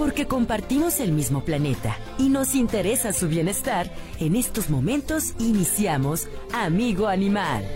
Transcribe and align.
Porque 0.00 0.26
compartimos 0.26 0.98
el 0.98 1.12
mismo 1.12 1.44
planeta 1.44 1.94
y 2.16 2.30
nos 2.30 2.54
interesa 2.54 3.12
su 3.12 3.28
bienestar, 3.28 3.92
en 4.18 4.34
estos 4.34 4.70
momentos 4.70 5.34
iniciamos 5.38 6.26
Amigo 6.54 7.06
Animal. 7.06 7.66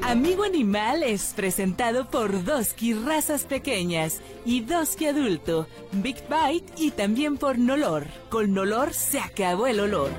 Amigo 0.00 0.44
Animal 0.44 1.02
es 1.02 1.34
presentado 1.36 2.08
por 2.08 2.42
Doski 2.42 2.94
Razas 2.94 3.44
Pequeñas 3.44 4.22
y 4.46 4.62
Doski 4.62 5.08
Adulto, 5.08 5.68
Big 5.92 6.16
Bite 6.26 6.72
y 6.78 6.90
también 6.90 7.36
por 7.36 7.58
Nolor. 7.58 8.06
Con 8.30 8.54
Nolor 8.54 8.94
se 8.94 9.20
acabó 9.20 9.66
el 9.66 9.80
olor. 9.80 10.10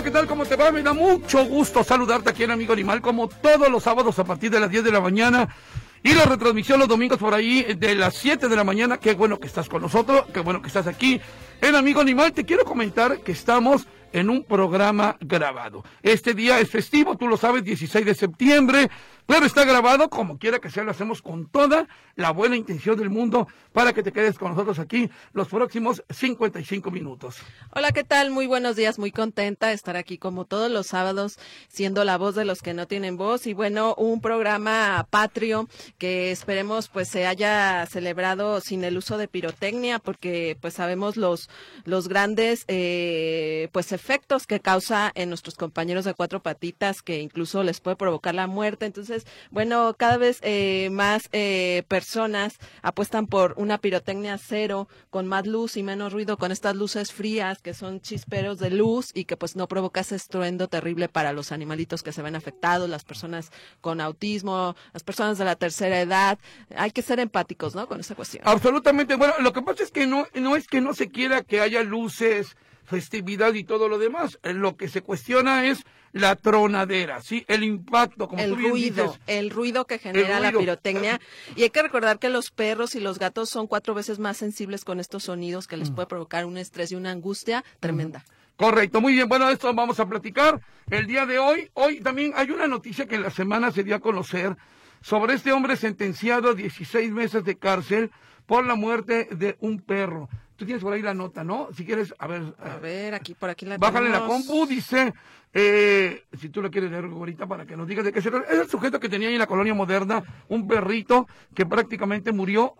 Hola, 0.00 0.06
¿qué 0.06 0.12
tal? 0.12 0.26
¿Cómo 0.26 0.46
te 0.46 0.56
va? 0.56 0.72
Me 0.72 0.82
da 0.82 0.94
mucho 0.94 1.44
gusto 1.44 1.84
saludarte 1.84 2.30
aquí 2.30 2.44
en 2.44 2.52
Amigo 2.52 2.72
Animal, 2.72 3.02
como 3.02 3.28
todos 3.28 3.68
los 3.68 3.82
sábados 3.82 4.18
a 4.18 4.24
partir 4.24 4.50
de 4.50 4.58
las 4.58 4.70
10 4.70 4.84
de 4.84 4.92
la 4.92 5.00
mañana. 5.02 5.54
Y 6.02 6.14
la 6.14 6.24
retransmisión 6.24 6.78
los 6.78 6.88
domingos 6.88 7.18
por 7.18 7.34
ahí 7.34 7.74
de 7.74 7.94
las 7.94 8.14
7 8.14 8.48
de 8.48 8.56
la 8.56 8.64
mañana. 8.64 8.96
Qué 8.96 9.12
bueno 9.12 9.38
que 9.38 9.46
estás 9.46 9.68
con 9.68 9.82
nosotros, 9.82 10.24
qué 10.32 10.40
bueno 10.40 10.62
que 10.62 10.68
estás 10.68 10.86
aquí 10.86 11.20
en 11.60 11.74
Amigo 11.74 12.00
Animal. 12.00 12.32
Te 12.32 12.46
quiero 12.46 12.64
comentar 12.64 13.20
que 13.20 13.32
estamos 13.32 13.86
en 14.12 14.30
un 14.30 14.42
programa 14.42 15.18
grabado. 15.20 15.84
Este 16.02 16.32
día 16.32 16.60
es 16.60 16.70
festivo, 16.70 17.18
tú 17.18 17.28
lo 17.28 17.36
sabes, 17.36 17.62
16 17.62 18.06
de 18.06 18.14
septiembre, 18.14 18.90
pero 19.30 19.46
está 19.46 19.64
grabado 19.64 20.10
como 20.10 20.38
quiera 20.38 20.58
que 20.58 20.70
sea, 20.70 20.82
lo 20.82 20.90
hacemos 20.90 21.22
con 21.22 21.46
toda 21.46 21.86
la 22.16 22.32
buena 22.32 22.56
intención 22.56 22.98
del 22.98 23.10
mundo 23.10 23.46
para 23.72 23.92
que 23.92 24.02
te 24.02 24.10
quedes 24.10 24.36
con 24.36 24.50
nosotros 24.50 24.80
aquí 24.80 25.08
los 25.32 25.46
próximos 25.46 26.02
55 26.10 26.90
minutos. 26.90 27.36
Hola, 27.72 27.92
¿qué 27.92 28.02
tal? 28.02 28.32
Muy 28.32 28.48
buenos 28.48 28.74
días, 28.74 28.98
muy 28.98 29.12
contenta 29.12 29.68
de 29.68 29.74
estar 29.74 29.96
aquí 29.96 30.18
como 30.18 30.46
todos 30.46 30.68
los 30.68 30.88
sábados, 30.88 31.38
siendo 31.68 32.02
la 32.02 32.18
voz 32.18 32.34
de 32.34 32.44
los 32.44 32.60
que 32.60 32.74
no 32.74 32.88
tienen 32.88 33.16
voz 33.16 33.46
y 33.46 33.54
bueno, 33.54 33.94
un 33.94 34.20
programa 34.20 35.06
patrio 35.10 35.68
que 35.96 36.32
esperemos 36.32 36.88
pues 36.88 37.06
se 37.06 37.28
haya 37.28 37.86
celebrado 37.86 38.60
sin 38.60 38.82
el 38.82 38.96
uso 38.96 39.16
de 39.16 39.28
pirotecnia 39.28 40.00
porque 40.00 40.58
pues 40.60 40.74
sabemos 40.74 41.16
los, 41.16 41.48
los 41.84 42.08
grandes 42.08 42.64
eh, 42.66 43.68
pues 43.70 43.92
efectos 43.92 44.48
que 44.48 44.58
causa 44.58 45.12
en 45.14 45.28
nuestros 45.28 45.54
compañeros 45.54 46.04
de 46.04 46.14
cuatro 46.14 46.42
patitas 46.42 47.00
que 47.00 47.20
incluso 47.20 47.62
les 47.62 47.80
puede 47.80 47.94
provocar 47.94 48.34
la 48.34 48.48
muerte. 48.48 48.86
Entonces, 48.86 49.19
bueno, 49.50 49.94
cada 49.96 50.16
vez 50.16 50.38
eh, 50.42 50.88
más 50.90 51.28
eh, 51.32 51.84
personas 51.88 52.58
apuestan 52.82 53.26
por 53.26 53.54
una 53.56 53.78
pirotecnia 53.78 54.38
cero, 54.38 54.88
con 55.10 55.26
más 55.26 55.46
luz 55.46 55.76
y 55.76 55.82
menos 55.82 56.12
ruido, 56.12 56.36
con 56.36 56.52
estas 56.52 56.76
luces 56.76 57.12
frías 57.12 57.60
que 57.62 57.74
son 57.74 58.00
chisperos 58.00 58.58
de 58.58 58.70
luz 58.70 59.10
y 59.14 59.24
que 59.24 59.36
pues 59.36 59.56
no 59.56 59.68
provoca 59.68 60.00
ese 60.00 60.16
estruendo 60.16 60.68
terrible 60.68 61.08
para 61.08 61.32
los 61.32 61.52
animalitos 61.52 62.02
que 62.02 62.12
se 62.12 62.22
ven 62.22 62.36
afectados, 62.36 62.88
las 62.88 63.04
personas 63.04 63.50
con 63.80 64.00
autismo, 64.00 64.76
las 64.92 65.02
personas 65.02 65.38
de 65.38 65.44
la 65.44 65.56
tercera 65.56 66.00
edad. 66.00 66.38
Hay 66.76 66.90
que 66.90 67.02
ser 67.02 67.20
empáticos, 67.20 67.74
¿no? 67.74 67.86
Con 67.86 68.00
esa 68.00 68.14
cuestión. 68.14 68.42
Absolutamente. 68.46 69.16
Bueno, 69.16 69.34
lo 69.40 69.52
que 69.52 69.62
pasa 69.62 69.82
es 69.82 69.90
que 69.90 70.06
no, 70.06 70.26
no 70.34 70.56
es 70.56 70.66
que 70.66 70.80
no 70.80 70.94
se 70.94 71.10
quiera 71.10 71.42
que 71.42 71.60
haya 71.60 71.82
luces, 71.82 72.56
festividad 72.90 73.54
y 73.54 73.64
todo 73.64 73.88
lo 73.88 73.98
demás. 73.98 74.38
Eh, 74.42 74.52
Lo 74.52 74.76
que 74.76 74.88
se 74.88 75.00
cuestiona 75.02 75.66
es 75.66 75.84
la 76.12 76.34
tronadera, 76.36 77.22
¿sí? 77.22 77.44
El 77.48 77.62
impacto, 77.62 78.26
como 78.28 78.42
el 78.42 78.50
tú 78.50 78.56
bien 78.56 78.70
ruido, 78.72 79.04
dices. 79.04 79.20
el 79.28 79.50
ruido 79.50 79.86
que 79.86 79.98
genera 79.98 80.40
la 80.40 80.50
pirotecnia. 80.52 81.20
Y 81.56 81.62
hay 81.62 81.70
que 81.70 81.82
recordar 81.82 82.18
que 82.18 82.28
los 82.28 82.50
perros 82.50 82.94
y 82.96 83.00
los 83.00 83.18
gatos 83.18 83.48
son 83.48 83.68
cuatro 83.68 83.94
veces 83.94 84.18
más 84.18 84.36
sensibles 84.36 84.84
con 84.84 84.98
estos 85.00 85.22
sonidos 85.24 85.66
que 85.68 85.76
Mm. 85.76 85.80
les 85.80 85.90
puede 85.92 86.06
provocar 86.08 86.44
un 86.46 86.58
estrés 86.58 86.90
y 86.92 86.96
una 86.96 87.12
angustia 87.12 87.64
tremenda. 87.78 88.24
Correcto, 88.56 89.00
muy 89.00 89.14
bien. 89.14 89.28
Bueno, 89.28 89.46
de 89.46 89.54
esto 89.54 89.72
vamos 89.72 90.00
a 90.00 90.06
platicar 90.08 90.60
el 90.90 91.06
día 91.06 91.24
de 91.26 91.38
hoy. 91.38 91.70
Hoy 91.74 92.00
también 92.00 92.32
hay 92.34 92.50
una 92.50 92.66
noticia 92.66 93.06
que 93.06 93.14
en 93.14 93.22
la 93.22 93.30
semana 93.30 93.70
se 93.70 93.84
dio 93.84 93.94
a 93.94 94.00
conocer 94.00 94.56
sobre 95.00 95.34
este 95.34 95.52
hombre 95.52 95.76
sentenciado 95.76 96.50
a 96.50 96.54
16 96.54 97.10
meses 97.12 97.44
de 97.44 97.56
cárcel 97.56 98.10
por 98.46 98.66
la 98.66 98.74
muerte 98.74 99.28
de 99.30 99.56
un 99.60 99.80
perro. 99.80 100.28
Tú 100.60 100.66
tienes 100.66 100.82
por 100.82 100.92
ahí 100.92 101.00
la 101.00 101.14
nota, 101.14 101.42
¿no? 101.42 101.68
Si 101.74 101.86
quieres, 101.86 102.14
a 102.18 102.26
ver. 102.26 102.42
A 102.62 102.76
eh, 102.76 102.80
ver, 102.82 103.14
aquí 103.14 103.32
por 103.32 103.48
aquí 103.48 103.64
la 103.64 103.78
Bájale 103.78 104.10
la 104.10 104.26
compu, 104.26 104.66
dice, 104.66 105.14
eh, 105.52 106.22
si 106.38 106.48
tú 106.48 106.62
la 106.62 106.70
quieres 106.70 106.90
leer 106.90 107.04
ahorita 107.04 107.46
para 107.46 107.66
que 107.66 107.76
nos 107.76 107.88
digas 107.88 108.04
de 108.04 108.12
qué 108.12 108.22
se 108.22 108.30
trata. 108.30 108.52
Es 108.52 108.60
el 108.60 108.68
sujeto 108.68 109.00
que 109.00 109.08
tenía 109.08 109.28
ahí 109.28 109.34
en 109.34 109.40
la 109.40 109.46
colonia 109.46 109.74
moderna 109.74 110.22
un 110.48 110.68
perrito 110.68 111.26
que 111.54 111.66
prácticamente 111.66 112.32
murió 112.32 112.74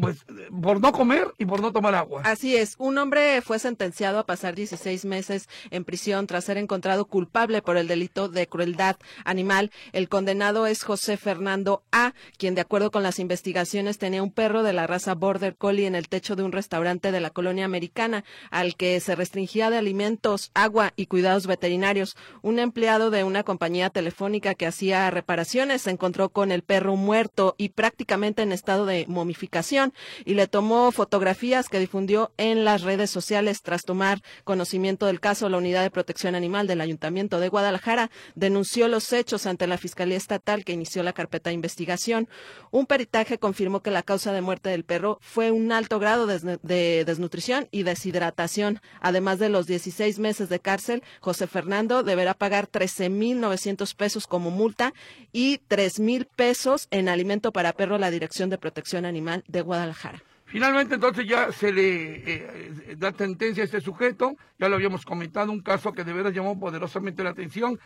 pues, 0.00 0.24
por 0.62 0.80
no 0.80 0.92
comer 0.92 1.32
y 1.38 1.44
por 1.44 1.60
no 1.60 1.72
tomar 1.72 1.94
agua. 1.94 2.22
Así 2.24 2.56
es, 2.56 2.76
un 2.78 2.96
hombre 2.96 3.42
fue 3.42 3.58
sentenciado 3.58 4.18
a 4.18 4.26
pasar 4.26 4.54
16 4.54 5.04
meses 5.04 5.48
en 5.70 5.84
prisión 5.84 6.26
tras 6.26 6.44
ser 6.44 6.56
encontrado 6.56 7.04
culpable 7.04 7.60
por 7.60 7.76
el 7.76 7.88
delito 7.88 8.28
de 8.28 8.46
crueldad 8.46 8.96
animal. 9.24 9.70
El 9.92 10.08
condenado 10.08 10.66
es 10.66 10.82
José 10.82 11.16
Fernando 11.16 11.82
A., 11.92 12.14
quien 12.38 12.54
de 12.54 12.62
acuerdo 12.62 12.90
con 12.90 13.02
las 13.02 13.18
investigaciones 13.18 13.98
tenía 13.98 14.22
un 14.22 14.32
perro 14.32 14.62
de 14.62 14.72
la 14.72 14.86
raza 14.86 15.14
Border 15.14 15.56
Collie 15.56 15.86
en 15.86 15.94
el 15.94 16.08
techo 16.08 16.36
de 16.36 16.42
un 16.42 16.52
restaurante 16.52 17.12
de 17.12 17.20
la 17.20 17.30
colonia 17.30 17.64
americana, 17.64 18.24
al 18.50 18.76
que 18.76 18.98
se 19.00 19.14
restringía 19.14 19.68
de 19.68 19.76
alimentos, 19.76 20.50
agua 20.54 20.92
y 20.96 21.06
cuidados 21.06 21.46
veterinarios. 21.46 22.13
Un 22.42 22.58
empleado 22.58 23.10
de 23.10 23.24
una 23.24 23.42
compañía 23.42 23.90
telefónica 23.90 24.54
que 24.54 24.66
hacía 24.66 25.10
reparaciones 25.10 25.82
se 25.82 25.90
encontró 25.90 26.28
con 26.28 26.52
el 26.52 26.62
perro 26.62 26.96
muerto 26.96 27.54
y 27.58 27.70
prácticamente 27.70 28.42
en 28.42 28.52
estado 28.52 28.86
de 28.86 29.04
momificación 29.08 29.92
y 30.24 30.34
le 30.34 30.46
tomó 30.46 30.92
fotografías 30.92 31.68
que 31.68 31.78
difundió 31.78 32.32
en 32.36 32.64
las 32.64 32.82
redes 32.82 33.10
sociales 33.10 33.62
tras 33.62 33.84
tomar 33.84 34.22
conocimiento 34.44 35.06
del 35.06 35.20
caso. 35.20 35.48
La 35.48 35.58
Unidad 35.58 35.82
de 35.82 35.90
Protección 35.90 36.34
Animal 36.34 36.66
del 36.66 36.80
Ayuntamiento 36.80 37.40
de 37.40 37.48
Guadalajara 37.48 38.10
denunció 38.34 38.88
los 38.88 39.12
hechos 39.12 39.46
ante 39.46 39.66
la 39.66 39.78
Fiscalía 39.78 40.16
Estatal 40.16 40.64
que 40.64 40.72
inició 40.72 41.02
la 41.02 41.12
carpeta 41.12 41.50
de 41.50 41.54
investigación. 41.54 42.28
Un 42.70 42.86
peritaje 42.86 43.38
confirmó 43.38 43.82
que 43.82 43.90
la 43.90 44.02
causa 44.02 44.32
de 44.32 44.40
muerte 44.40 44.70
del 44.70 44.84
perro 44.84 45.18
fue 45.20 45.50
un 45.50 45.72
alto 45.72 45.98
grado 45.98 46.26
de, 46.26 46.58
de 46.62 47.04
desnutrición 47.04 47.68
y 47.70 47.82
deshidratación. 47.82 48.80
Además 49.00 49.38
de 49.38 49.48
los 49.48 49.66
16 49.66 50.18
meses 50.18 50.48
de 50.48 50.60
cárcel, 50.60 51.02
José 51.20 51.46
Fernando 51.46 52.02
deberá 52.04 52.34
pagar 52.34 52.68
13.900 52.68 53.94
pesos 53.96 54.26
como 54.26 54.50
multa 54.50 54.94
y 55.32 55.58
3.000 55.68 56.26
pesos 56.36 56.88
en 56.90 57.08
alimento 57.08 57.52
para 57.52 57.72
perro 57.72 57.96
a 57.96 57.98
la 57.98 58.10
Dirección 58.10 58.50
de 58.50 58.58
Protección 58.58 59.04
Animal 59.04 59.44
de 59.48 59.62
Guadalajara. 59.62 60.22
Finalmente, 60.46 60.94
entonces 60.94 61.26
ya 61.28 61.50
se 61.50 61.72
le 61.72 62.22
eh, 62.32 62.96
da 62.96 63.12
sentencia 63.12 63.62
a 63.62 63.66
este 63.66 63.80
sujeto, 63.80 64.36
ya 64.58 64.68
lo 64.68 64.76
habíamos 64.76 65.04
comentado, 65.04 65.50
un 65.50 65.62
caso 65.62 65.92
que 65.92 66.04
de 66.04 66.12
veras 66.12 66.32
llamó 66.32 66.60
poderosamente 66.60 67.24
la 67.24 67.30
atención, 67.30 67.80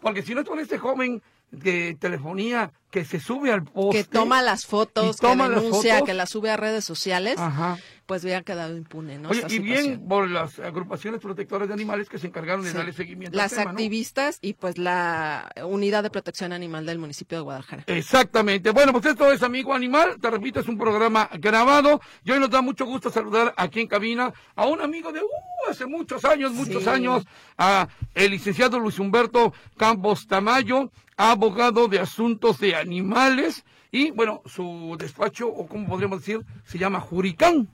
porque 0.00 0.22
si 0.22 0.34
no 0.34 0.40
es 0.40 0.48
con 0.48 0.58
este 0.58 0.78
joven 0.78 1.22
de 1.50 1.96
telefonía 2.00 2.72
que 2.90 3.04
se 3.04 3.20
sube 3.20 3.52
al 3.52 3.64
poste. 3.64 3.98
Que 3.98 4.04
toma 4.04 4.42
las 4.42 4.66
fotos, 4.66 5.16
toma 5.16 5.48
que 5.48 5.54
las 5.54 5.62
denuncia, 5.62 5.94
fotos. 5.94 6.06
que 6.06 6.14
las 6.14 6.30
sube 6.30 6.50
a 6.50 6.56
redes 6.56 6.84
sociales, 6.84 7.38
Ajá. 7.38 7.78
Pues 8.06 8.22
hubiera 8.24 8.42
quedado 8.42 8.76
impune, 8.76 9.18
¿no? 9.18 9.30
Oye, 9.30 9.40
Esta 9.40 9.54
y 9.54 9.58
bien 9.58 10.06
por 10.08 10.28
las 10.28 10.58
agrupaciones 10.58 11.20
protectoras 11.20 11.68
de 11.68 11.74
animales 11.74 12.08
que 12.08 12.18
se 12.18 12.26
encargaron 12.26 12.62
de 12.64 12.70
Sí. 12.70 12.76
darle 12.76 12.92
seguimiento 12.92 13.36
Las 13.36 13.52
al 13.52 13.58
tema, 13.58 13.64
¿no? 13.64 13.70
activistas 13.70 14.38
y 14.42 14.54
pues 14.54 14.78
la 14.78 15.50
Unidad 15.64 16.02
de 16.02 16.10
Protección 16.10 16.52
Animal 16.52 16.86
del 16.86 16.98
municipio 16.98 17.38
de 17.38 17.42
Guadalajara. 17.44 17.84
Exactamente. 17.86 18.70
Bueno, 18.70 18.92
pues 18.92 19.06
esto 19.06 19.30
es 19.32 19.42
Amigo 19.42 19.72
Animal. 19.74 20.18
Te 20.20 20.30
repito, 20.30 20.60
es 20.60 20.68
un 20.68 20.78
programa 20.78 21.28
grabado. 21.38 22.00
Y 22.24 22.30
hoy 22.32 22.40
nos 22.40 22.50
da 22.50 22.60
mucho 22.62 22.84
gusto 22.84 23.10
saludar 23.10 23.54
aquí 23.56 23.80
en 23.80 23.86
cabina 23.88 24.32
a 24.54 24.66
un 24.66 24.80
amigo 24.80 25.12
de 25.12 25.20
uh, 25.20 25.70
hace 25.70 25.86
muchos 25.86 26.24
años, 26.24 26.52
muchos 26.52 26.82
Sí. 26.84 26.88
años, 26.88 27.24
a 27.58 27.88
el 28.14 28.30
licenciado 28.32 28.78
Luis 28.78 28.98
Humberto 28.98 29.52
Campos 29.76 30.26
Tamayo, 30.26 30.90
abogado 31.16 31.88
de 31.88 32.00
asuntos 32.00 32.58
de 32.58 32.74
animales. 32.76 33.64
Y 33.90 34.10
bueno, 34.10 34.42
su 34.44 34.96
despacho, 34.98 35.46
o 35.48 35.66
como 35.68 35.86
podríamos 35.86 36.18
decir, 36.18 36.40
se 36.64 36.78
llama 36.78 36.98
Juricán. 37.00 37.68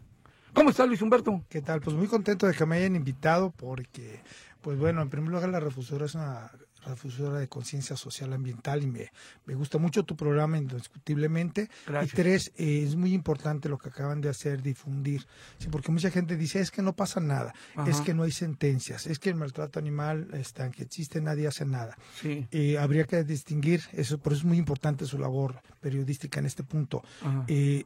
¿Cómo 0.54 0.70
está 0.70 0.86
Luis 0.86 1.00
Humberto? 1.02 1.44
¿Qué 1.48 1.62
tal? 1.62 1.80
Pues 1.80 1.96
muy 1.96 2.06
contento 2.06 2.46
de 2.46 2.54
que 2.54 2.66
me 2.66 2.76
hayan 2.76 2.96
invitado 2.96 3.50
porque, 3.50 4.20
pues 4.60 4.78
bueno, 4.78 5.00
en 5.02 5.10
primer 5.10 5.30
lugar 5.30 5.48
la 5.48 5.60
refusora 5.60 6.06
es 6.06 6.14
una 6.14 6.50
refusora 6.86 7.38
de 7.38 7.48
conciencia 7.48 7.96
social 7.96 8.32
ambiental 8.32 8.82
y 8.82 8.86
me, 8.86 9.12
me 9.44 9.54
gusta 9.54 9.78
mucho 9.78 10.02
tu 10.04 10.16
programa 10.16 10.58
indiscutiblemente. 10.58 11.68
Gracias. 11.86 12.12
Y 12.12 12.16
tres, 12.16 12.52
eh, 12.56 12.84
es 12.86 12.96
muy 12.96 13.12
importante 13.12 13.68
lo 13.68 13.78
que 13.78 13.90
acaban 13.90 14.20
de 14.20 14.30
hacer, 14.30 14.62
difundir. 14.62 15.26
Sí, 15.58 15.68
porque 15.68 15.92
mucha 15.92 16.10
gente 16.10 16.36
dice, 16.36 16.60
es 16.60 16.70
que 16.70 16.82
no 16.82 16.94
pasa 16.94 17.20
nada, 17.20 17.54
es 17.86 17.96
Ajá. 17.96 18.04
que 18.04 18.14
no 18.14 18.22
hay 18.22 18.32
sentencias, 18.32 19.06
es 19.06 19.18
que 19.18 19.28
el 19.28 19.36
maltrato 19.36 19.78
animal 19.78 20.28
está, 20.32 20.70
que 20.70 20.82
existe, 20.82 21.20
nadie 21.20 21.46
hace 21.46 21.64
nada. 21.64 21.96
Sí. 22.20 22.48
Eh, 22.50 22.78
habría 22.78 23.04
que 23.04 23.22
distinguir, 23.24 23.82
eso, 23.92 24.18
por 24.18 24.32
eso 24.32 24.40
es 24.40 24.46
muy 24.46 24.58
importante 24.58 25.04
su 25.04 25.18
labor 25.18 25.62
periodística 25.80 26.40
en 26.40 26.46
este 26.46 26.64
punto. 26.64 27.02
Eh, 27.46 27.84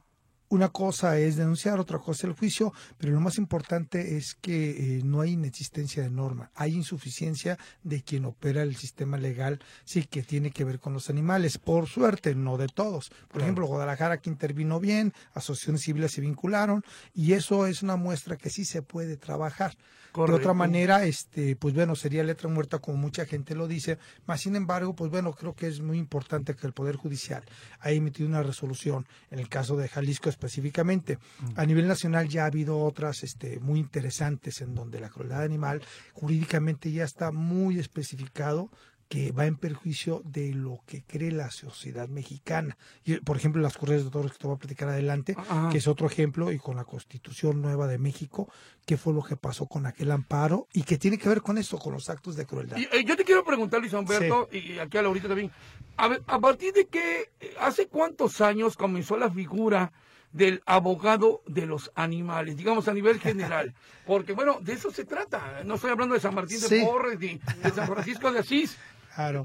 una 0.48 0.68
cosa 0.68 1.18
es 1.18 1.36
denunciar, 1.36 1.80
otra 1.80 1.98
cosa 1.98 2.12
es 2.18 2.24
el 2.24 2.32
juicio, 2.38 2.72
pero 2.98 3.12
lo 3.12 3.20
más 3.20 3.38
importante 3.38 4.16
es 4.16 4.34
que 4.34 4.98
eh, 4.98 5.00
no 5.02 5.20
hay 5.20 5.32
inexistencia 5.32 6.02
de 6.02 6.10
norma, 6.10 6.50
hay 6.54 6.74
insuficiencia 6.74 7.58
de 7.82 8.02
quien 8.02 8.24
opera 8.24 8.62
el 8.62 8.76
sistema 8.76 9.16
legal, 9.16 9.60
sí, 9.84 10.04
que 10.04 10.22
tiene 10.22 10.50
que 10.50 10.64
ver 10.64 10.78
con 10.80 10.92
los 10.92 11.10
animales, 11.10 11.58
por 11.58 11.88
suerte, 11.88 12.34
no 12.34 12.56
de 12.56 12.68
todos. 12.68 13.08
Por 13.08 13.28
Claro. 13.28 13.44
ejemplo, 13.44 13.66
Guadalajara 13.66 14.18
que 14.20 14.30
intervino 14.30 14.78
bien, 14.80 15.12
asociaciones 15.32 15.82
civiles 15.82 16.12
se 16.12 16.20
vincularon, 16.20 16.84
y 17.14 17.32
eso 17.32 17.66
es 17.66 17.82
una 17.82 17.96
muestra 17.96 18.36
que 18.36 18.50
sí 18.50 18.64
se 18.64 18.82
puede 18.82 19.16
trabajar. 19.16 19.76
De 20.14 20.32
otra 20.32 20.54
manera, 20.54 21.04
este, 21.04 21.56
pues 21.56 21.74
bueno, 21.74 21.96
sería 21.96 22.22
letra 22.22 22.48
muerta 22.48 22.78
como 22.78 22.96
mucha 22.96 23.26
gente 23.26 23.56
lo 23.56 23.66
dice, 23.66 23.98
más 24.26 24.40
sin 24.40 24.54
embargo, 24.54 24.94
pues 24.94 25.10
bueno, 25.10 25.32
creo 25.32 25.54
que 25.54 25.66
es 25.66 25.80
muy 25.80 25.98
importante 25.98 26.54
que 26.54 26.68
el 26.68 26.72
Poder 26.72 26.94
Judicial 26.94 27.42
haya 27.80 27.96
emitido 27.96 28.28
una 28.28 28.44
resolución 28.44 29.06
en 29.32 29.40
el 29.40 29.48
caso 29.48 29.76
de 29.76 29.88
Jalisco 29.88 30.28
específicamente. 30.28 31.18
A 31.56 31.66
nivel 31.66 31.88
nacional 31.88 32.28
ya 32.28 32.44
ha 32.44 32.46
habido 32.46 32.78
otras 32.78 33.24
este, 33.24 33.58
muy 33.58 33.80
interesantes 33.80 34.60
en 34.60 34.76
donde 34.76 35.00
la 35.00 35.08
crueldad 35.08 35.42
animal 35.42 35.82
jurídicamente 36.12 36.92
ya 36.92 37.02
está 37.02 37.32
muy 37.32 37.80
especificado 37.80 38.70
que 39.08 39.32
va 39.32 39.46
en 39.46 39.56
perjuicio 39.56 40.22
de 40.24 40.52
lo 40.54 40.80
que 40.86 41.02
cree 41.02 41.30
la 41.30 41.50
sociedad 41.50 42.08
mexicana. 42.08 42.76
Y, 43.04 43.16
por 43.16 43.36
ejemplo, 43.36 43.60
las 43.62 43.76
correas 43.76 44.04
de 44.04 44.10
toros 44.10 44.32
que 44.32 44.38
te 44.38 44.46
voy 44.46 44.56
a 44.56 44.58
platicar 44.58 44.88
adelante, 44.88 45.36
que 45.70 45.78
es 45.78 45.86
otro 45.88 46.06
ejemplo, 46.06 46.52
y 46.52 46.58
con 46.58 46.76
la 46.76 46.84
Constitución 46.84 47.62
Nueva 47.62 47.86
de 47.86 47.98
México, 47.98 48.48
qué 48.86 48.96
fue 48.96 49.12
lo 49.12 49.22
que 49.22 49.36
pasó 49.36 49.66
con 49.66 49.86
aquel 49.86 50.10
amparo 50.10 50.68
y 50.72 50.82
que 50.82 50.98
tiene 50.98 51.18
que 51.18 51.28
ver 51.28 51.42
con 51.42 51.58
esto, 51.58 51.78
con 51.78 51.92
los 51.92 52.10
actos 52.10 52.36
de 52.36 52.46
crueldad. 52.46 52.76
Y, 52.76 52.84
eh, 52.84 53.04
yo 53.04 53.16
te 53.16 53.24
quiero 53.24 53.44
preguntar, 53.44 53.80
Luis 53.80 53.92
Humberto, 53.92 54.48
y 54.52 54.78
aquí 54.78 54.98
a 54.98 55.02
Laurita 55.02 55.28
también, 55.28 55.50
a, 55.96 56.08
ver, 56.08 56.22
a 56.26 56.38
partir 56.38 56.72
de 56.72 56.86
qué, 56.86 57.30
hace 57.60 57.86
cuántos 57.86 58.40
años 58.40 58.76
comenzó 58.76 59.16
la 59.16 59.30
figura 59.30 59.92
del 60.34 60.62
abogado 60.66 61.42
de 61.46 61.64
los 61.64 61.92
animales, 61.94 62.56
digamos 62.56 62.88
a 62.88 62.92
nivel 62.92 63.20
general, 63.20 63.72
porque 64.06 64.32
bueno, 64.32 64.58
de 64.60 64.72
eso 64.72 64.90
se 64.90 65.04
trata, 65.04 65.62
no 65.64 65.76
estoy 65.76 65.92
hablando 65.92 66.14
de 66.14 66.20
San 66.20 66.34
Martín 66.34 66.60
de 66.60 66.84
Porres 66.84 67.20
ni 67.20 67.40
de 67.62 67.70
San 67.70 67.86
Francisco 67.86 68.32
de 68.32 68.40
Asís, 68.40 68.76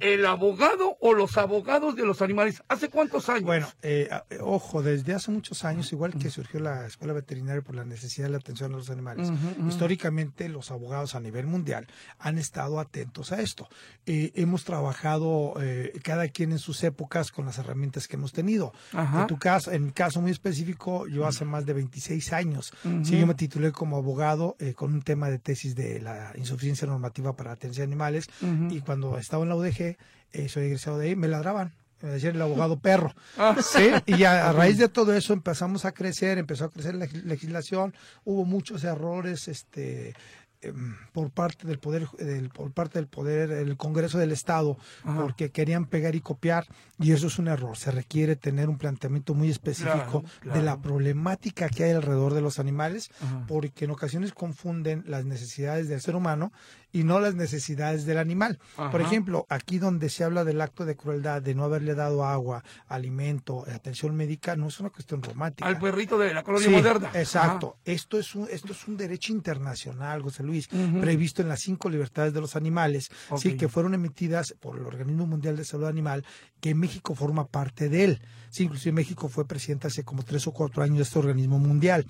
el 0.02 0.26
abogado 0.26 0.98
o 1.00 1.14
los 1.14 1.38
abogados 1.38 1.96
de 1.96 2.06
los 2.06 2.22
animales. 2.22 2.64
¿Hace 2.68 2.90
cuántos 2.90 3.30
años? 3.30 3.44
Bueno, 3.44 3.68
eh, 3.82 4.10
ojo, 4.42 4.82
desde 4.82 5.14
hace 5.14 5.32
muchos 5.32 5.64
años, 5.64 5.92
igual 5.92 6.14
que 6.18 6.30
surgió 6.30 6.60
la 6.60 6.86
escuela 6.86 7.14
veterinaria 7.14 7.62
por 7.62 7.76
la 7.76 7.86
necesidad 7.86 8.28
de 8.28 8.32
la 8.32 8.38
atención 8.38 8.74
a 8.74 8.78
los 8.78 8.90
animales, 8.90 9.32
históricamente 9.68 10.50
los 10.50 10.72
abogados 10.72 11.16
a 11.16 11.20
nivel 11.20 11.48
mundial 11.48 11.88
han 12.18 12.38
estado 12.38 12.80
atentos 12.80 13.32
a 13.32 13.42
esto. 13.42 13.70
Eh, 14.06 14.32
hemos 14.36 14.64
trabajado 14.64 15.54
eh, 15.62 15.94
cada 16.04 16.28
quien 16.30 16.52
en 16.52 16.60
sus 16.60 16.84
épocas 16.84 17.32
con 17.32 17.46
las 17.46 17.58
herramientas 17.58 18.08
que 18.08 18.16
hemos 18.16 18.34
tenido. 18.34 18.74
En 18.94 19.28
tu 19.28 19.38
caso, 19.38 19.72
en 19.72 19.86
mi 19.86 19.92
caso 19.92 20.22
muy 20.22 20.32
específico, 20.32 21.08
yo 21.08 21.28
hace 21.28 21.46
más 21.46 21.66
de 21.66 21.74
26 21.74 22.34
años, 22.34 22.74
sí, 23.04 23.20
yo 23.20 23.28
me 23.28 23.36
titulé 23.36 23.72
como 23.72 23.98
abogado 23.98 24.56
con 24.76 24.94
un 24.94 25.02
tema 25.02 25.30
de 25.30 25.40
tesis 25.40 25.76
de 25.76 26.00
la 26.00 26.34
insuficiencia 26.36 26.88
normativa 26.88 27.36
para 27.36 27.52
atención 27.52 27.84
a 27.84 27.90
animales 27.90 28.30
y 28.70 28.82
cuando 28.82 29.18
estaba 29.18 29.44
en 29.44 29.50
la 29.50 29.56
UDG, 29.60 29.98
eh, 30.32 30.50
soy 30.50 30.66
egresado 30.66 30.98
de 30.98 31.10
ahí, 31.10 31.16
me 31.16 31.28
ladraban. 31.28 31.74
Me 32.02 32.10
decían 32.10 32.36
el 32.36 32.42
abogado 32.42 32.80
perro. 32.82 33.14
Ah. 33.38 33.58
¿sí? 33.62 33.92
Y 34.06 34.24
a, 34.24 34.52
raíz 34.54 34.78
de 34.78 34.90
todo 34.90 35.14
eso 35.14 35.34
empezamos 35.34 35.86
a 35.86 35.92
crecer, 35.92 36.38
empezó 36.38 36.66
a 36.66 36.70
crecer 36.70 36.96
la 36.96 37.08
legislación, 37.26 37.94
hubo 38.24 38.46
muchos 38.46 38.84
errores, 38.84 39.48
este, 39.48 40.14
Em, 40.62 40.98
por 41.14 41.30
parte 41.32 41.66
del 41.66 41.80
poder 41.80 42.10
del, 42.18 42.50
por 42.50 42.74
parte 42.74 43.00
del 43.00 43.08
poder 43.08 43.50
el 43.52 43.78
Congreso 43.78 44.18
del 44.18 44.34
Estado 44.34 44.78
porque 45.06 45.52
querían 45.52 45.86
pegar 45.86 46.16
y 46.16 46.20
copiar 46.20 46.68
y 47.00 47.14
eso 47.14 47.28
es 47.28 47.40
un 47.40 47.48
error 47.48 47.78
se 47.78 47.92
requiere 47.92 48.36
tener 48.36 48.68
un 48.68 48.78
planteamiento 48.78 49.34
muy 49.34 49.50
específico 49.50 50.26
de 50.44 50.62
la 50.62 50.82
problemática 50.82 51.70
que 51.70 51.86
hay 51.86 51.92
alrededor 51.92 52.34
de 52.34 52.42
los 52.42 52.60
animales 52.60 53.10
porque 53.48 53.86
en 53.86 53.92
ocasiones 53.92 54.34
confunden 54.34 55.06
las 55.08 55.24
necesidades 55.24 55.88
del 55.88 56.02
ser 56.02 56.18
humano 56.18 56.52
y 56.92 57.04
no 57.04 57.20
las 57.20 57.36
necesidades 57.36 58.06
del 58.06 58.18
animal. 58.18 58.60
Por 58.92 59.02
ejemplo 59.02 59.46
aquí 59.50 59.78
donde 59.80 60.10
se 60.10 60.24
habla 60.24 60.44
del 60.44 60.62
acto 60.62 60.86
de 60.86 60.96
crueldad 60.96 61.42
de 61.42 61.56
no 61.56 61.64
haberle 61.64 61.96
dado 61.96 62.26
agua 62.26 62.64
alimento 62.88 63.66
atención 63.74 64.16
médica 64.16 64.56
no 64.56 64.68
es 64.68 64.80
una 64.80 64.90
cuestión 64.90 65.22
romántica. 65.22 65.68
Al 65.68 65.80
perrito 65.80 66.18
de 66.18 66.34
la 66.34 66.44
colonia 66.44 66.70
moderna. 66.70 67.12
exacto. 67.14 67.78
Esto 67.86 68.20
es 68.20 68.36
un 68.36 68.48
esto 68.50 68.74
es 68.74 68.88
un 68.88 68.98
derecho 68.98 69.32
internacional 69.32 70.22
José 70.22 70.44
Luis, 70.44 70.68
previsto 70.68 71.42
en 71.42 71.50
las 71.50 71.62
cinco 71.62 71.90
libertades 71.90 72.34
de 72.34 72.42
los 72.42 72.56
animales, 72.56 73.10
sí, 73.38 73.56
que 73.58 73.68
fueron 73.68 73.94
emitidas 73.94 74.56
por 74.60 74.78
el 74.78 74.86
Organismo 74.86 75.28
Mundial 75.28 75.58
de 75.58 75.66
Salud 75.66 75.86
Animal, 75.86 76.26
que 76.60 76.76
México 76.76 77.16
forma 77.16 77.48
parte 77.48 77.90
de 77.90 78.04
él. 78.04 78.22
Sí, 78.50 78.64
inclusive 78.64 78.94
México 78.94 79.30
fue 79.30 79.46
presidente 79.46 79.88
hace 79.88 80.04
como 80.04 80.24
tres 80.24 80.48
o 80.48 80.52
cuatro 80.52 80.84
años 80.84 80.98
de 80.98 81.04
este 81.04 81.20
organismo 81.20 81.60
mundial. 81.60 82.06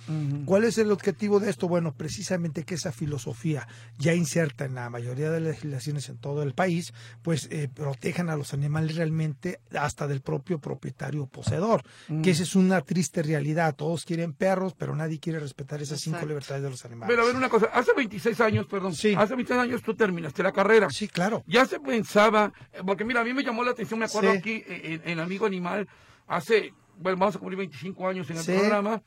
¿Cuál 0.45 0.63
es 0.63 0.77
el 0.77 0.91
objetivo 0.91 1.39
de 1.39 1.49
esto? 1.49 1.67
Bueno, 1.67 1.93
precisamente 1.93 2.63
que 2.63 2.75
esa 2.75 2.91
filosofía 2.91 3.67
ya 3.97 4.13
inserta 4.13 4.65
en 4.65 4.75
la 4.75 4.89
mayoría 4.89 5.31
de 5.31 5.39
las 5.39 5.49
legislaciones 5.49 6.09
en 6.09 6.17
todo 6.17 6.43
el 6.43 6.53
país, 6.53 6.93
pues 7.21 7.47
eh, 7.51 7.69
protejan 7.73 8.29
a 8.29 8.35
los 8.35 8.53
animales 8.53 8.95
realmente 8.95 9.59
hasta 9.77 10.07
del 10.07 10.21
propio 10.21 10.59
propietario 10.59 11.25
poseedor, 11.27 11.83
que 12.23 12.31
esa 12.31 12.43
es 12.43 12.55
una 12.55 12.81
triste 12.81 13.21
realidad. 13.23 13.75
Todos 13.75 14.05
quieren 14.05 14.33
perros, 14.33 14.73
pero 14.77 14.95
nadie 14.95 15.19
quiere 15.19 15.39
respetar 15.39 15.81
esas 15.81 15.99
cinco 15.99 16.25
libertades 16.25 16.63
de 16.63 16.69
los 16.69 16.83
animales. 16.85 17.13
Pero 17.13 17.23
a 17.23 17.25
ver 17.25 17.35
una 17.35 17.49
cosa, 17.49 17.67
hace 17.73 17.93
26 17.93 18.39
años, 18.41 18.65
perdón, 18.67 18.93
sí. 18.93 19.13
hace 19.17 19.35
26 19.35 19.59
años 19.59 19.81
tú 19.81 19.95
terminaste 19.95 20.43
la 20.43 20.51
carrera. 20.51 20.89
Sí, 20.89 21.07
claro. 21.07 21.43
Ya 21.47 21.65
se 21.65 21.79
pensaba, 21.79 22.53
eh, 22.73 22.81
porque 22.85 23.03
mira, 23.03 23.21
a 23.21 23.23
mí 23.23 23.33
me 23.33 23.43
llamó 23.43 23.63
la 23.63 23.71
atención, 23.71 23.99
me 23.99 24.05
acuerdo 24.05 24.31
aquí 24.31 24.63
eh, 24.67 25.01
en, 25.05 25.19
Amigo 25.19 25.45
Animal, 25.45 25.87
hace, 26.29 26.73
bueno, 26.97 27.17
vamos 27.17 27.35
a 27.35 27.39
cumplir 27.39 27.57
25 27.57 28.07
años 28.07 28.29
en 28.29 28.37
el 28.37 28.45
programa, 28.45 29.01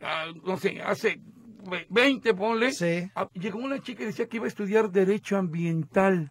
ah, 0.00 0.26
no 0.44 0.56
sé, 0.56 0.80
hace 0.80 1.20
20, 1.88 2.34
ponle, 2.34 2.70
ah, 3.16 3.28
llegó 3.32 3.58
una 3.58 3.82
chica 3.82 4.04
y 4.04 4.06
decía 4.06 4.28
que 4.28 4.36
iba 4.36 4.44
a 4.44 4.48
estudiar 4.48 4.90
Derecho 4.90 5.36
Ambiental. 5.36 6.30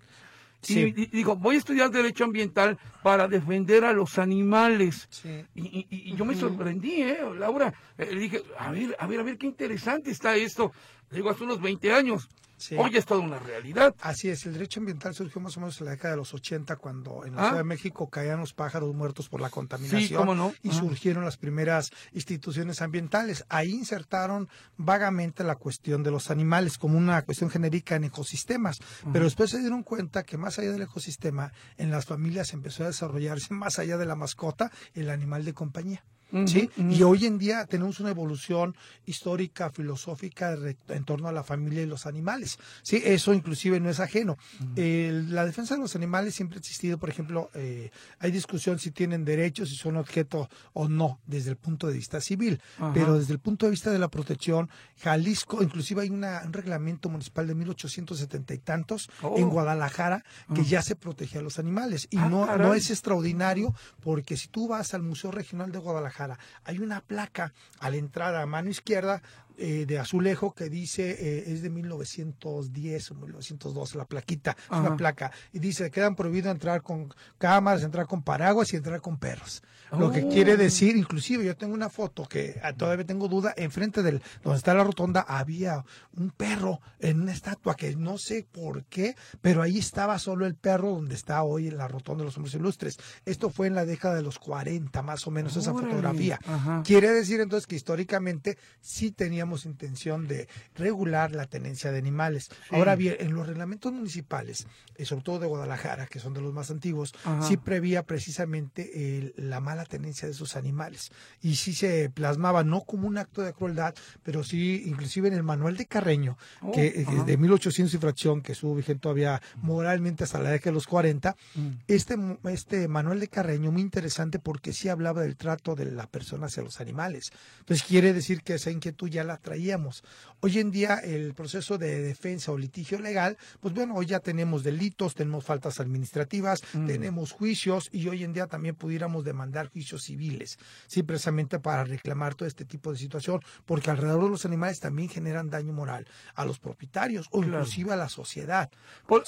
Y, 0.70 0.92
digo, 0.92 1.36
voy 1.36 1.56
a 1.56 1.60
estudiar 1.60 1.92
Derecho 1.92 2.26
Ambiental 2.26 2.78
para 3.04 3.28
defender 3.28 3.86
a 3.86 3.94
los 3.94 4.18
animales. 4.18 5.08
Y, 5.56 6.16
yo 6.16 6.26
me 6.26 6.36
sorprendí, 6.36 7.02
¿eh, 7.02 7.20
Laura? 7.38 7.74
Eh, 7.98 8.10
le 8.12 8.20
dije, 8.20 8.42
a 8.58 8.72
ver, 8.72 8.96
a 9.00 9.08
ver, 9.08 9.20
a 9.20 9.24
ver, 9.24 9.38
qué 9.38 9.46
interesante 9.48 10.12
está 10.12 10.36
esto. 10.36 10.72
Digo, 11.12 11.30
hace 11.30 11.44
unos 11.44 11.62
20 11.62 11.94
años. 11.94 12.28
Hoy 12.78 12.98
es 12.98 13.06
toda 13.06 13.22
una 13.22 13.40
realidad. 13.40 13.96
Así 14.02 14.30
es, 14.30 14.46
el 14.46 14.54
derecho 14.54 14.80
ambiental 14.80 15.14
surgió 15.14 15.40
más 15.40 15.56
o 15.58 15.60
menos 15.60 15.80
en 15.80 15.86
la 15.86 15.92
década 15.92 16.12
de 16.12 16.18
los 16.18 16.34
80 16.34 16.76
cuando 16.78 17.26
en 17.26 17.36
la 17.36 17.42
ah. 17.42 17.46
Ciudad 17.46 17.60
de 17.60 17.64
México 17.64 18.10
caían 18.10 18.40
los 18.40 18.54
pájaros 18.54 18.94
muertos 18.96 19.30
por 19.30 19.42
la 19.42 19.50
contaminación 19.50 20.54
y 20.64 20.72
surgieron 20.72 21.24
las 21.24 21.38
primeras 21.38 21.92
instituciones 22.14 22.82
ambientales. 22.82 23.46
Ahí 23.50 23.72
insertaron 23.72 24.50
vagamente 24.76 25.44
la 25.44 25.56
cuestión 25.56 26.04
de 26.04 26.12
los 26.12 26.32
animales 26.32 26.78
como 26.78 26.98
una 26.98 27.22
cuestión 27.24 27.50
genérica 27.50 27.96
en 27.96 28.06
ecosistemas, 28.06 28.80
pero 29.14 29.26
después 29.26 29.52
se 29.52 29.60
dieron 29.60 29.84
cuenta 29.84 30.24
que 30.24 30.38
más 30.38 30.58
allá 30.60 30.72
del 30.72 30.82
ecosistema, 30.82 31.52
en 31.78 31.92
las 31.92 32.06
familias 32.06 32.54
empezó 32.54 32.84
a 32.84 32.88
desarrollarse 32.88 33.54
más 33.54 33.80
allá 33.80 33.98
de 33.98 34.06
la 34.06 34.16
mascota 34.16 34.72
el 34.94 35.10
animal 35.10 35.46
de 35.46 35.54
compañía. 35.54 36.04
¿Sí? 36.46 36.70
Y 36.78 37.04
hoy 37.04 37.26
en 37.26 37.38
día 37.38 37.66
tenemos 37.66 38.00
una 38.00 38.10
evolución 38.10 38.76
histórica, 39.06 39.70
filosófica 39.70 40.58
en 40.90 41.04
torno 41.06 41.28
a 41.28 41.32
la 41.32 41.44
familia 41.44 41.82
y 41.82 41.86
los 41.86 42.06
animales, 42.06 42.60
¿sí? 42.82 43.02
Eso 43.04 43.34
inclusive 43.34 43.80
no 43.80 43.90
es 43.90 44.00
ajeno. 44.00 44.38
la 44.76 45.46
defensa 45.46 45.76
de 45.76 45.82
los 45.82 45.96
animales 45.96 46.36
siempre 46.36 46.58
ha 46.58 46.60
existido, 46.60 46.98
por 46.98 47.10
ejemplo, 47.10 47.50
eh, 47.54 47.92
hay 48.20 48.32
discusión 48.32 48.80
si 48.80 48.92
tienen 48.92 49.26
derechos, 49.26 49.70
si 49.70 49.76
son 49.76 49.98
objeto 49.98 50.50
o 50.74 50.88
no, 50.88 51.20
desde 51.26 51.52
el 51.52 51.58
punto 51.58 51.88
de 51.88 51.94
vista 51.94 52.22
civil, 52.22 52.62
pero 52.94 53.18
desde 53.18 53.34
el 53.34 53.40
punto 53.40 53.66
de 53.66 53.72
vista 53.72 53.92
de 53.92 54.00
la 54.00 54.10
protección, 54.10 54.70
Jalisco, 55.00 55.64
inclusive 55.64 56.02
hay 56.02 56.10
una, 56.10 56.42
un 56.46 56.54
reglamento 56.54 57.10
municipal 57.10 57.48
de 57.48 57.56
1870 57.56 58.54
y 58.54 58.58
tantos 58.60 59.10
en 59.36 59.44
oh. 59.46 59.50
Guadalajara 59.50 60.24
que 60.54 60.64
ya 60.64 60.82
se 60.82 60.96
protege 60.96 61.40
a 61.40 61.42
los 61.42 61.60
animales 61.60 62.08
y 62.10 62.18
ah, 62.18 62.30
no, 62.30 62.58
no 62.58 62.74
es 62.74 62.90
extraordinario 62.90 63.74
porque 64.02 64.38
si 64.38 64.48
tú 64.48 64.68
vas 64.68 64.94
al 64.94 65.04
Museo 65.04 65.32
Regional 65.32 65.72
de 65.72 65.80
Guadalajara, 65.80 66.17
hay 66.64 66.80
una 66.80 67.02
placa 67.02 67.54
a 67.80 67.90
la 67.90 67.98
entrada 67.98 68.42
a 68.42 68.46
mano 68.46 68.70
izquierda 68.70 69.22
eh, 69.58 69.86
de 69.88 69.98
azulejo 69.98 70.54
que 70.54 70.70
dice 70.70 71.10
eh, 71.12 71.46
es 71.48 71.64
de 71.64 71.70
1910 71.70 73.12
o 73.12 73.16
1912 73.16 73.98
la 73.98 74.06
plaquita, 74.06 74.52
es 74.52 74.78
una 74.78 74.96
placa 74.96 75.32
y 75.52 75.60
dice 75.60 75.90
quedan 75.90 76.16
prohibido 76.16 76.52
entrar 76.52 76.82
con 76.84 77.14
cámaras, 77.38 77.84
entrar 77.84 78.06
con 78.06 78.22
paraguas 78.22 78.72
y 78.74 78.76
entrar 78.76 79.02
con 79.02 79.18
perros. 79.18 79.64
Lo 79.92 80.12
que 80.12 80.28
quiere 80.28 80.54
oh. 80.54 80.58
decir, 80.58 80.96
inclusive 80.98 81.46
yo 81.46 81.56
tengo 81.56 81.74
una 81.74 81.90
foto 81.90 82.26
que 82.26 82.60
ah, 82.62 82.74
todavía 82.74 83.06
tengo 83.06 83.28
duda, 83.28 83.54
enfrente 83.58 84.04
del 84.04 84.22
donde 84.44 84.58
está 84.58 84.74
la 84.74 84.84
rotonda 84.84 85.22
había 85.22 85.84
un 86.16 86.30
perro 86.30 86.80
en 87.00 87.22
una 87.22 87.32
estatua 87.32 87.76
que 87.76 87.96
no 87.96 88.18
sé 88.18 88.46
por 88.52 88.84
qué, 88.86 89.16
pero 89.42 89.62
ahí 89.62 89.80
estaba 89.80 90.20
solo 90.20 90.46
el 90.46 90.56
perro 90.56 90.92
donde 90.92 91.16
está 91.16 91.42
hoy 91.44 91.68
en 91.68 91.78
la 91.78 91.88
rotonda 91.88 92.22
de 92.22 92.26
los 92.26 92.38
hombres 92.38 92.54
ilustres. 92.56 93.00
Esto 93.26 93.50
fue 93.50 93.68
en 93.68 93.76
la 93.76 93.86
década 93.86 94.16
de 94.16 94.22
los 94.22 94.40
40 94.40 95.02
más 95.02 95.26
o 95.26 95.32
menos 95.32 95.56
esa 95.56 95.74
fotografía. 95.74 96.40
Quiere 96.84 97.10
decir 97.12 97.40
entonces 97.40 97.66
que 97.66 97.76
históricamente 97.76 98.58
sí 98.82 99.12
teníamos 99.12 99.47
intención 99.66 100.28
de 100.28 100.48
regular 100.76 101.32
la 101.32 101.46
tenencia 101.46 101.92
de 101.92 101.98
animales. 101.98 102.50
Ahora 102.72 102.96
bien, 102.96 103.16
en 103.20 103.34
los 103.34 103.48
reglamentos 103.48 103.92
municipales, 103.94 104.68
eh, 104.96 105.06
sobre 105.06 105.24
todo 105.24 105.40
de 105.40 105.48
Guadalajara, 105.48 106.08
que 106.08 106.20
son 106.20 106.34
de 106.34 106.42
los 106.42 106.54
más 106.54 106.72
antiguos, 106.72 107.14
sí 107.42 107.58
prevía 107.58 108.04
precisamente 108.04 109.34
la 109.38 109.60
mala 109.60 109.86
tenencia 109.86 110.28
de 110.28 110.34
esos 110.34 110.56
animales. 110.56 111.12
Y 111.42 111.56
sí 111.56 111.74
se 111.74 112.10
plasmaba 112.10 112.64
no 112.64 112.82
como 112.82 113.08
un 113.08 113.18
acto 113.18 113.42
de 113.42 113.54
crueldad, 113.54 113.96
pero 114.24 114.44
sí, 114.44 114.84
inclusive 114.86 115.28
en 115.28 115.34
el 115.34 115.44
manual 115.44 115.78
de 115.78 115.86
Carreño, 115.86 116.38
oh, 116.62 116.72
que 116.72 116.88
eh, 116.88 117.06
de 117.26 117.38
1800 117.38 117.94
y 117.94 117.98
fracción, 117.98 118.42
que 118.42 118.54
estuvo 118.54 118.76
vigente 118.76 119.02
todavía 119.02 119.42
moralmente 119.62 120.24
hasta 120.24 120.40
la 120.40 120.50
década 120.50 120.72
de 120.72 120.76
los 120.76 120.88
40, 120.88 121.36
mm. 121.56 121.68
este, 121.88 122.16
este 122.46 122.88
manual 122.88 123.20
de 123.20 123.28
Carreño, 123.28 123.72
muy 123.72 123.82
interesante 123.82 124.40
porque 124.40 124.74
sí 124.74 124.90
hablaba 124.90 125.22
del 125.22 125.36
trato 125.36 125.76
de 125.76 125.86
la 125.86 126.08
persona 126.08 126.48
hacia 126.48 126.64
los 126.64 126.82
animales. 126.82 127.32
Entonces 127.60 127.86
quiere 127.86 128.14
decir 128.14 128.42
que 128.42 128.56
esa 128.56 128.72
inquietud 128.72 129.10
ya 129.10 129.24
la 129.24 129.37
traíamos. 129.38 130.04
Hoy 130.40 130.60
en 130.60 130.72
día 130.72 130.96
el 130.96 131.34
proceso 131.34 131.78
de 131.78 132.02
defensa 132.02 132.52
o 132.52 132.58
litigio 132.58 133.00
legal, 133.00 133.38
pues 133.60 133.74
bueno, 133.74 133.96
hoy 133.96 134.06
ya 134.06 134.20
tenemos 134.20 134.64
delitos, 134.64 135.16
tenemos 135.16 135.44
faltas 135.44 135.80
administrativas, 135.80 136.62
tenemos 136.86 137.32
juicios 137.32 137.90
y 137.92 138.08
hoy 138.08 138.24
en 138.24 138.34
día 138.34 138.48
también 138.48 138.76
pudiéramos 138.76 139.24
demandar 139.24 139.70
juicios 139.70 140.04
civiles, 140.04 140.58
sí, 140.88 141.04
precisamente 141.04 141.60
para 141.60 141.84
reclamar 141.84 142.36
todo 142.36 142.48
este 142.48 142.66
tipo 142.66 142.92
de 142.92 142.98
situación, 142.98 143.42
porque 143.66 143.90
alrededor 143.90 144.26
de 144.26 144.30
los 144.30 144.46
animales 144.46 144.80
también 144.80 145.10
generan 145.10 145.50
daño 145.50 145.74
moral 145.74 146.08
a 146.36 146.46
los 146.46 146.60
propietarios 146.60 147.28
o 147.32 147.44
inclusive 147.44 147.94
a 147.94 147.96
la 147.96 148.10
sociedad. 148.10 148.70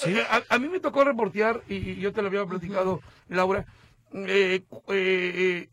Eh, 0.06 0.24
a, 0.48 0.58
mí 0.58 0.68
me 0.68 0.80
tocó 0.80 1.04
reportear, 1.04 1.62
y, 1.68 1.96
yo 1.96 2.12
te 2.12 2.22
lo 2.22 2.28
había 2.28 2.46
platicado, 2.46 3.00
Laura, 3.28 3.66
eh, 4.12 4.62
eh, 4.88 5.68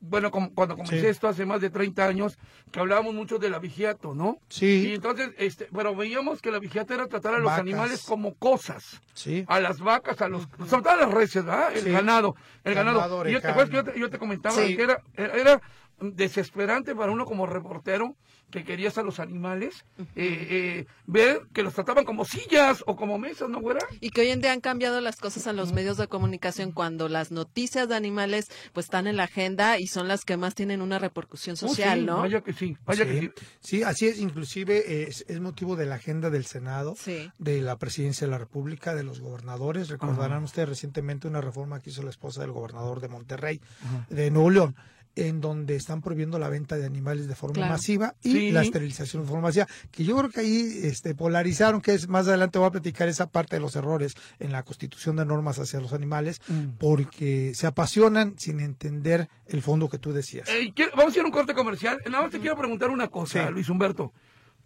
bueno, 0.00 0.30
cuando 0.30 0.76
comencé 0.76 1.08
esto 1.08 1.28
hace 1.28 1.46
más 1.46 1.60
de 1.60 1.70
30 1.70 2.06
años, 2.06 2.38
que 2.70 2.80
hablábamos 2.80 3.14
mucho 3.14 3.38
de 3.38 3.50
la 3.50 3.58
vigiato, 3.58 4.14
¿no? 4.14 4.38
Sí. 4.48 4.88
Y 4.88 4.94
entonces, 4.94 5.30
este, 5.38 5.68
bueno, 5.70 5.94
veíamos 5.94 6.40
que 6.42 6.50
la 6.50 6.58
vigiato 6.58 6.94
era 6.94 7.06
tratar 7.06 7.34
a 7.34 7.38
los 7.38 7.52
animales 7.52 8.04
como 8.04 8.34
cosas. 8.34 9.00
Sí. 9.14 9.44
A 9.48 9.60
las 9.60 9.80
vacas, 9.80 10.20
a 10.22 10.28
los, 10.28 10.48
sobre 10.68 10.82
todo 10.82 10.90
a 10.90 10.96
las 10.96 11.10
reses, 11.10 11.44
¿verdad? 11.44 11.76
El 11.76 11.92
ganado, 11.92 12.36
el 12.64 12.74
ganado. 12.74 13.26
Yo, 13.26 13.40
te, 13.40 13.98
yo, 13.98 14.10
te, 14.10 14.18
comentaba 14.18 14.56
que 14.56 14.82
era, 14.82 15.02
era 15.16 15.60
desesperante 16.00 16.94
para 16.94 17.12
uno 17.12 17.24
como 17.24 17.46
reportero 17.46 18.16
que 18.50 18.64
querías 18.64 18.96
a 18.96 19.02
los 19.02 19.20
animales, 19.20 19.84
eh, 19.98 20.04
eh, 20.16 20.86
ver 21.06 21.42
que 21.52 21.62
los 21.62 21.74
trataban 21.74 22.04
como 22.04 22.24
sillas 22.24 22.82
o 22.86 22.96
como 22.96 23.18
mesas, 23.18 23.48
¿no, 23.50 23.60
güera? 23.60 23.80
Y 24.00 24.10
que 24.10 24.22
hoy 24.22 24.28
en 24.28 24.40
día 24.40 24.52
han 24.52 24.60
cambiado 24.60 25.00
las 25.00 25.16
cosas 25.16 25.46
en 25.46 25.56
los 25.56 25.72
medios 25.72 25.98
de 25.98 26.08
comunicación 26.08 26.72
cuando 26.72 27.08
las 27.08 27.30
noticias 27.30 27.88
de 27.88 27.96
animales 27.96 28.48
pues 28.72 28.86
están 28.86 29.06
en 29.06 29.16
la 29.16 29.24
agenda 29.24 29.78
y 29.78 29.86
son 29.86 30.08
las 30.08 30.24
que 30.24 30.36
más 30.36 30.54
tienen 30.54 30.80
una 30.80 30.98
repercusión 30.98 31.54
oh, 31.54 31.68
social, 31.68 32.06
¿no? 32.06 32.18
Vaya 32.18 32.40
que 32.40 32.54
sí, 32.54 32.76
vaya 32.86 33.04
sí. 33.04 33.10
que 33.10 33.20
sí. 33.20 33.30
Sí, 33.60 33.82
así 33.82 34.06
es, 34.06 34.18
inclusive 34.18 35.08
es, 35.08 35.24
motivo 35.40 35.76
de 35.76 35.86
la 35.86 35.96
agenda 35.96 36.30
del 36.30 36.46
Senado, 36.46 36.96
de 37.38 37.60
la 37.60 37.76
Presidencia 37.76 38.26
de 38.26 38.30
la 38.30 38.38
República, 38.38 38.94
de 38.94 39.02
los 39.02 39.20
gobernadores. 39.20 39.88
Recordarán 39.88 40.42
ustedes 40.42 40.68
recientemente 40.68 41.28
una 41.28 41.40
reforma 41.40 41.80
que 41.80 41.90
hizo 41.90 42.02
la 42.02 42.10
esposa 42.10 42.40
del 42.40 42.52
gobernador 42.52 43.00
de 43.00 43.08
Monterrey, 43.08 43.60
de 44.08 44.30
Nuevo 44.30 44.50
León 44.50 44.76
en 45.18 45.40
donde 45.40 45.76
están 45.76 46.00
prohibiendo 46.00 46.38
la 46.38 46.48
venta 46.48 46.76
de 46.76 46.86
animales 46.86 47.28
de 47.28 47.34
forma 47.34 47.66
masiva 47.68 48.14
y 48.22 48.50
la 48.50 48.62
esterilización 48.62 49.22
de 49.22 49.28
forma 49.28 49.48
masiva, 49.48 49.66
que 49.90 50.04
yo 50.04 50.16
creo 50.16 50.30
que 50.30 50.40
ahí 50.40 50.80
este, 50.82 51.14
polarizaron, 51.14 51.80
que 51.80 51.94
es 51.94 52.08
más 52.08 52.28
adelante 52.28 52.58
voy 52.58 52.68
a 52.68 52.72
platicar 52.72 53.08
esa 53.08 53.30
parte 53.30 53.56
de 53.56 53.60
los 53.60 53.76
errores 53.76 54.14
en 54.38 54.52
la 54.52 54.62
constitución 54.62 55.16
de 55.16 55.24
normas 55.24 55.58
hacia 55.58 55.80
los 55.80 55.92
animales, 55.92 56.40
mm. 56.48 56.78
porque 56.78 57.52
se 57.54 57.66
apasionan 57.66 58.38
sin 58.38 58.60
entender 58.60 59.28
el 59.46 59.62
fondo 59.62 59.88
que 59.88 59.98
tú 59.98 60.12
decías. 60.12 60.48
vamos 60.92 61.06
a 61.06 61.08
hacer 61.08 61.24
un 61.24 61.30
corte 61.30 61.54
comercial. 61.54 62.00
Nada 62.06 62.22
más 62.22 62.30
te 62.30 62.38
quiero 62.38 62.56
preguntar 62.56 62.90
una 62.90 63.08
cosa, 63.08 63.50
Luis 63.50 63.68
Humberto. 63.68 64.12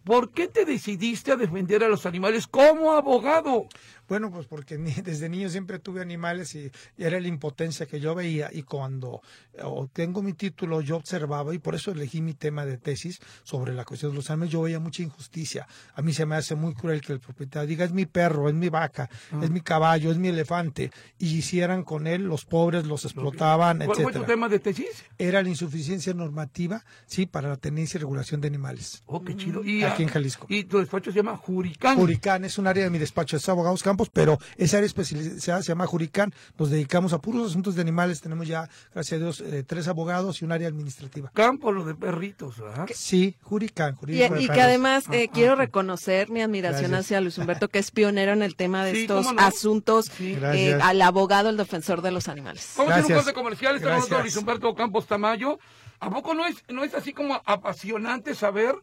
¿Por 0.03 0.31
qué 0.31 0.49
te 0.49 0.65
decidiste 0.65 1.31
a 1.31 1.37
defender 1.37 1.81
a 1.83 1.87
los 1.87 2.05
animales 2.05 2.45
como 2.45 2.91
abogado? 2.91 3.67
Bueno, 4.07 4.31
pues 4.31 4.47
porque 4.47 4.77
desde 5.03 5.29
niño 5.29 5.49
siempre 5.49 5.79
tuve 5.79 6.01
animales 6.01 6.55
y, 6.55 6.71
era 6.97 7.19
la 7.19 7.27
impotencia 7.27 7.85
que 7.85 7.99
yo 7.99 8.15
veía 8.15 8.49
y 8.51 8.63
cuando 8.63 9.21
tengo 9.93 10.21
mi 10.21 10.33
título 10.33 10.81
yo 10.81 10.95
observaba 10.97 11.53
y 11.53 11.59
por 11.59 11.75
eso 11.75 11.91
elegí 11.91 12.21
mi 12.21 12.33
tema 12.33 12.65
de 12.65 12.77
tesis 12.77 13.19
sobre 13.43 13.73
la 13.73 13.85
cuestión 13.85 14.11
de 14.11 14.17
los 14.17 14.29
animales, 14.29 14.51
yo 14.51 14.61
veía 14.61 14.79
mucha 14.79 15.03
injusticia. 15.03 15.67
A 15.95 16.01
mí 16.01 16.13
se 16.13 16.25
me 16.25 16.35
hace 16.35 16.55
muy 16.55 16.73
cruel 16.73 17.01
que 17.01 17.13
el 17.13 17.19
propietario 17.19 17.67
diga 17.67 17.85
es 17.85 17.93
mi 17.93 18.05
perro, 18.05 18.49
es 18.49 18.55
mi 18.55 18.69
vaca, 18.69 19.09
es 19.41 19.49
mi 19.49 19.61
caballo, 19.61 20.11
es 20.11 20.17
mi 20.17 20.29
elefante 20.29 20.91
y 21.17 21.37
hicieran 21.37 21.83
con 21.83 22.07
él, 22.07 22.23
los 22.23 22.45
pobres 22.45 22.85
los 22.85 23.05
explotaban, 23.05 23.81
etc. 23.81 23.87
¿Cuál 23.87 24.03
fue 24.03 24.13
tu 24.13 24.23
tema 24.23 24.49
de 24.49 24.59
tesis? 24.59 25.03
Era 25.17 25.41
la 25.41 25.49
insuficiencia 25.49 26.13
normativa, 26.13 26.83
sí, 27.05 27.25
para 27.25 27.49
la 27.49 27.57
tenencia 27.57 27.97
y 27.97 28.01
regulación 28.01 28.41
de 28.41 28.47
animales. 28.47 29.03
Oh, 29.05 29.23
qué 29.23 29.35
chido. 29.35 29.63
Y, 29.63 29.83
aquí 29.83 30.03
en 30.03 30.09
Jalisco. 30.09 30.47
Y 30.49 30.63
tu 30.65 30.79
despacho 30.79 31.11
se 31.11 31.17
llama 31.17 31.37
Juricán. 31.37 31.97
Juricán 31.97 32.45
es 32.45 32.57
un 32.57 32.67
área 32.67 32.83
de 32.83 32.89
mi 32.89 32.97
despacho, 32.97 33.37
es 33.37 33.49
abogados 33.49 33.83
campos, 33.93 34.09
pero 34.11 34.39
esa 34.57 34.77
área 34.77 34.87
especializada 34.87 35.61
se 35.61 35.67
llama 35.67 35.85
Juricán. 35.85 36.33
Nos 36.57 36.71
dedicamos 36.71 37.13
a 37.13 37.19
puros 37.19 37.51
asuntos 37.51 37.75
de 37.75 37.81
animales. 37.81 38.21
Tenemos 38.21 38.47
ya, 38.47 38.67
gracias 38.93 39.21
a 39.21 39.23
Dios, 39.23 39.41
eh, 39.41 39.63
tres 39.63 39.87
abogados 39.87 40.41
y 40.41 40.45
un 40.45 40.51
área 40.51 40.67
administrativa. 40.67 41.29
Campo, 41.33 41.71
lo 41.71 41.85
de 41.85 41.93
perritos, 41.93 42.57
¿verdad? 42.57 42.87
Sí, 42.93 43.37
Juricán. 43.41 43.97
y, 44.07 44.47
que 44.47 44.61
además 44.61 45.05
eh, 45.11 45.27
ah, 45.29 45.31
quiero 45.33 45.55
reconocer 45.55 46.29
mi 46.29 46.41
admiración 46.41 46.95
hacia 46.95 47.21
Luis 47.21 47.37
Humberto, 47.37 47.67
que 47.67 47.79
es 47.79 47.91
pionero 47.91 48.33
en 48.33 48.41
el 48.41 48.55
tema 48.55 48.83
de 48.83 49.01
estos 49.01 49.27
asuntos, 49.37 50.11
eh, 50.19 50.77
al 50.81 51.01
abogado, 51.01 51.49
el 51.49 51.57
defensor 51.57 52.01
de 52.01 52.11
los 52.11 52.27
animales. 52.27 52.73
Vamos 52.77 52.93
a 52.93 52.95
hacer 52.97 53.11
un 53.11 53.17
corte 53.17 53.33
comercial. 53.33 53.75
Estamos 53.75 54.07
con 54.07 54.21
Luis 54.21 54.35
Humberto 54.35 54.73
Campos 54.73 55.05
Tamayo. 55.05 55.59
¿A 55.99 56.09
poco 56.09 56.33
no 56.33 56.45
es, 56.45 56.63
no 56.67 56.83
es 56.83 56.95
así 56.95 57.13
como 57.13 57.41
apasionante 57.45 58.35
saber 58.35 58.75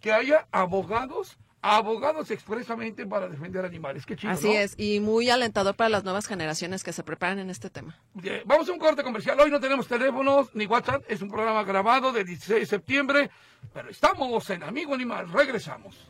que 0.00 0.12
haya 0.12 0.48
abogados 0.50 1.38
abogados 1.64 2.30
expresamente 2.30 3.06
para 3.06 3.26
defender 3.26 3.64
animales. 3.64 4.04
Qué 4.04 4.16
chido, 4.16 4.32
Así 4.32 4.52
es, 4.52 4.74
y 4.76 5.00
muy 5.00 5.30
alentador 5.30 5.74
para 5.74 5.88
las 5.88 6.04
nuevas 6.04 6.26
generaciones 6.26 6.84
que 6.84 6.92
se 6.92 7.02
preparan 7.02 7.38
en 7.38 7.48
este 7.48 7.70
tema. 7.70 7.98
vamos 8.44 8.68
a 8.68 8.72
un 8.72 8.78
corte 8.78 9.02
comercial. 9.02 9.40
Hoy 9.40 9.50
no 9.50 9.60
tenemos 9.60 9.88
teléfonos 9.88 10.54
ni 10.54 10.66
WhatsApp, 10.66 11.02
es 11.08 11.22
un 11.22 11.30
programa 11.30 11.64
grabado 11.64 12.12
del 12.12 12.26
16 12.26 12.60
de 12.60 12.66
septiembre, 12.66 13.30
pero 13.72 13.88
estamos 13.88 14.48
en 14.50 14.62
Amigo 14.62 14.94
Animal. 14.94 15.32
Regresamos. 15.32 16.06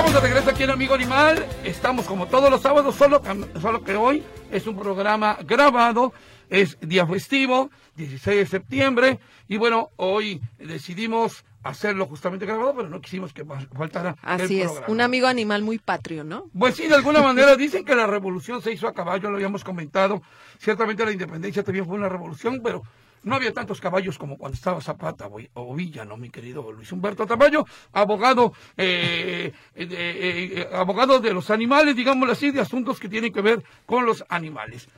Estamos 0.00 0.22
de 0.22 0.28
regreso 0.28 0.50
aquí 0.50 0.62
en 0.62 0.70
Amigo 0.70 0.94
Animal. 0.94 1.46
Estamos 1.62 2.06
como 2.06 2.26
todos 2.26 2.48
los 2.48 2.62
sábados, 2.62 2.94
solo, 2.94 3.20
solo 3.60 3.84
que 3.84 3.96
hoy 3.96 4.24
es 4.50 4.66
un 4.66 4.74
programa 4.74 5.36
grabado. 5.44 6.14
Es 6.48 6.78
día 6.80 7.06
festivo, 7.06 7.70
16 7.96 8.38
de 8.38 8.46
septiembre. 8.46 9.20
Y 9.46 9.58
bueno, 9.58 9.90
hoy 9.96 10.40
decidimos 10.58 11.44
hacerlo 11.62 12.06
justamente 12.06 12.46
grabado, 12.46 12.74
pero 12.76 12.88
no 12.88 13.02
quisimos 13.02 13.34
que 13.34 13.44
faltara. 13.44 14.16
Así 14.22 14.62
es, 14.62 14.72
un 14.88 15.02
amigo 15.02 15.26
animal 15.26 15.62
muy 15.62 15.76
patrio, 15.76 16.24
¿no? 16.24 16.46
Pues 16.58 16.76
sí, 16.76 16.88
de 16.88 16.94
alguna 16.94 17.20
manera 17.20 17.54
dicen 17.54 17.84
que 17.84 17.94
la 17.94 18.06
revolución 18.06 18.62
se 18.62 18.72
hizo 18.72 18.88
a 18.88 18.94
caballo, 18.94 19.28
lo 19.28 19.36
habíamos 19.36 19.64
comentado. 19.64 20.22
Ciertamente 20.56 21.04
la 21.04 21.12
independencia 21.12 21.62
también 21.62 21.84
fue 21.84 21.96
una 21.96 22.08
revolución, 22.08 22.62
pero 22.64 22.84
no 23.22 23.34
había 23.34 23.52
tantos 23.52 23.80
caballos 23.80 24.18
como 24.18 24.38
cuando 24.38 24.54
estaba 24.54 24.80
Zapata 24.80 25.28
o 25.54 25.74
Villa, 25.74 26.04
¿no, 26.04 26.16
mi 26.16 26.30
querido 26.30 26.72
Luis 26.72 26.90
Humberto 26.92 27.26
Tamayo? 27.26 27.64
Abogado, 27.92 28.52
eh, 28.76 29.52
eh, 29.74 29.88
eh, 29.90 30.68
abogado 30.72 31.20
de 31.20 31.32
los 31.32 31.50
animales, 31.50 31.96
digámoslo 31.96 32.32
así, 32.32 32.50
de 32.50 32.60
asuntos 32.60 32.98
que 32.98 33.08
tienen 33.08 33.32
que 33.32 33.42
ver 33.42 33.62
con 33.86 34.06
los 34.06 34.24
animales. 34.28 34.88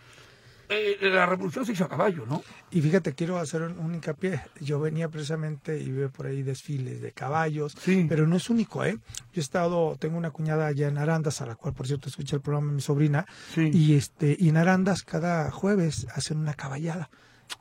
la 1.02 1.26
revolución 1.26 1.66
se 1.66 1.72
hizo 1.72 1.84
a 1.84 1.88
caballo, 1.88 2.24
¿no? 2.24 2.42
Y 2.70 2.80
fíjate, 2.80 3.12
quiero 3.12 3.36
hacer 3.36 3.60
un, 3.62 3.94
hincapié. 3.94 4.40
Yo 4.60 4.80
venía 4.80 5.08
precisamente 5.08 5.78
y 5.78 5.90
veo 5.90 6.10
por 6.10 6.26
ahí 6.26 6.42
desfiles 6.42 7.02
de 7.02 7.12
caballos, 7.12 7.76
pero 8.08 8.26
no 8.26 8.36
es 8.36 8.48
único, 8.48 8.82
¿eh? 8.84 8.96
Yo 9.34 9.40
he 9.40 9.40
estado, 9.40 9.96
tengo 9.98 10.16
una 10.16 10.30
cuñada 10.30 10.68
allá 10.68 10.88
en 10.88 10.96
Arandas, 10.96 11.42
a 11.42 11.46
la 11.46 11.56
cual, 11.56 11.74
por 11.74 11.86
cierto, 11.86 12.08
escucha 12.08 12.36
el 12.36 12.42
programa 12.42 12.68
de 12.68 12.76
mi 12.76 12.80
sobrina, 12.80 13.26
y, 13.56 13.96
este, 13.96 14.34
y 14.38 14.48
en 14.48 14.56
Arandas 14.56 15.02
cada 15.02 15.50
jueves 15.50 16.06
hacen 16.14 16.38
una 16.38 16.54
caballada. 16.54 17.10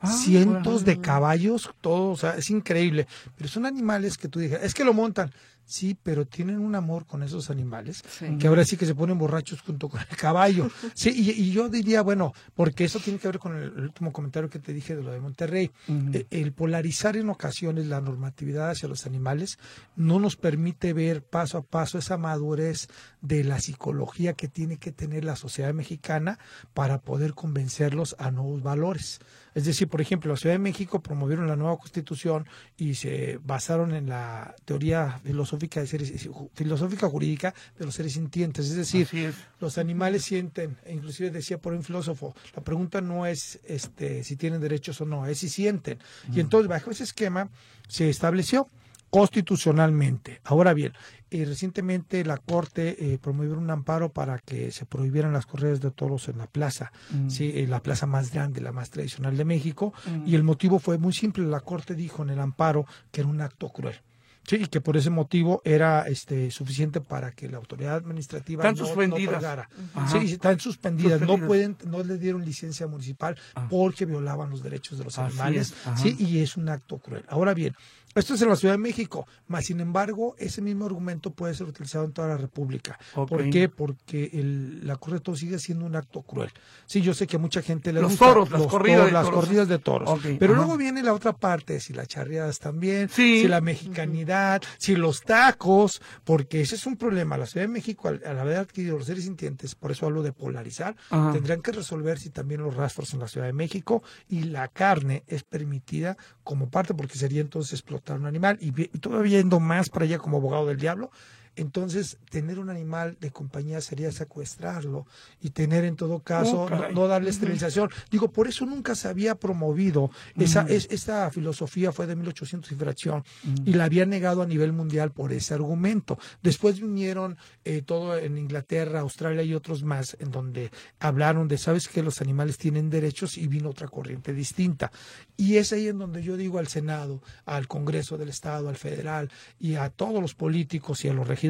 Ah, 0.02 0.10
cientos 0.10 0.84
de 0.84 1.00
caballos, 1.00 1.70
todo, 1.80 2.10
o 2.10 2.16
sea, 2.16 2.36
es 2.36 2.50
increíble. 2.50 3.06
Pero 3.36 3.48
son 3.48 3.66
animales 3.66 4.18
que 4.18 4.28
tú 4.28 4.40
dices, 4.40 4.60
es 4.62 4.74
que 4.74 4.84
lo 4.84 4.92
montan. 4.92 5.32
Sí, 5.64 5.96
pero 6.02 6.26
tienen 6.26 6.58
un 6.58 6.74
amor 6.74 7.06
con 7.06 7.22
esos 7.22 7.48
animales 7.48 8.02
que 8.38 8.46
ahora 8.46 8.64
sí 8.64 8.76
que 8.76 8.84
se 8.84 8.94
ponen 8.94 9.16
borrachos 9.16 9.62
junto 9.62 9.88
con 9.88 10.00
el 10.00 10.16
caballo. 10.16 10.68
Sí, 10.94 11.10
y, 11.10 11.52
yo 11.52 11.68
diría, 11.68 12.02
bueno, 12.02 12.34
porque 12.54 12.84
eso 12.84 12.98
tiene 12.98 13.18
que 13.18 13.28
ver 13.28 13.38
con 13.38 13.56
el, 13.56 13.70
último 13.70 14.12
comentario 14.12 14.50
que 14.50 14.58
te 14.58 14.72
dije 14.72 14.94
de 14.94 15.02
lo 15.02 15.12
de 15.12 15.20
Monterrey. 15.20 15.70
E, 16.12 16.26
el, 16.30 16.52
polarizar 16.52 17.16
en 17.16 17.30
ocasiones 17.30 17.86
la 17.86 18.00
normatividad 18.00 18.70
hacia 18.70 18.88
los 18.88 19.06
animales 19.06 19.58
no 19.96 20.18
nos 20.18 20.36
permite 20.36 20.92
ver 20.92 21.22
paso 21.22 21.58
a 21.58 21.62
paso 21.62 21.98
esa 21.98 22.18
madurez 22.18 22.88
de 23.20 23.44
la 23.44 23.58
psicología 23.60 24.34
que 24.34 24.48
tiene 24.48 24.76
que 24.76 24.92
tener 24.92 25.24
la 25.24 25.36
sociedad 25.36 25.72
mexicana 25.72 26.38
para 26.74 26.98
poder 26.98 27.34
convencerlos 27.34 28.14
a 28.18 28.30
nuevos 28.30 28.62
valores. 28.62 29.20
Es 29.54 29.64
decir, 29.64 29.88
por 29.88 30.00
ejemplo, 30.00 30.30
la 30.30 30.36
Ciudad 30.36 30.54
de 30.54 30.58
México 30.58 31.00
promovieron 31.00 31.46
la 31.46 31.56
nueva 31.56 31.76
constitución 31.76 32.46
y 32.76 32.94
se 32.94 33.38
basaron 33.42 33.94
en 33.94 34.08
la 34.08 34.54
teoría 34.64 35.20
filosófica 35.24 35.80
de 35.80 35.86
seres, 35.86 36.28
filosófica 36.54 37.08
jurídica 37.08 37.54
de 37.78 37.84
los 37.84 37.94
seres 37.94 38.14
sintientes. 38.14 38.68
Es 38.68 38.76
decir, 38.76 39.34
los 39.60 39.78
animales 39.78 40.24
sienten, 40.24 40.76
e 40.84 40.94
inclusive 40.94 41.30
decía 41.30 41.58
por 41.58 41.72
un 41.72 41.82
filósofo, 41.82 42.34
la 42.54 42.62
pregunta 42.62 43.00
no 43.00 43.26
es 43.26 43.60
este 43.64 44.24
si 44.24 44.36
tienen 44.36 44.60
derechos 44.60 45.00
o 45.00 45.04
no, 45.04 45.26
es 45.26 45.38
si 45.38 45.48
sienten. 45.48 45.98
Y 46.32 46.40
entonces, 46.40 46.68
bajo 46.68 46.90
ese 46.90 47.04
esquema, 47.04 47.50
se 47.88 48.08
estableció 48.08 48.68
constitucionalmente. 49.10 50.40
Ahora 50.44 50.72
bien, 50.72 50.94
eh, 51.32 51.44
recientemente 51.44 52.24
la 52.24 52.36
Corte 52.36 52.96
eh, 52.98 53.18
promovió 53.18 53.54
un 53.54 53.70
amparo 53.70 54.12
para 54.12 54.38
que 54.38 54.70
se 54.70 54.86
prohibieran 54.86 55.32
las 55.32 55.46
corridas 55.46 55.80
de 55.80 55.90
toros 55.90 56.28
en 56.28 56.38
la 56.38 56.46
plaza, 56.46 56.92
mm. 57.10 57.30
¿sí? 57.30 57.52
en 57.54 57.70
la 57.70 57.82
plaza 57.82 58.06
más 58.06 58.32
grande, 58.32 58.60
la 58.60 58.72
más 58.72 58.90
tradicional 58.90 59.36
de 59.36 59.44
México, 59.44 59.92
mm. 60.06 60.28
y 60.28 60.34
el 60.34 60.42
motivo 60.42 60.78
fue 60.78 60.98
muy 60.98 61.12
simple, 61.12 61.44
la 61.44 61.60
Corte 61.60 61.94
dijo 61.94 62.22
en 62.22 62.30
el 62.30 62.40
amparo 62.40 62.86
que 63.10 63.22
era 63.22 63.30
un 63.30 63.40
acto 63.40 63.70
cruel. 63.70 64.00
Sí, 64.44 64.56
y 64.56 64.66
que 64.66 64.80
por 64.80 64.96
ese 64.96 65.10
motivo 65.10 65.62
era 65.64 66.02
este 66.08 66.50
suficiente 66.50 67.00
para 67.00 67.30
que 67.30 67.48
la 67.48 67.58
autoridad 67.58 67.94
administrativa 67.94 68.64
Están 68.64 68.74
no, 68.74 68.80
no 68.80 68.86
suspendidas. 68.86 69.44
Ajá. 69.44 69.68
Sí, 70.08 70.32
están 70.32 70.58
suspendidas. 70.58 71.20
Suspendidas. 71.20 71.40
No 71.40 71.46
pueden, 71.46 71.76
no 71.86 72.02
les 72.02 72.20
dieron 72.20 72.44
licencia 72.44 72.86
municipal 72.88 73.38
Ah. 73.54 73.66
porque 73.70 74.04
violaban 74.04 74.50
los 74.50 74.62
derechos 74.62 74.98
de 74.98 75.04
los 75.04 75.18
Así 75.18 75.28
animales. 75.28 75.74
Sí, 75.96 76.16
y 76.18 76.38
es 76.38 76.56
un 76.56 76.68
acto 76.68 76.98
cruel. 76.98 77.24
Ahora 77.28 77.54
bien, 77.54 77.74
esto 78.14 78.34
es 78.34 78.42
en 78.42 78.48
la 78.48 78.56
Ciudad 78.56 78.74
de 78.74 78.78
México, 78.78 79.26
más 79.46 79.66
sin 79.66 79.80
embargo, 79.80 80.34
ese 80.38 80.60
mismo 80.60 80.86
argumento 80.86 81.30
puede 81.32 81.54
ser 81.54 81.66
utilizado 81.66 82.04
en 82.04 82.12
toda 82.12 82.28
la 82.28 82.36
República. 82.36 82.98
¿Por 83.14 83.48
qué? 83.50 83.68
Porque 83.68 84.30
el, 84.34 84.86
la 84.86 84.96
corrida 84.96 85.18
de 85.18 85.24
toros 85.24 85.40
sigue 85.40 85.58
siendo 85.58 85.86
un 85.86 85.96
acto 85.96 86.22
cruel. 86.22 86.50
Sí, 86.86 87.00
yo 87.00 87.14
sé 87.14 87.26
que 87.26 87.36
a 87.36 87.38
mucha 87.38 87.62
gente 87.62 87.92
le 87.92 88.00
Los 88.02 88.12
gusta 88.12 88.26
toros, 88.26 88.50
las 88.50 88.60
los 88.62 88.70
corridas 88.70 88.98
toros, 88.98 89.06
de 89.06 89.12
las 89.12 89.24
toros. 89.24 89.40
corridas 89.44 89.68
de 89.68 89.78
toros. 89.78 90.20
Pero 90.38 90.52
ajá. 90.54 90.62
luego 90.62 90.76
viene 90.76 91.02
la 91.02 91.14
otra 91.14 91.32
parte, 91.32 91.80
si 91.80 91.92
las 91.92 92.08
charreadas 92.08 92.58
también, 92.58 93.08
Sí. 93.08 93.40
si 93.42 93.48
la 93.48 93.60
mexicanidad, 93.60 94.62
si 94.78 94.96
los 94.96 95.22
tacos, 95.22 96.00
porque 96.24 96.60
ese 96.60 96.74
es 96.76 96.86
un 96.86 96.96
problema. 96.96 97.36
La 97.36 97.46
Ciudad 97.46 97.66
de 97.66 97.72
México, 97.72 98.08
al, 98.08 98.22
al 98.24 98.38
haber 98.38 98.56
adquirido 98.58 98.98
los 98.98 99.06
seres 99.06 99.24
sintientes, 99.24 99.74
por 99.74 99.90
eso 99.92 100.06
hablo 100.06 100.22
de 100.22 100.32
polarizar, 100.32 100.96
Ajá. 101.10 101.32
tendrán 101.32 101.62
que 101.62 101.72
resolver 101.72 102.18
si 102.18 102.30
también 102.30 102.62
los 102.62 102.74
rastros 102.74 103.12
en 103.14 103.20
la 103.20 103.28
Ciudad 103.28 103.46
de 103.46 103.52
México 103.52 104.02
y 104.28 104.44
la 104.44 104.68
carne 104.68 105.22
es 105.26 105.42
permitida 105.44 106.16
como 106.44 106.68
parte, 106.70 106.94
porque 106.94 107.18
sería 107.18 107.40
entonces 107.40 107.82
un 108.10 108.26
animal. 108.26 108.58
Y 108.60 108.72
todavía 108.98 109.38
yendo 109.38 109.60
más 109.60 109.88
para 109.88 110.04
allá 110.04 110.18
como 110.18 110.38
abogado 110.38 110.66
del 110.66 110.78
diablo, 110.78 111.10
entonces 111.56 112.18
tener 112.30 112.58
un 112.58 112.70
animal 112.70 113.16
de 113.20 113.30
compañía 113.30 113.80
sería 113.80 114.12
secuestrarlo 114.12 115.06
y 115.40 115.50
tener 115.50 115.84
en 115.84 115.96
todo 115.96 116.20
caso 116.20 116.52
Oh, 116.52 116.68
no, 116.92 117.08
darle 117.08 117.30
esterilización. 117.30 117.90
Digo, 118.10 118.30
por 118.30 118.48
eso 118.48 118.66
nunca 118.66 118.94
se 118.94 119.08
había 119.08 119.34
promovido 119.34 120.10
esa 120.36 120.62
es, 120.62 120.88
esta 120.90 121.30
filosofía 121.30 121.92
fue 121.92 122.06
de 122.06 122.16
1800 122.16 122.70
y 122.72 122.74
fracción 122.74 123.24
y 123.64 123.72
la 123.74 123.84
había 123.84 124.06
negado 124.06 124.42
a 124.42 124.46
nivel 124.46 124.72
mundial 124.72 125.12
por 125.12 125.32
ese 125.32 125.54
argumento. 125.54 126.18
Después 126.42 126.80
vinieron 126.80 127.36
eh, 127.64 127.82
todo 127.82 128.16
en 128.16 128.38
Inglaterra, 128.38 129.00
Australia 129.00 129.42
y 129.42 129.54
otros 129.54 129.82
más 129.82 130.16
en 130.20 130.30
donde 130.30 130.70
hablaron 131.00 131.48
de 131.48 131.58
sabes 131.58 131.88
que 131.88 132.02
los 132.02 132.20
animales 132.20 132.58
tienen 132.58 132.90
derechos 132.90 133.38
y 133.38 133.46
vino 133.46 133.70
otra 133.70 133.88
corriente 133.88 134.32
distinta. 134.32 134.90
Y 135.36 135.56
es 135.56 135.72
ahí 135.72 135.88
en 135.88 135.98
donde 135.98 136.22
yo 136.22 136.36
digo 136.36 136.58
al 136.58 136.68
Senado, 136.68 137.22
al 137.44 137.68
Congreso 137.68 138.18
del 138.18 138.28
Estado, 138.28 138.68
al 138.68 138.76
federal 138.76 139.30
y 139.58 139.74
a 139.76 139.90
todos 139.90 140.20
los 140.20 140.34
políticos 140.34 141.04
y 141.04 141.08
a 141.08 141.12
los 141.12 141.26
regidores 141.26 141.41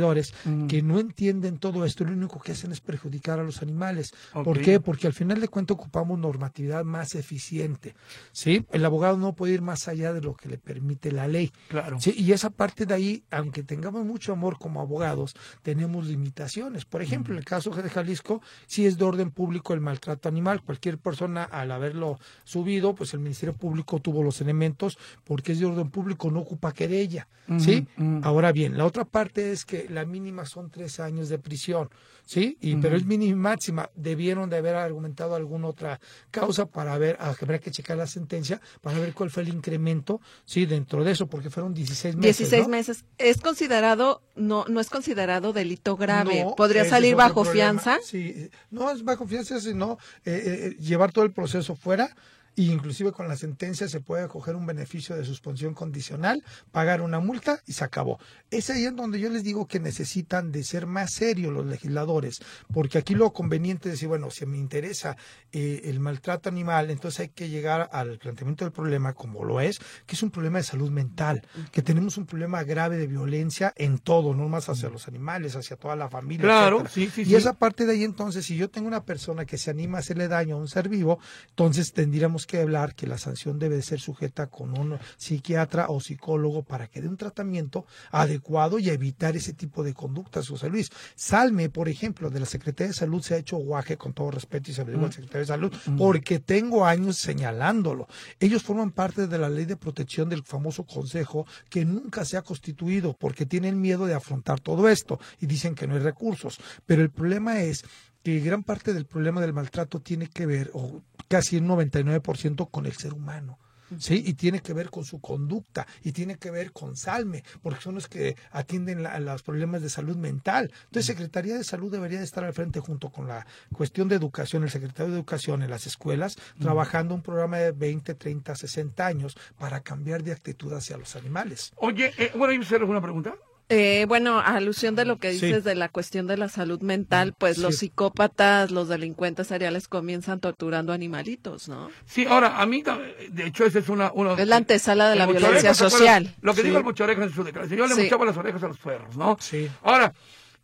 que 0.68 0.82
no 0.82 0.98
entienden 0.98 1.58
todo 1.58 1.84
esto, 1.84 2.04
lo 2.04 2.12
único 2.12 2.40
que 2.40 2.52
hacen 2.52 2.72
es 2.72 2.80
perjudicar 2.80 3.38
a 3.38 3.42
los 3.42 3.62
animales. 3.62 4.14
¿Por 4.32 4.60
qué? 4.60 4.80
Porque 4.80 5.06
al 5.06 5.12
final 5.12 5.40
de 5.40 5.48
cuentas 5.48 5.76
ocupamos 5.76 6.18
normatividad 6.18 6.84
más 6.84 7.14
eficiente. 7.14 7.94
¿sí? 8.32 8.64
El 8.72 8.84
abogado 8.84 9.16
no 9.16 9.34
puede 9.34 9.54
ir 9.54 9.62
más 9.62 9.88
allá 9.88 10.12
de 10.12 10.20
lo 10.20 10.34
que 10.34 10.48
le 10.48 10.58
permite 10.58 11.12
la 11.12 11.28
ley. 11.28 11.52
Claro. 11.68 12.00
Sí, 12.00 12.14
y 12.16 12.32
esa 12.32 12.50
parte 12.50 12.86
de 12.86 12.94
ahí, 12.94 13.24
aunque 13.30 13.62
tengamos 13.62 14.04
mucho 14.04 14.32
amor 14.32 14.58
como 14.58 14.80
abogados, 14.80 15.34
tenemos 15.62 16.06
limitaciones. 16.06 16.84
Por 16.84 17.02
ejemplo, 17.02 17.34
en 17.34 17.38
el 17.38 17.44
caso 17.44 17.70
de 17.70 17.88
Jalisco, 17.88 18.42
sí 18.66 18.86
es 18.86 18.98
de 18.98 19.04
orden 19.04 19.30
público 19.30 19.74
el 19.74 19.80
maltrato 19.80 20.28
animal. 20.28 20.62
Cualquier 20.62 20.98
persona, 20.98 21.44
al 21.44 21.70
haberlo 21.70 22.18
subido, 22.44 22.94
pues 22.94 23.14
el 23.14 23.20
Ministerio 23.20 23.54
Público 23.54 24.00
tuvo 24.00 24.22
los 24.22 24.40
elementos 24.40 24.98
porque 25.24 25.52
es 25.52 25.60
de 25.60 25.66
orden 25.66 25.90
público, 25.90 26.30
no 26.30 26.40
ocupa 26.40 26.72
querella. 26.72 27.28
¿sí? 27.58 27.86
Ujú, 27.96 28.18
ujú. 28.18 28.20
Ahora 28.22 28.52
bien, 28.52 28.76
la 28.76 28.86
otra 28.86 29.04
parte 29.04 29.52
es 29.52 29.64
que 29.64 29.81
la 29.88 30.04
mínima 30.04 30.44
son 30.46 30.70
tres 30.70 31.00
años 31.00 31.28
de 31.28 31.38
prisión. 31.38 31.88
¿sí? 32.24 32.56
Y, 32.60 32.76
Pero 32.76 32.96
es 32.96 33.04
mínima 33.04 33.32
y 33.32 33.34
máxima. 33.34 33.90
Debieron 33.94 34.48
de 34.50 34.56
haber 34.56 34.74
argumentado 34.74 35.34
alguna 35.34 35.68
otra 35.68 36.00
causa 36.30 36.66
para 36.66 36.96
ver, 36.98 37.16
ah, 37.20 37.34
habrá 37.40 37.58
que 37.58 37.70
checar 37.70 37.96
la 37.96 38.06
sentencia 38.06 38.60
para 38.80 38.98
ver 38.98 39.12
cuál 39.12 39.30
fue 39.30 39.42
el 39.42 39.50
incremento, 39.50 40.20
¿sí? 40.44 40.66
Dentro 40.66 41.04
de 41.04 41.12
eso, 41.12 41.26
porque 41.26 41.50
fueron 41.50 41.74
16 41.74 42.16
meses. 42.16 42.38
16 42.38 42.62
¿no? 42.62 42.68
meses. 42.68 43.04
¿Es 43.18 43.40
considerado, 43.40 44.22
no, 44.36 44.64
no 44.68 44.80
es 44.80 44.90
considerado 44.90 45.52
delito 45.52 45.96
grave? 45.96 46.44
No, 46.44 46.54
¿Podría 46.54 46.84
salir 46.84 47.14
bajo 47.14 47.42
problema. 47.42 47.80
fianza? 47.80 47.98
Sí, 48.04 48.50
no 48.70 48.90
es 48.90 49.04
bajo 49.04 49.26
fianza, 49.26 49.60
sino 49.60 49.98
eh, 50.24 50.74
eh, 50.76 50.82
llevar 50.82 51.12
todo 51.12 51.24
el 51.24 51.32
proceso 51.32 51.74
fuera. 51.74 52.14
E 52.56 52.62
inclusive 52.64 53.12
con 53.12 53.28
la 53.28 53.36
sentencia 53.36 53.88
se 53.88 54.00
puede 54.00 54.28
coger 54.28 54.56
un 54.56 54.66
beneficio 54.66 55.16
de 55.16 55.24
suspensión 55.24 55.74
condicional, 55.74 56.44
pagar 56.70 57.00
una 57.00 57.18
multa 57.18 57.60
y 57.66 57.72
se 57.72 57.84
acabó. 57.84 58.18
Es 58.50 58.68
ahí 58.68 58.84
en 58.84 58.96
donde 58.96 59.18
yo 59.18 59.30
les 59.30 59.42
digo 59.42 59.66
que 59.66 59.80
necesitan 59.80 60.52
de 60.52 60.62
ser 60.62 60.86
más 60.86 61.12
serios 61.12 61.52
los 61.52 61.66
legisladores, 61.66 62.40
porque 62.72 62.98
aquí 62.98 63.14
lo 63.14 63.32
conveniente 63.32 63.88
es 63.88 63.94
decir, 63.94 64.08
bueno, 64.08 64.30
si 64.30 64.44
me 64.44 64.58
interesa 64.58 65.16
eh, 65.50 65.82
el 65.84 66.00
maltrato 66.00 66.48
animal, 66.48 66.90
entonces 66.90 67.20
hay 67.20 67.28
que 67.28 67.48
llegar 67.48 67.88
al 67.92 68.18
planteamiento 68.18 68.64
del 68.64 68.72
problema 68.72 69.14
como 69.14 69.44
lo 69.44 69.60
es, 69.60 69.78
que 70.06 70.14
es 70.14 70.22
un 70.22 70.30
problema 70.30 70.58
de 70.58 70.64
salud 70.64 70.90
mental, 70.90 71.46
que 71.70 71.82
tenemos 71.82 72.18
un 72.18 72.26
problema 72.26 72.62
grave 72.64 72.96
de 72.96 73.06
violencia 73.06 73.72
en 73.76 73.98
todo, 73.98 74.34
no 74.34 74.48
más 74.48 74.68
hacia 74.68 74.90
los 74.90 75.08
animales, 75.08 75.56
hacia 75.56 75.76
toda 75.76 75.96
la 75.96 76.08
familia. 76.08 76.44
Claro, 76.44 76.84
sí, 76.88 77.10
sí, 77.14 77.22
y 77.22 77.26
sí. 77.26 77.34
esa 77.34 77.54
parte 77.54 77.86
de 77.86 77.92
ahí 77.92 78.04
entonces, 78.04 78.44
si 78.44 78.56
yo 78.56 78.68
tengo 78.70 78.88
una 78.88 79.04
persona 79.04 79.44
que 79.44 79.58
se 79.58 79.70
anima 79.70 79.98
a 79.98 80.00
hacerle 80.00 80.28
daño 80.28 80.56
a 80.56 80.58
un 80.58 80.68
ser 80.68 80.88
vivo, 80.88 81.18
entonces 81.48 81.92
tendríamos 81.92 82.41
que 82.46 82.60
hablar 82.60 82.94
que 82.94 83.06
la 83.06 83.18
sanción 83.18 83.58
debe 83.58 83.76
de 83.76 83.82
ser 83.82 84.00
sujeta 84.00 84.48
con 84.48 84.78
un 84.78 84.98
psiquiatra 85.16 85.86
o 85.88 86.00
psicólogo 86.00 86.62
para 86.62 86.86
que 86.86 87.00
dé 87.00 87.08
un 87.08 87.16
tratamiento 87.16 87.86
adecuado 88.10 88.78
y 88.78 88.90
evitar 88.90 89.36
ese 89.36 89.52
tipo 89.52 89.82
de 89.82 89.94
conductas, 89.94 90.48
José 90.48 90.68
Luis. 90.68 90.90
Salme, 91.14 91.70
por 91.70 91.88
ejemplo, 91.88 92.30
de 92.30 92.40
la 92.40 92.46
Secretaría 92.46 92.88
de 92.88 92.94
Salud 92.94 93.22
se 93.22 93.34
ha 93.34 93.38
hecho 93.38 93.56
guaje 93.56 93.96
con 93.96 94.12
todo 94.12 94.30
respeto 94.30 94.70
y 94.70 94.74
se 94.74 94.84
lo 94.84 94.90
digo 94.92 95.04
al 95.04 95.12
secretario 95.12 95.40
de 95.40 95.46
Salud, 95.46 95.72
porque 95.96 96.38
tengo 96.38 96.84
años 96.84 97.16
señalándolo. 97.16 98.08
Ellos 98.40 98.62
forman 98.62 98.90
parte 98.90 99.26
de 99.26 99.38
la 99.38 99.48
ley 99.48 99.64
de 99.64 99.76
protección 99.76 100.28
del 100.28 100.42
famoso 100.42 100.84
consejo 100.84 101.46
que 101.68 101.84
nunca 101.84 102.24
se 102.24 102.36
ha 102.36 102.42
constituido 102.42 103.16
porque 103.18 103.46
tienen 103.46 103.80
miedo 103.80 104.06
de 104.06 104.14
afrontar 104.14 104.60
todo 104.60 104.88
esto 104.88 105.18
y 105.40 105.46
dicen 105.46 105.74
que 105.74 105.86
no 105.86 105.94
hay 105.94 106.00
recursos. 106.00 106.58
Pero 106.86 107.02
el 107.02 107.10
problema 107.10 107.60
es 107.60 107.84
que 108.22 108.38
gran 108.40 108.62
parte 108.62 108.94
del 108.94 109.06
problema 109.06 109.40
del 109.40 109.52
maltrato 109.52 110.00
tiene 110.00 110.28
que 110.28 110.46
ver, 110.46 110.70
o 110.74 111.02
casi 111.32 111.56
un 111.56 111.66
99% 111.66 112.68
con 112.70 112.84
el 112.86 112.92
ser 112.92 113.14
humano. 113.14 113.58
¿Sí? 113.98 114.22
Y 114.26 114.32
tiene 114.32 114.60
que 114.60 114.72
ver 114.72 114.88
con 114.88 115.04
su 115.04 115.20
conducta 115.20 115.86
y 116.02 116.12
tiene 116.12 116.36
que 116.38 116.50
ver 116.50 116.72
con 116.72 116.96
Salme, 116.96 117.44
porque 117.62 117.82
son 117.82 117.94
los 117.94 118.08
que 118.08 118.36
atienden 118.50 119.02
la- 119.02 119.20
los 119.20 119.42
problemas 119.42 119.82
de 119.82 119.90
salud 119.90 120.16
mental. 120.16 120.72
Entonces, 120.84 121.04
Secretaría 121.04 121.58
de 121.58 121.62
Salud 121.64 121.92
debería 121.92 122.16
de 122.18 122.24
estar 122.24 122.42
al 122.42 122.54
frente 122.54 122.80
junto 122.80 123.10
con 123.10 123.28
la 123.28 123.46
cuestión 123.74 124.08
de 124.08 124.16
educación, 124.16 124.62
el 124.62 124.70
secretario 124.70 125.12
de 125.12 125.18
Educación 125.18 125.62
en 125.62 125.68
las 125.68 125.86
escuelas, 125.86 126.36
trabajando 126.58 127.14
un 127.14 127.20
programa 127.20 127.58
de 127.58 127.72
20, 127.72 128.14
30, 128.14 128.56
60 128.56 129.06
años 129.06 129.36
para 129.58 129.80
cambiar 129.80 130.22
de 130.22 130.32
actitud 130.32 130.72
hacia 130.72 130.96
los 130.96 131.14
animales. 131.14 131.72
Oye, 131.76 132.14
eh, 132.16 132.32
bueno, 132.34 132.54
¿y 132.54 132.62
hacer 132.64 132.80
alguna 132.80 133.02
pregunta? 133.02 133.34
Eh, 133.74 134.04
bueno, 134.06 134.38
a 134.38 134.56
alusión 134.56 134.94
de 134.94 135.04
lo 135.06 135.16
que 135.18 135.32
Sí. 135.32 135.46
dices 135.46 135.64
de 135.64 135.74
la 135.74 135.88
cuestión 135.88 136.26
de 136.26 136.36
la 136.36 136.48
salud 136.50 136.80
mental, 136.82 137.34
pues 137.38 137.56
Sí. 137.56 137.62
los 137.62 137.76
psicópatas, 137.78 138.70
los 138.70 138.88
delincuentes 138.88 139.46
seriales 139.46 139.88
comienzan 139.88 140.40
torturando 140.40 140.92
animalitos, 140.92 141.68
¿no? 141.68 141.90
Sí, 142.04 142.26
ahora, 142.26 142.60
a 142.60 142.66
mí, 142.66 142.82
de 143.30 143.46
hecho, 143.46 143.64
esa 143.64 143.78
es 143.78 143.88
una... 143.88 144.12
una 144.12 144.34
Es 144.34 144.46
la 144.46 144.56
antesala 144.56 145.08
de 145.08 145.16
la 145.16 145.26
violencia 145.26 145.72
social. 145.72 146.34
Lo 146.42 146.52
que 146.54 146.60
Sí. 146.60 146.66
dijo 146.68 146.78
el 146.78 146.84
en 147.24 147.32
su 147.32 147.44
declaración. 147.44 147.78
Yo 147.78 147.86
le 147.86 147.94
Sí. 147.94 148.02
mochaba 148.02 148.26
las 148.26 148.36
orejas 148.36 148.62
a 148.62 148.68
los 148.68 148.78
perros, 148.78 149.16
¿no? 149.16 149.38
Sí. 149.40 149.70
Ahora, 149.82 150.12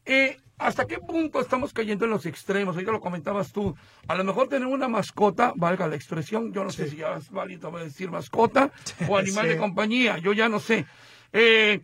eh, 0.04 0.36
¿hasta 0.58 0.84
qué 0.86 0.98
punto 0.98 1.40
estamos 1.40 1.72
cayendo 1.72 2.04
en 2.04 2.10
los 2.10 2.26
extremos? 2.26 2.74
Ahorita 2.74 2.92
lo 2.92 3.00
comentabas 3.00 3.52
tú. 3.52 3.74
A 4.06 4.14
lo 4.16 4.24
mejor 4.24 4.48
tener 4.48 4.68
una 4.68 4.88
mascota, 4.88 5.52
valga 5.56 5.86
la 5.88 5.96
expresión, 5.96 6.52
yo 6.52 6.62
no 6.64 6.70
sé 6.70 6.90
si 6.90 6.96
ya 6.96 7.14
es 7.16 7.30
válido 7.30 7.70
decir 7.70 8.10
mascota 8.10 8.70
o 9.08 9.16
animal 9.16 9.46
Sí. 9.46 9.52
de 9.52 9.56
compañía, 9.56 10.18
yo 10.18 10.34
ya 10.34 10.48
no 10.50 10.60
sé. 10.60 10.84
Eh, 11.32 11.80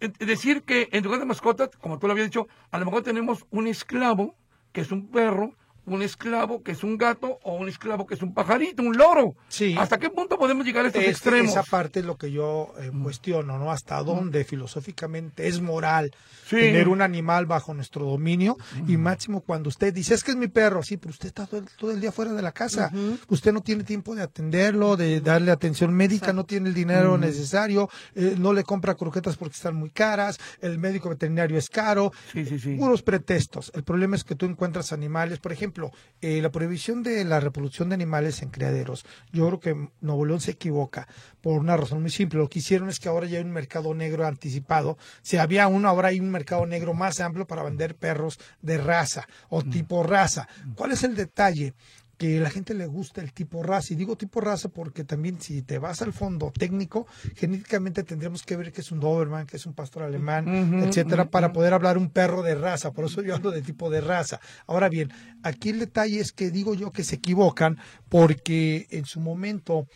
decir 0.00 0.62
que 0.62 0.88
en 0.92 1.04
lugar 1.04 1.20
de 1.20 1.26
mascota, 1.26 1.68
como 1.80 1.98
tú 1.98 2.06
lo 2.06 2.12
habías 2.12 2.28
dicho, 2.28 2.48
a 2.70 2.78
lo 2.78 2.84
mejor 2.84 3.02
tenemos 3.02 3.46
un 3.50 3.66
esclavo, 3.66 4.36
que 4.72 4.80
es 4.80 4.92
un 4.92 5.10
perro, 5.10 5.54
un 5.94 6.02
esclavo 6.02 6.62
que 6.62 6.72
es 6.72 6.82
un 6.84 6.96
gato 6.98 7.38
o 7.42 7.54
un 7.56 7.68
esclavo 7.68 8.06
que 8.06 8.14
es 8.14 8.22
un 8.22 8.34
pajarito, 8.34 8.82
un 8.82 8.96
loro. 8.96 9.34
Sí. 9.48 9.74
¿Hasta 9.78 9.98
qué 9.98 10.10
punto 10.10 10.38
podemos 10.38 10.64
llegar 10.64 10.84
a 10.84 10.88
estos 10.88 11.00
Este- 11.00 11.10
extremos? 11.12 11.50
Esa 11.52 11.62
parte 11.62 12.00
es 12.00 12.06
lo 12.06 12.16
que 12.16 12.30
yo 12.30 12.72
eh, 12.80 12.90
cuestiono, 13.02 13.58
¿no? 13.58 13.70
Hasta 13.70 14.02
dónde 14.02 14.44
filosóficamente 14.44 15.48
es 15.48 15.60
moral 15.60 16.10
Sí. 16.46 16.56
tener 16.56 16.88
un 16.88 17.02
animal 17.02 17.46
bajo 17.46 17.74
nuestro 17.74 18.06
dominio 18.06 18.56
y 18.86 18.96
máximo 18.96 19.40
cuando 19.42 19.68
usted 19.68 19.92
dice, 19.92 20.14
es 20.14 20.24
que 20.24 20.30
es 20.30 20.36
mi 20.36 20.48
perro, 20.48 20.82
sí, 20.82 20.96
pero 20.96 21.10
usted 21.10 21.26
está 21.28 21.46
todo 21.46 21.60
el, 21.60 21.66
todo 21.76 21.90
el 21.90 22.00
día 22.00 22.10
fuera 22.10 22.32
de 22.32 22.40
la 22.42 22.52
casa. 22.52 22.90
Usted 23.28 23.52
no 23.52 23.60
tiene 23.60 23.84
tiempo 23.84 24.14
de 24.14 24.22
atenderlo, 24.22 24.96
de 24.96 25.20
darle 25.20 25.50
atención 25.50 25.92
médica, 25.92 26.32
no 26.32 26.44
tiene 26.44 26.68
el 26.70 26.74
dinero 26.74 27.18
necesario, 27.18 27.90
eh, 28.14 28.34
no 28.38 28.52
le 28.54 28.64
compra 28.64 28.94
croquetas 28.94 29.36
porque 29.36 29.54
están 29.56 29.74
muy 29.74 29.90
caras, 29.90 30.38
el 30.62 30.78
médico 30.78 31.10
veterinario 31.10 31.58
es 31.58 31.68
caro, 31.68 32.12
Sí, 32.32 32.46
sí, 32.46 32.58
sí. 32.58 32.76
puros 32.76 33.02
pretextos. 33.02 33.70
El 33.74 33.84
problema 33.84 34.16
es 34.16 34.24
que 34.24 34.34
tú 34.34 34.46
encuentras 34.46 34.92
animales, 34.92 35.38
por 35.38 35.52
ejemplo, 35.52 35.77
eh, 36.20 36.42
la 36.42 36.50
prohibición 36.50 37.02
de 37.02 37.24
la 37.24 37.40
reproducción 37.40 37.88
de 37.88 37.94
animales 37.94 38.42
en 38.42 38.50
criaderos. 38.50 39.04
Yo 39.32 39.46
creo 39.46 39.60
que 39.60 39.88
Nuevo 40.00 40.24
León 40.24 40.40
se 40.40 40.52
equivoca 40.52 41.06
por 41.40 41.60
una 41.60 41.76
razón 41.76 42.02
muy 42.02 42.10
simple. 42.10 42.38
Lo 42.38 42.48
que 42.48 42.58
hicieron 42.58 42.88
es 42.88 42.98
que 42.98 43.08
ahora 43.08 43.26
ya 43.26 43.38
hay 43.38 43.44
un 43.44 43.52
mercado 43.52 43.94
negro 43.94 44.26
anticipado. 44.26 44.98
Si 45.22 45.36
había 45.36 45.68
uno, 45.68 45.88
ahora 45.88 46.08
hay 46.08 46.20
un 46.20 46.30
mercado 46.30 46.66
negro 46.66 46.94
más 46.94 47.20
amplio 47.20 47.46
para 47.46 47.62
vender 47.62 47.94
perros 47.94 48.38
de 48.62 48.78
raza 48.78 49.28
o 49.48 49.62
tipo 49.62 50.02
raza. 50.02 50.48
¿Cuál 50.74 50.92
es 50.92 51.04
el 51.04 51.14
detalle? 51.14 51.74
Que 52.18 52.40
la 52.40 52.50
gente 52.50 52.74
le 52.74 52.86
gusta 52.86 53.22
el 53.22 53.32
tipo 53.32 53.62
raza. 53.62 53.94
Y 53.94 53.96
digo 53.96 54.16
tipo 54.16 54.40
raza 54.40 54.68
porque 54.68 55.04
también 55.04 55.40
si 55.40 55.62
te 55.62 55.78
vas 55.78 56.02
al 56.02 56.12
fondo 56.12 56.50
técnico, 56.50 57.06
genéticamente 57.36 58.02
tendremos 58.02 58.42
que 58.42 58.56
ver 58.56 58.72
que 58.72 58.80
es 58.80 58.90
un 58.90 58.98
Doberman, 58.98 59.46
que 59.46 59.56
es 59.56 59.64
un 59.66 59.72
pastor 59.72 60.02
alemán, 60.02 60.82
etcétera, 60.82 61.30
para 61.30 61.52
poder 61.52 61.72
hablar 61.72 61.96
un 61.96 62.10
perro 62.10 62.42
de 62.42 62.56
raza. 62.56 62.92
Por 62.92 63.04
eso 63.04 63.22
yo 63.22 63.36
hablo 63.36 63.52
de 63.52 63.62
tipo 63.62 63.88
de 63.88 64.00
raza. 64.00 64.40
Ahora 64.66 64.88
bien, 64.88 65.12
aquí 65.44 65.70
el 65.70 65.78
detalle 65.78 66.18
es 66.18 66.32
que 66.32 66.50
digo 66.50 66.74
yo 66.74 66.90
que 66.90 67.04
se 67.04 67.16
equivocan 67.16 67.78
porque 68.08 68.88
en 68.90 69.06
su 69.06 69.20
momento 69.20 69.86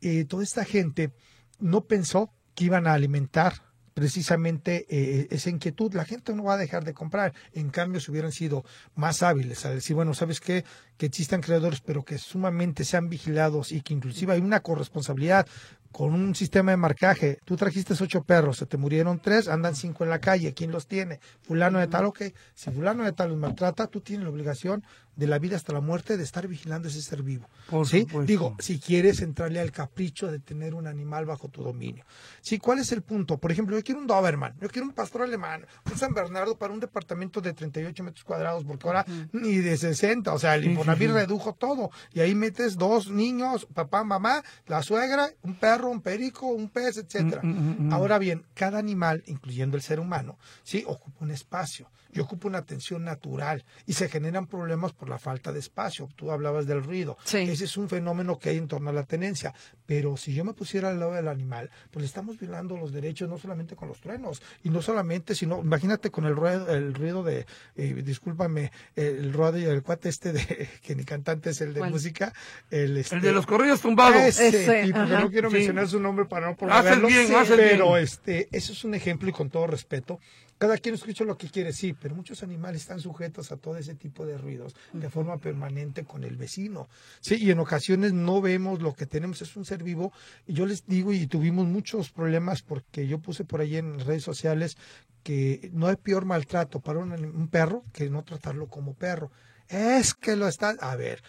eh, 0.00 0.24
toda 0.24 0.42
esta 0.42 0.64
gente 0.64 1.12
no 1.60 1.84
pensó 1.84 2.32
que 2.56 2.64
iban 2.64 2.88
a 2.88 2.94
alimentar 2.94 3.54
precisamente 3.94 4.86
eh, 4.88 5.28
esa 5.30 5.50
inquietud, 5.50 5.94
la 5.94 6.04
gente 6.04 6.34
no 6.34 6.44
va 6.44 6.54
a 6.54 6.58
dejar 6.58 6.84
de 6.84 6.94
comprar. 6.94 7.34
En 7.52 7.70
cambio, 7.70 8.00
si 8.00 8.10
hubieran 8.10 8.32
sido 8.32 8.64
más 8.94 9.22
hábiles 9.22 9.64
a 9.66 9.70
decir, 9.70 9.94
bueno, 9.94 10.14
¿sabes 10.14 10.40
qué? 10.40 10.64
Que 10.96 11.06
existan 11.06 11.40
creadores, 11.40 11.80
pero 11.80 12.04
que 12.04 12.18
sumamente 12.18 12.84
sean 12.84 13.08
vigilados 13.08 13.72
y 13.72 13.80
que 13.80 13.94
inclusive 13.94 14.34
hay 14.34 14.40
una 14.40 14.60
corresponsabilidad 14.60 15.46
con 15.92 16.14
un 16.14 16.34
sistema 16.34 16.72
de 16.72 16.78
marcaje. 16.78 17.38
Tú 17.44 17.56
trajiste 17.56 17.94
ocho 18.00 18.24
perros, 18.24 18.56
se 18.56 18.66
te 18.66 18.78
murieron 18.78 19.20
tres, 19.20 19.46
andan 19.46 19.76
cinco 19.76 20.04
en 20.04 20.10
la 20.10 20.20
calle. 20.20 20.54
¿Quién 20.54 20.72
los 20.72 20.86
tiene? 20.86 21.20
Fulano 21.42 21.78
de 21.78 21.86
tal, 21.86 22.06
ok. 22.06 22.22
Si 22.54 22.70
fulano 22.70 23.04
de 23.04 23.12
tal 23.12 23.28
los 23.28 23.38
maltrata, 23.38 23.86
tú 23.86 24.00
tienes 24.00 24.24
la 24.24 24.30
obligación 24.30 24.82
de 25.16 25.26
la 25.26 25.38
vida 25.38 25.56
hasta 25.56 25.72
la 25.72 25.80
muerte 25.80 26.16
de 26.16 26.24
estar 26.24 26.48
vigilando 26.48 26.88
ese 26.88 27.02
ser 27.02 27.22
vivo. 27.22 27.46
¿sí? 27.84 28.06
Digo, 28.24 28.56
si 28.58 28.78
quieres 28.78 29.20
entrarle 29.20 29.60
al 29.60 29.70
capricho 29.70 30.32
de 30.32 30.38
tener 30.38 30.74
un 30.74 30.86
animal 30.86 31.26
bajo 31.26 31.48
tu 31.48 31.62
dominio. 31.62 32.04
¿Sí? 32.40 32.58
¿Cuál 32.58 32.78
es 32.78 32.92
el 32.92 33.02
punto? 33.02 33.36
Por 33.36 33.52
ejemplo, 33.52 33.76
yo 33.76 33.84
quiero 33.84 34.00
un 34.00 34.06
Doberman, 34.06 34.54
yo 34.60 34.68
quiero 34.68 34.86
un 34.86 34.94
pastor 34.94 35.22
alemán, 35.22 35.66
un 35.90 35.98
San 35.98 36.14
Bernardo 36.14 36.56
para 36.56 36.72
un 36.72 36.80
departamento 36.80 37.40
de 37.40 37.52
38 37.52 38.02
metros 38.02 38.24
cuadrados, 38.24 38.64
porque 38.64 38.86
ahora 38.86 39.04
ni 39.32 39.56
de 39.56 39.76
60, 39.76 40.32
o 40.32 40.38
sea, 40.38 40.54
el 40.54 40.64
Infonavit 40.92 41.10
redujo 41.10 41.54
todo. 41.54 41.90
Y 42.12 42.20
ahí 42.20 42.34
metes 42.34 42.76
dos 42.76 43.10
niños, 43.10 43.66
papá, 43.72 44.04
mamá, 44.04 44.42
la 44.66 44.82
suegra, 44.82 45.30
un 45.42 45.54
perro, 45.54 45.90
un 45.90 46.00
perico, 46.00 46.46
un 46.46 46.68
pez, 46.68 46.96
etcétera. 46.96 47.42
Mm, 47.42 47.48
mm, 47.48 47.88
mm, 47.88 47.92
ahora 47.92 48.18
bien, 48.18 48.44
cada 48.54 48.78
animal, 48.78 49.22
incluyendo 49.26 49.76
el 49.76 49.82
ser 49.82 50.00
humano, 50.00 50.38
sí, 50.62 50.84
ocupa 50.86 51.24
un 51.24 51.30
espacio 51.30 51.90
y 52.12 52.20
ocupa 52.20 52.48
una 52.48 52.58
atención 52.58 53.04
natural 53.04 53.64
y 53.86 53.94
se 53.94 54.08
generan 54.08 54.46
problemas 54.46 54.92
por 54.92 55.08
la 55.08 55.18
falta 55.18 55.52
de 55.52 55.58
espacio. 55.58 56.08
Tú 56.14 56.30
hablabas 56.30 56.66
del 56.66 56.82
ruido. 56.82 57.16
Ese 57.32 57.64
es 57.64 57.76
un 57.76 57.88
fenómeno 57.88 58.38
que 58.38 58.50
hay 58.50 58.58
en 58.58 58.68
torno 58.68 58.90
a 58.90 58.92
la 58.92 59.04
tenencia. 59.04 59.54
Pero 59.86 60.16
si 60.16 60.34
yo 60.34 60.44
me 60.44 60.52
pusiera 60.52 60.90
al 60.90 61.00
lado 61.00 61.14
del 61.14 61.28
animal, 61.28 61.70
pues 61.90 62.04
estamos 62.04 62.38
violando 62.38 62.76
los 62.76 62.92
derechos 62.92 63.28
no 63.28 63.38
solamente 63.38 63.76
con 63.76 63.88
los 63.88 64.00
truenos 64.00 64.42
y 64.62 64.70
no 64.70 64.82
solamente, 64.82 65.34
sino 65.34 65.60
imagínate 65.60 66.10
con 66.10 66.26
el 66.26 66.36
ruido, 66.36 66.70
el 66.70 66.94
ruido 66.94 67.22
de, 67.22 67.46
eh, 67.76 68.02
discúlpame, 68.04 68.72
el 68.94 69.32
ruido 69.32 69.58
y 69.58 69.64
el 69.64 69.82
cuate 69.82 70.08
este 70.08 70.32
de 70.32 70.68
que 70.82 70.94
ni 70.94 71.04
cantante 71.04 71.50
es 71.50 71.60
el 71.62 71.72
de 71.72 71.82
música, 71.84 72.32
el, 72.70 72.96
este, 72.98 73.16
el 73.16 73.22
de 73.22 73.32
los 73.32 73.46
corridos 73.46 73.80
tumbados. 73.80 74.22
Ese, 74.22 74.84
tipo, 74.84 74.98
no 74.98 75.30
quiero 75.30 75.50
mencionar 75.50 75.88
su 75.88 75.98
nombre 75.98 76.26
para 76.26 76.48
no 76.48 76.56
promoverlo. 76.56 77.08
bien, 77.08 77.28
pero 77.56 77.96
este, 77.96 78.48
eso 78.52 78.72
es 78.72 78.84
un 78.84 78.94
ejemplo 78.94 79.28
y 79.28 79.32
con 79.32 79.48
todo 79.48 79.66
respeto 79.66 80.20
cada 80.62 80.78
quien 80.78 80.94
escucha 80.94 81.24
lo 81.24 81.36
que 81.36 81.50
quiere, 81.50 81.72
sí, 81.72 81.92
pero 81.92 82.14
muchos 82.14 82.44
animales 82.44 82.82
están 82.82 83.00
sujetos 83.00 83.50
a 83.50 83.56
todo 83.56 83.78
ese 83.78 83.96
tipo 83.96 84.24
de 84.24 84.38
ruidos 84.38 84.76
de 84.92 85.10
forma 85.10 85.36
permanente 85.38 86.04
con 86.04 86.22
el 86.22 86.36
vecino. 86.36 86.88
Sí, 87.18 87.34
y 87.34 87.50
en 87.50 87.58
ocasiones 87.58 88.12
no 88.12 88.40
vemos 88.40 88.80
lo 88.80 88.94
que 88.94 89.06
tenemos, 89.06 89.42
es 89.42 89.56
un 89.56 89.64
ser 89.64 89.82
vivo. 89.82 90.12
Y 90.46 90.52
yo 90.52 90.64
les 90.64 90.86
digo, 90.86 91.12
y 91.12 91.26
tuvimos 91.26 91.66
muchos 91.66 92.10
problemas 92.10 92.62
porque 92.62 93.08
yo 93.08 93.18
puse 93.18 93.42
por 93.42 93.60
ahí 93.60 93.74
en 93.74 93.98
redes 93.98 94.22
sociales 94.22 94.76
que 95.24 95.68
no 95.72 95.88
hay 95.88 95.96
peor 95.96 96.26
maltrato 96.26 96.78
para 96.78 97.00
un, 97.00 97.10
un 97.10 97.48
perro 97.48 97.82
que 97.92 98.08
no 98.08 98.22
tratarlo 98.22 98.68
como 98.68 98.94
perro. 98.94 99.32
Es 99.66 100.14
que 100.14 100.36
lo 100.36 100.46
está. 100.46 100.76
A 100.78 100.94
ver, 100.94 101.24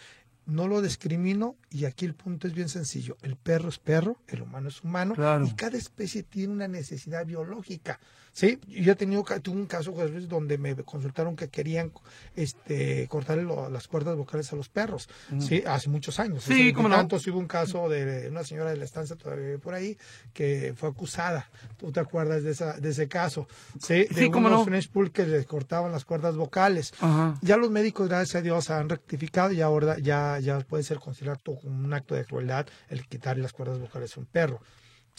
no 0.46 0.68
lo 0.68 0.80
discrimino 0.80 1.56
y 1.70 1.86
aquí 1.86 2.04
el 2.04 2.14
punto 2.14 2.46
es 2.46 2.54
bien 2.54 2.68
sencillo. 2.68 3.16
El 3.22 3.34
perro 3.34 3.68
es 3.68 3.80
perro, 3.80 4.18
el 4.28 4.42
humano 4.42 4.68
es 4.68 4.82
humano 4.82 5.14
y 5.44 5.54
cada 5.54 5.76
especie 5.76 6.22
tiene 6.22 6.52
una 6.52 6.68
necesidad 6.68 7.26
biológica. 7.26 7.98
Sí, 8.34 8.58
yo 8.66 8.92
he 8.92 8.96
tenido 8.96 9.22
tuve 9.40 9.56
un 9.56 9.66
caso 9.66 9.92
donde 10.28 10.58
me 10.58 10.74
consultaron 10.74 11.36
que 11.36 11.48
querían 11.48 11.92
este 12.34 13.06
cortarle 13.06 13.46
las 13.70 13.86
cuerdas 13.86 14.16
vocales 14.16 14.52
a 14.52 14.56
los 14.56 14.68
perros, 14.68 15.08
sí, 15.38 15.62
hace 15.64 15.88
muchos 15.88 16.18
años. 16.18 16.42
Sí, 16.42 16.72
como 16.72 16.90
tanto 16.90 17.16
hubo 17.16 17.38
un 17.38 17.46
caso 17.46 17.88
de 17.88 18.28
una 18.28 18.42
señora 18.42 18.70
de 18.70 18.76
la 18.76 18.84
estancia 18.84 19.14
todavía 19.14 19.56
por 19.58 19.74
ahí 19.74 19.96
que 20.32 20.74
fue 20.76 20.88
acusada. 20.88 21.48
¿Tú 21.76 21.92
te 21.92 22.00
acuerdas 22.00 22.42
de 22.42 22.50
esa 22.50 22.72
de 22.72 22.90
ese 22.90 23.06
caso? 23.06 23.46
Sí, 23.80 24.04
de 24.06 24.26
unos 24.26 24.66
no. 24.66 25.12
que 25.12 25.26
le 25.26 25.44
cortaban 25.44 25.92
las 25.92 26.04
cuerdas 26.04 26.34
vocales. 26.34 26.92
Ya 27.40 27.56
los 27.56 27.70
médicos 27.70 28.08
gracias 28.08 28.34
a 28.34 28.42
Dios 28.42 28.68
han 28.68 28.88
rectificado 28.88 29.52
y 29.52 29.60
ahora 29.60 29.96
ya 30.00 30.40
ya 30.40 30.58
puede 30.58 30.82
ser 30.82 30.98
considerado 30.98 31.40
como 31.44 31.84
un 31.84 31.94
acto 31.94 32.16
de 32.16 32.24
crueldad 32.24 32.66
el 32.88 33.06
quitarle 33.06 33.44
las 33.44 33.52
cuerdas 33.52 33.78
vocales 33.78 34.16
a 34.16 34.20
un 34.20 34.26
perro. 34.26 34.60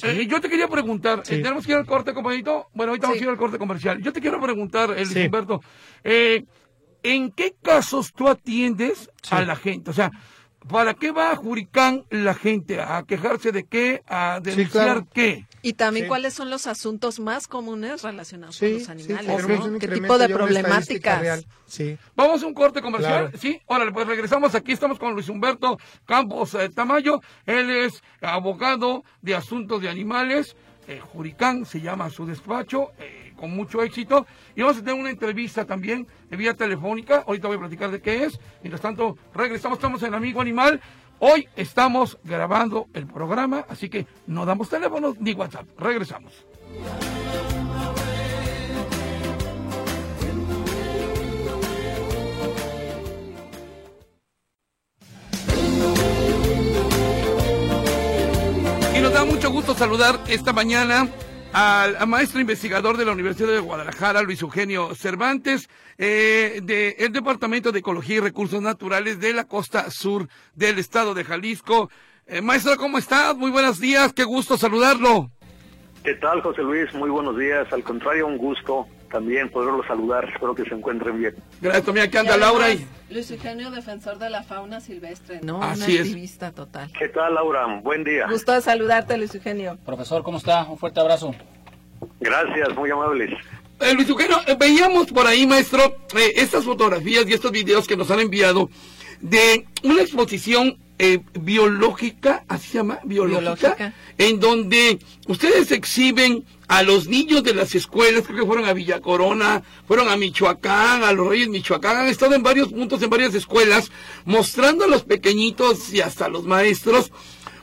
Eh, 0.03 0.27
yo 0.27 0.41
te 0.41 0.49
quería 0.49 0.67
preguntar, 0.67 1.23
eh, 1.27 1.37
¿tenemos 1.37 1.65
que 1.65 1.71
ir 1.71 1.77
al 1.77 1.85
corte, 1.85 2.13
compañito? 2.13 2.67
Bueno, 2.73 2.91
ahorita 2.91 3.07
vamos 3.07 3.21
a 3.21 3.23
ir 3.23 3.29
al 3.29 3.37
corte 3.37 3.57
comercial. 3.57 4.01
Yo 4.01 4.11
te 4.11 4.21
quiero 4.21 4.41
preguntar, 4.41 4.89
Luis 4.89 5.15
Humberto, 5.15 5.61
eh, 6.03 6.43
¿en 7.01 7.31
qué 7.31 7.55
casos 7.61 8.11
tú 8.13 8.27
atiendes 8.27 9.09
a 9.29 9.41
la 9.41 9.55
gente? 9.55 9.91
O 9.91 9.93
sea, 9.93 10.11
¿Para 10.67 10.95
qué 10.95 11.11
va 11.11 11.31
a 11.31 11.35
Juricán 11.35 12.05
la 12.09 12.33
gente? 12.33 12.81
¿A 12.81 13.03
quejarse 13.03 13.51
de 13.51 13.65
qué? 13.65 14.01
¿A 14.07 14.39
denunciar 14.41 15.05
qué? 15.13 15.45
Y 15.65 15.73
también 15.73 16.07
cuáles 16.07 16.35
son 16.35 16.51
los 16.51 16.67
asuntos 16.67 17.19
más 17.19 17.47
comunes 17.47 18.03
relacionados 18.03 18.59
con 18.59 18.71
los 18.71 18.87
animales, 18.87 19.47
¿no? 19.47 19.79
¿Qué 19.79 19.87
tipo 19.87 20.19
de 20.19 20.29
problemáticas? 20.29 21.43
Vamos 22.15 22.43
a 22.43 22.45
un 22.45 22.53
corte 22.53 22.83
comercial, 22.83 23.31
¿sí? 23.39 23.59
Órale, 23.65 23.91
pues 23.91 24.05
regresamos 24.05 24.53
aquí, 24.53 24.73
estamos 24.73 24.99
con 24.99 25.13
Luis 25.13 25.27
Humberto 25.27 25.79
Campos 26.05 26.53
eh, 26.53 26.69
Tamayo, 26.69 27.19
él 27.47 27.71
es 27.71 28.03
abogado 28.21 29.03
de 29.23 29.33
asuntos 29.33 29.81
de 29.81 29.89
animales, 29.89 30.55
eh, 30.87 30.99
Juricán 30.99 31.65
se 31.65 31.81
llama 31.81 32.11
su 32.11 32.27
despacho, 32.27 32.91
eh, 32.99 33.33
con 33.35 33.51
mucho 33.51 33.81
éxito. 33.81 34.27
Y 34.55 34.61
vamos 34.61 34.77
a 34.77 34.79
tener 34.81 34.99
una 34.99 35.09
entrevista 35.09 35.65
también 35.65 36.07
de 36.29 36.37
vía 36.37 36.53
telefónica. 36.53 37.23
Ahorita 37.25 37.47
voy 37.47 37.57
a 37.57 37.61
platicar 37.61 37.91
de 37.91 38.01
qué 38.01 38.23
es. 38.23 38.39
Mientras 38.61 38.81
tanto, 38.81 39.17
regresamos, 39.33 39.79
estamos 39.79 40.03
en 40.03 40.13
Amigo 40.13 40.41
Animal. 40.41 40.79
Hoy 41.19 41.47
estamos 41.55 42.17
grabando 42.23 42.87
el 42.93 43.07
programa, 43.07 43.65
así 43.69 43.89
que 43.89 44.05
no 44.27 44.45
damos 44.45 44.69
teléfonos 44.69 45.19
ni 45.19 45.33
WhatsApp. 45.33 45.67
Regresamos. 45.77 46.33
Y 58.93 58.99
nos 58.99 59.13
da 59.13 59.25
mucho 59.25 59.51
gusto 59.51 59.73
saludar 59.73 60.19
esta 60.27 60.51
mañana 60.51 61.07
al, 61.55 62.05
maestro 62.07 62.41
investigador 62.41 62.97
de 62.97 63.05
la 63.05 63.13
Universidad 63.13 63.47
de 63.47 63.59
Guadalajara, 63.59 64.21
Luis 64.21 64.41
Eugenio 64.41 64.93
Cervantes, 64.93 65.69
eh, 65.97 66.59
del 66.61 67.13
Departamento 67.13 67.71
de 67.71 67.79
Ecología 67.79 68.17
y 68.17 68.19
Recursos 68.19 68.61
Naturales 68.61 69.21
de 69.21 69.33
la 69.33 69.45
costa 69.45 69.89
sur 69.89 70.27
del 70.53 70.79
estado 70.79 71.13
de 71.13 71.23
Jalisco. 71.23 71.89
Eh, 72.27 72.41
maestro, 72.41 72.75
¿cómo 72.75 72.97
estás? 72.97 73.37
Muy 73.37 73.51
buenos 73.51 73.79
días, 73.79 74.11
qué 74.11 74.25
gusto 74.25 74.57
saludarlo. 74.57 75.29
¿Qué 76.03 76.15
tal, 76.15 76.41
José 76.41 76.61
Luis? 76.61 76.93
Muy 76.93 77.09
buenos 77.09 77.37
días. 77.37 77.71
Al 77.71 77.83
contrario, 77.83 78.27
un 78.27 78.37
gusto 78.37 78.85
también 79.15 79.49
poderlo 79.49 79.81
saludar. 79.87 80.25
Espero 80.25 80.53
que 80.53 80.65
se 80.65 80.75
encuentren 80.75 81.17
bien. 81.17 81.33
Gracias, 81.61 81.87
mira, 81.87 82.09
¿qué 82.09 82.17
anda 82.17 82.35
Laura? 82.35 82.69
Y... 82.73 82.85
Luis 83.09 83.31
Eugenio, 83.31 83.71
defensor 83.71 84.19
de 84.19 84.29
la 84.29 84.43
fauna 84.43 84.81
silvestre, 84.81 85.39
¿no? 85.41 85.63
Así 85.63 85.97
activista 85.97 86.51
total. 86.51 86.91
¿Qué 86.99 87.07
tal, 87.07 87.35
Laura? 87.35 87.79
Buen 87.81 88.03
día. 88.03 88.27
Gusto 88.29 88.51
de 88.51 88.59
saludarte, 88.59 89.17
Luis 89.17 89.33
Eugenio. 89.33 89.77
Profesor, 89.85 90.21
¿cómo 90.21 90.37
está? 90.37 90.65
Un 90.65 90.77
fuerte 90.77 90.99
abrazo. 90.99 91.33
Gracias, 92.19 92.75
muy 92.75 92.91
amables. 92.91 93.31
Eh, 93.79 93.93
Luis 93.93 94.09
Eugenio, 94.09 94.35
eh, 94.47 94.57
veíamos 94.59 95.07
por 95.13 95.25
ahí, 95.25 95.47
maestro, 95.47 95.81
eh, 96.17 96.33
estas 96.35 96.65
fotografías 96.65 97.25
y 97.25 97.31
estos 97.31 97.53
videos 97.53 97.87
que 97.87 97.95
nos 97.95 98.11
han 98.11 98.19
enviado 98.19 98.69
de 99.21 99.65
una 99.83 100.01
exposición 100.01 100.77
eh, 100.97 101.19
biológica, 101.39 102.45
así 102.47 102.69
se 102.69 102.77
llama, 102.77 102.99
biológica, 103.03 103.93
en 104.17 104.39
donde 104.39 104.99
ustedes 105.27 105.71
exhiben 105.71 106.45
a 106.67 106.83
los 106.83 107.07
niños 107.07 107.43
de 107.43 107.53
las 107.53 107.75
escuelas, 107.75 108.23
creo 108.25 108.39
que 108.39 108.45
fueron 108.45 108.65
a 108.65 108.73
Villa 108.73 109.01
Corona, 109.01 109.61
fueron 109.87 110.09
a 110.09 110.15
Michoacán, 110.15 111.03
a 111.03 111.11
los 111.11 111.27
Reyes 111.27 111.49
Michoacán, 111.49 111.97
han 111.97 112.07
estado 112.07 112.33
en 112.33 112.43
varios 112.43 112.69
puntos, 112.69 113.01
en 113.01 113.09
varias 113.09 113.35
escuelas, 113.35 113.91
mostrando 114.23 114.85
a 114.85 114.87
los 114.87 115.03
pequeñitos 115.03 115.93
y 115.93 116.01
hasta 116.01 116.25
a 116.25 116.29
los 116.29 116.45
maestros 116.45 117.11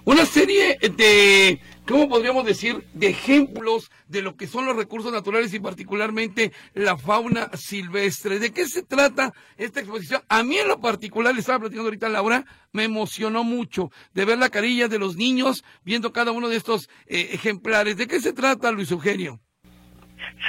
una 0.05 0.27
serie 0.27 0.79
de 0.97 1.61
¿cómo 1.87 2.09
podríamos 2.09 2.45
decir?, 2.45 2.85
de 2.95 3.09
ejemplos 3.09 3.91
de 4.09 4.23
lo 4.23 4.37
que 4.37 4.47
son 4.47 4.67
los 4.67 4.77
recursos 4.77 5.13
naturales 5.13 5.53
y 5.55 5.61
particularmente 5.61 6.53
la 6.75 6.97
fauna 6.97 7.51
silvestre. 7.55 8.39
¿De 8.39 8.53
qué 8.53 8.67
se 8.67 8.83
trata 8.83 9.33
esta 9.57 9.81
exposición? 9.81 10.23
A 10.29 10.43
mí 10.43 10.59
en 10.59 10.69
lo 10.69 10.81
particular, 10.81 11.35
le 11.35 11.41
estaba 11.41 11.61
platicando 11.61 11.89
ahorita 11.89 12.09
Laura, 12.09 12.45
me 12.73 12.85
emocionó 12.85 13.45
mucho 13.45 13.91
de 14.15 14.25
ver 14.25 14.39
la 14.39 14.51
carilla 14.51 14.89
de 14.89 14.99
los 14.99 15.17
niños 15.17 15.65
viendo 15.85 16.13
cada 16.13 16.33
uno 16.33 16.49
de 16.49 16.57
estos 16.57 16.89
eh, 17.07 17.31
ejemplares. 17.33 17.97
¿De 17.97 18.07
qué 18.07 18.21
se 18.21 18.33
trata, 18.33 18.73
Luis 18.73 18.91
Eugenio? 18.91 19.41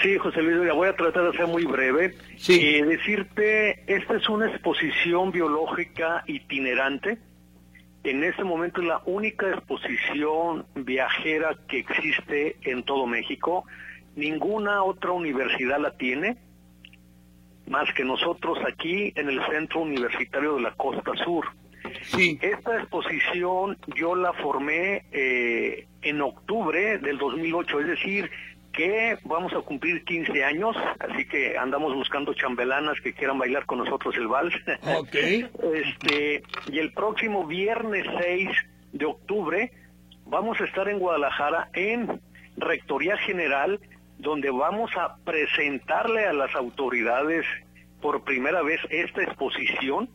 Sí, 0.02 0.18
José 0.18 0.42
Luis, 0.42 0.72
voy 0.74 0.88
a 0.88 0.96
tratar 0.96 1.32
de 1.32 1.38
ser 1.38 1.48
muy 1.48 1.66
breve. 1.66 2.16
Sí. 2.38 2.60
Eh, 2.62 2.84
decirte, 2.86 3.84
esta 3.88 4.16
es 4.18 4.28
una 4.30 4.50
exposición 4.50 5.32
biológica 5.32 6.24
itinerante. 6.28 7.18
En 8.04 8.24
este 8.24 8.44
momento 8.44 8.82
es 8.82 8.88
la 8.88 9.02
única 9.06 9.50
exposición 9.50 10.66
viajera 10.76 11.58
que 11.70 11.80
existe 11.80 12.58
en 12.64 12.84
todo 12.84 13.08
México. 13.08 13.66
Ninguna 14.16 14.84
otra 14.84 15.12
universidad 15.12 15.80
la 15.80 15.96
tiene, 15.96 16.38
más 17.68 17.92
que 17.94 18.04
nosotros 18.04 18.58
aquí 18.68 19.14
en 19.16 19.30
el 19.30 19.40
Centro 19.50 19.82
Universitario 19.82 20.56
de 20.56 20.62
la 20.62 20.72
Costa 20.74 21.12
Sur. 21.24 21.46
Sí. 22.02 22.38
Esta 22.42 22.78
exposición 22.78 23.78
yo 23.96 24.16
la 24.16 24.34
formé 24.34 25.06
eh, 25.12 25.88
en 26.02 26.22
octubre 26.22 26.98
del 26.98 27.18
2008, 27.18 27.80
es 27.80 27.88
decir, 27.88 28.32
que 28.74 29.18
vamos 29.24 29.54
a 29.54 29.62
cumplir 29.62 30.04
15 30.04 30.44
años, 30.44 30.76
así 31.00 31.26
que 31.28 31.58
andamos 31.58 31.94
buscando 31.94 32.34
chambelanas 32.34 33.00
que 33.02 33.14
quieran 33.14 33.38
bailar 33.38 33.66
con 33.66 33.78
nosotros 33.78 34.16
el 34.18 34.28
vals. 34.28 34.54
Ok. 34.98 35.16
Este, 35.16 36.44
y 36.72 36.80
el 36.80 36.92
próximo 36.94 37.46
viernes 37.46 38.06
6 38.20 38.50
de 38.94 39.06
octubre 39.06 39.72
vamos 40.26 40.60
a 40.60 40.66
estar 40.66 40.88
en 40.90 41.00
Guadalajara 41.00 41.70
en 41.74 42.20
Rectoría 42.58 43.18
General, 43.18 43.80
donde 44.18 44.50
vamos 44.50 44.92
a 44.98 45.16
presentarle 45.24 46.26
a 46.26 46.34
las 46.34 46.54
autoridades 46.56 47.46
por 48.02 48.24
primera 48.24 48.62
vez 48.64 48.80
esta 48.90 49.22
exposición 49.24 50.10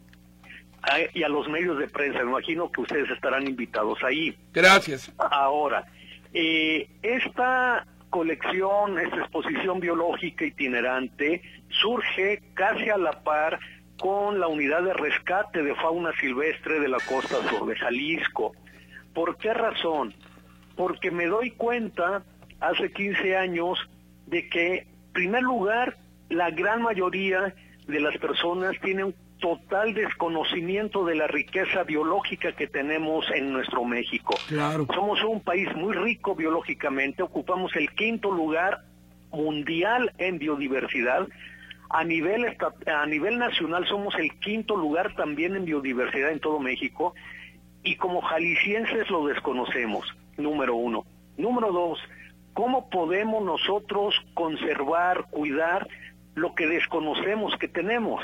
a- 0.83 0.99
y 1.15 1.23
a 1.23 1.29
los 1.29 1.49
medios 1.49 1.79
de 1.79 1.89
prensa. 1.89 2.19
Me 2.25 2.31
imagino 2.31 2.71
que 2.71 2.81
ustedes 2.81 3.11
estarán 3.11 3.47
invitados 3.47 4.03
ahí. 4.05 4.37
Gracias. 4.53 5.13
Ahora, 5.19 5.85
eh, 6.33 6.89
esta 7.03 7.87
colección, 8.11 8.99
esta 8.99 9.19
exposición 9.19 9.81
biológica 9.81 10.45
itinerante 10.45 11.43
surge 11.69 12.43
casi 12.55 12.89
a 12.91 12.97
la 12.97 13.23
par 13.23 13.59
con 13.99 14.39
la 14.39 14.47
unidad 14.47 14.83
de 14.83 14.95
rescate 14.95 15.63
de 15.63 15.75
fauna 15.75 16.13
silvestre 16.21 16.81
de 16.81 16.89
la 16.89 16.99
costa 16.99 17.37
sur 17.49 17.67
de 17.67 17.77
Jalisco. 17.77 18.53
¿Por 19.13 19.37
qué 19.39 19.53
razón? 19.53 20.15
Porque 20.77 21.11
me 21.11 21.27
doy 21.27 21.51
cuenta 21.51 22.23
hace 22.61 22.93
15 22.93 23.37
años 23.37 23.79
de 24.27 24.49
que, 24.49 24.79
en 24.79 25.13
primer 25.13 25.43
lugar, 25.43 25.97
la 26.29 26.51
gran 26.51 26.83
mayoría 26.83 27.55
de 27.87 28.01
las 28.01 28.17
personas 28.19 28.77
tienen 28.81 29.15
total 29.39 29.95
desconocimiento 29.95 31.05
de 31.05 31.15
la 31.15 31.27
riqueza 31.27 31.85
biológica 31.85 32.53
que 32.53 32.67
tenemos 32.67 33.27
en 33.35 33.53
nuestro 33.53 33.85
México. 33.85 34.35
Claro. 34.49 34.87
Somos 34.95 35.23
un 35.25 35.41
país 35.41 35.69
muy 35.75 35.95
rico 35.95 36.35
biológicamente, 36.35 37.23
ocupamos 37.23 37.75
el 37.77 37.91
quinto 37.91 38.31
lugar 38.31 38.83
mundial 39.31 40.13
en 40.19 40.39
biodiversidad. 40.39 41.27
A 41.91 42.05
nivel, 42.05 42.57
a 42.87 43.07
nivel 43.07 43.39
nacional 43.39 43.87
somos 43.87 44.15
el 44.17 44.39
quinto 44.41 44.77
lugar 44.77 45.15
también 45.15 45.57
en 45.57 45.65
biodiversidad 45.65 46.31
en 46.31 46.41
todo 46.41 46.59
México 46.59 47.15
y 47.83 47.97
como 47.97 48.21
jaliscienses 48.21 49.09
lo 49.11 49.27
desconocemos, 49.27 50.07
número 50.37 50.75
uno. 50.75 51.05
Número 51.37 51.73
dos, 51.73 51.99
¿cómo 52.53 52.91
podemos 52.91 53.43
nosotros 53.45 54.15
conservar, 54.35 55.27
cuidar 55.31 55.89
lo 56.35 56.55
que 56.55 56.67
desconocemos 56.67 57.57
que 57.59 57.69
tenemos? 57.69 58.23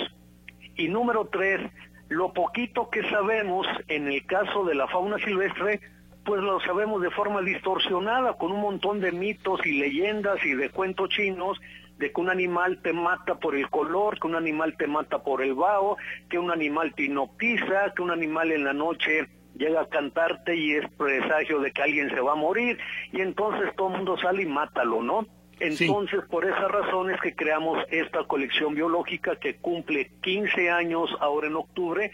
Y 0.76 0.88
número 0.88 1.26
tres, 1.26 1.60
lo 2.08 2.32
poquito 2.32 2.90
que 2.90 3.08
sabemos 3.10 3.66
en 3.88 4.08
el 4.08 4.24
caso 4.26 4.64
de 4.64 4.74
la 4.74 4.88
fauna 4.88 5.18
silvestre, 5.18 5.80
pues 6.24 6.40
lo 6.42 6.58
sabemos 6.60 7.02
de 7.02 7.10
forma 7.10 7.42
distorsionada, 7.42 8.34
con 8.34 8.52
un 8.52 8.60
montón 8.60 9.00
de 9.00 9.12
mitos 9.12 9.64
y 9.64 9.78
leyendas 9.78 10.44
y 10.44 10.54
de 10.54 10.70
cuentos 10.70 11.10
chinos, 11.10 11.60
de 11.98 12.12
que 12.12 12.20
un 12.20 12.30
animal 12.30 12.80
te 12.82 12.92
mata 12.92 13.36
por 13.36 13.54
el 13.54 13.68
color, 13.70 14.18
que 14.18 14.26
un 14.26 14.34
animal 14.34 14.76
te 14.76 14.86
mata 14.86 15.22
por 15.22 15.42
el 15.42 15.54
vaho, 15.54 15.96
que 16.28 16.38
un 16.38 16.50
animal 16.50 16.92
te 16.94 17.04
hipnotiza, 17.04 17.92
que 17.94 18.02
un 18.02 18.10
animal 18.10 18.50
en 18.52 18.64
la 18.64 18.72
noche 18.72 19.28
llega 19.56 19.82
a 19.82 19.88
cantarte 19.88 20.56
y 20.56 20.72
es 20.72 20.90
presagio 20.96 21.60
de 21.60 21.70
que 21.70 21.82
alguien 21.82 22.10
se 22.10 22.20
va 22.20 22.32
a 22.32 22.36
morir, 22.36 22.78
y 23.12 23.20
entonces 23.20 23.74
todo 23.76 23.88
el 23.88 23.98
mundo 23.98 24.18
sale 24.18 24.42
y 24.42 24.46
mátalo, 24.46 25.02
¿no? 25.02 25.26
Sí. 25.58 25.84
Entonces, 25.84 26.20
por 26.30 26.44
esa 26.44 26.68
razón 26.68 27.10
es 27.10 27.20
que 27.20 27.34
creamos 27.34 27.78
esta 27.90 28.24
colección 28.24 28.74
biológica 28.74 29.36
que 29.36 29.56
cumple 29.56 30.10
15 30.22 30.70
años 30.70 31.10
ahora 31.20 31.48
en 31.48 31.56
octubre 31.56 32.10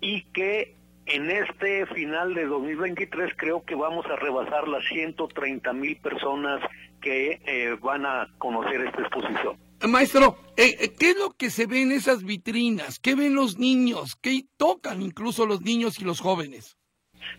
y 0.00 0.22
que 0.32 0.76
en 1.06 1.30
este 1.30 1.86
final 1.86 2.34
de 2.34 2.46
2023 2.46 3.34
creo 3.36 3.64
que 3.64 3.74
vamos 3.74 4.06
a 4.06 4.16
rebasar 4.16 4.68
las 4.68 4.84
130 4.86 5.72
mil 5.72 5.96
personas 5.96 6.60
que 7.00 7.40
eh, 7.44 7.76
van 7.82 8.06
a 8.06 8.28
conocer 8.38 8.82
esta 8.82 9.00
exposición. 9.00 9.58
Maestro, 9.88 10.36
eh, 10.56 10.76
eh, 10.78 10.92
¿qué 10.98 11.10
es 11.10 11.16
lo 11.16 11.30
que 11.30 11.50
se 11.50 11.66
ve 11.66 11.82
en 11.82 11.92
esas 11.92 12.22
vitrinas? 12.22 12.98
¿Qué 12.98 13.14
ven 13.14 13.34
los 13.34 13.58
niños? 13.58 14.16
¿Qué 14.20 14.42
tocan 14.56 15.00
incluso 15.00 15.46
los 15.46 15.62
niños 15.62 15.98
y 16.00 16.04
los 16.04 16.20
jóvenes? 16.20 16.76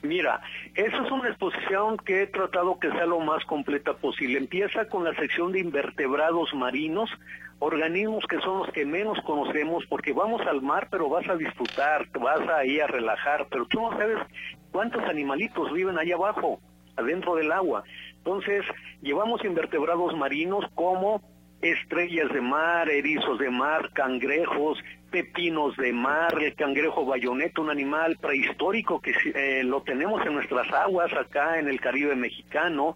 Mira, 0.01 0.41
esa 0.75 1.03
es 1.03 1.11
una 1.11 1.29
exposición 1.29 1.97
que 1.97 2.23
he 2.23 2.27
tratado 2.27 2.79
que 2.79 2.91
sea 2.91 3.05
lo 3.05 3.19
más 3.19 3.43
completa 3.45 3.93
posible. 3.93 4.37
Empieza 4.37 4.87
con 4.87 5.03
la 5.03 5.13
sección 5.15 5.51
de 5.51 5.59
invertebrados 5.59 6.53
marinos, 6.53 7.09
organismos 7.59 8.25
que 8.27 8.39
son 8.39 8.59
los 8.59 8.71
que 8.71 8.85
menos 8.85 9.19
conocemos, 9.25 9.85
porque 9.87 10.13
vamos 10.13 10.41
al 10.47 10.61
mar, 10.61 10.87
pero 10.89 11.09
vas 11.09 11.27
a 11.29 11.35
disfrutar, 11.35 12.07
vas 12.19 12.47
ahí 12.49 12.79
a 12.79 12.87
relajar, 12.87 13.47
pero 13.49 13.65
tú 13.65 13.81
no 13.81 13.91
sabes 13.97 14.17
cuántos 14.71 15.03
animalitos 15.03 15.71
viven 15.71 15.99
allá 15.99 16.15
abajo, 16.15 16.59
adentro 16.95 17.35
del 17.35 17.51
agua. 17.51 17.83
Entonces, 18.17 18.63
llevamos 19.01 19.43
invertebrados 19.45 20.15
marinos 20.17 20.65
como 20.75 21.21
estrellas 21.61 22.31
de 22.33 22.41
mar, 22.41 22.89
erizos 22.89 23.37
de 23.39 23.49
mar, 23.49 23.91
cangrejos, 23.93 24.79
pepinos 25.12 25.76
de 25.78 25.91
mar, 25.93 26.34
el 26.41 26.56
cangrejo 26.56 27.06
bayoneta, 27.06 27.62
un 27.62 27.69
animal 27.69 28.17
prehistórico 28.17 29.02
que 29.02 29.13
eh, 29.36 29.63
lo 29.63 29.82
tenemos 29.84 30.26
en 30.26 30.34
nuestras 30.34 30.71
aguas 30.71 31.12
acá 31.13 31.60
en 31.60 31.67
el 31.67 31.80
Caribe 31.80 32.15
mexicano. 32.15 32.95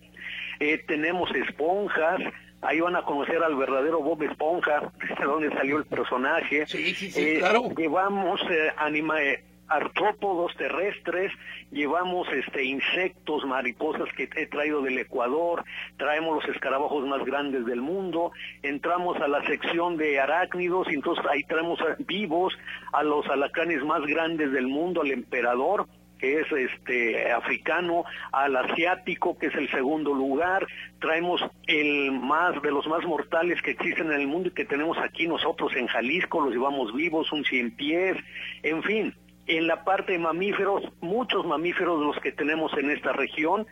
Eh, 0.59 0.83
tenemos 0.87 1.29
esponjas, 1.35 2.21
ahí 2.61 2.79
van 2.79 2.95
a 2.95 3.03
conocer 3.03 3.43
al 3.43 3.55
verdadero 3.55 4.01
Bob 4.01 4.23
Esponja, 4.23 4.91
de 5.19 5.25
donde 5.25 5.49
salió 5.51 5.77
el 5.77 5.85
personaje. 5.85 6.65
Sí, 6.67 6.93
sí, 6.95 7.11
sí, 7.11 7.21
Eh, 7.21 7.35
claro. 7.39 7.69
Llevamos 7.75 8.41
eh, 8.49 8.71
anima, 8.77 9.21
eh, 9.21 9.43
artrópodos 9.67 10.55
terrestres, 10.55 11.31
llevamos 11.71 12.27
este 12.31 12.63
insectos, 12.63 13.45
mariposas 13.45 14.07
que 14.15 14.29
he 14.35 14.47
traído 14.47 14.81
del 14.81 14.99
Ecuador, 14.99 15.63
traemos 15.97 16.43
los 16.43 16.55
escarabajos 16.55 17.05
más 17.07 17.23
grandes 17.25 17.65
del 17.65 17.81
mundo, 17.81 18.31
entramos 18.61 19.17
a 19.21 19.27
la 19.27 19.45
sección 19.45 19.97
de 19.97 20.19
arácnidos, 20.19 20.87
y 20.89 20.95
entonces 20.95 21.25
ahí 21.29 21.43
traemos 21.43 21.79
vivos 21.99 22.53
a 22.93 23.03
los 23.03 23.27
alacranes 23.27 23.83
más 23.83 24.01
grandes 24.05 24.51
del 24.51 24.67
mundo, 24.67 25.01
al 25.01 25.11
emperador, 25.11 25.87
que 26.17 26.39
es 26.39 26.51
este 26.51 27.31
africano, 27.31 28.05
al 28.31 28.55
asiático, 28.55 29.37
que 29.37 29.47
es 29.47 29.55
el 29.55 29.69
segundo 29.69 30.13
lugar, 30.13 30.65
traemos 30.99 31.41
el 31.67 32.11
más 32.11 32.61
de 32.61 32.71
los 32.71 32.87
más 32.87 33.03
mortales 33.05 33.61
que 33.61 33.71
existen 33.71 34.07
en 34.07 34.21
el 34.21 34.27
mundo 34.27 34.49
y 34.49 34.53
que 34.53 34.65
tenemos 34.65 34.97
aquí 34.97 35.27
nosotros 35.27 35.75
en 35.75 35.87
Jalisco, 35.87 36.41
los 36.41 36.53
llevamos 36.53 36.93
vivos, 36.93 37.31
un 37.31 37.43
cien 37.43 37.75
pies, 37.75 38.17
en 38.63 38.81
fin, 38.83 39.13
en 39.47 39.67
la 39.67 39.83
parte 39.83 40.13
de 40.13 40.19
mamíferos, 40.19 40.83
muchos 41.01 41.45
mamíferos 41.45 42.01
los 42.01 42.19
que 42.19 42.31
tenemos 42.31 42.71
en 42.77 42.89
esta 42.89 43.13
región, 43.13 43.67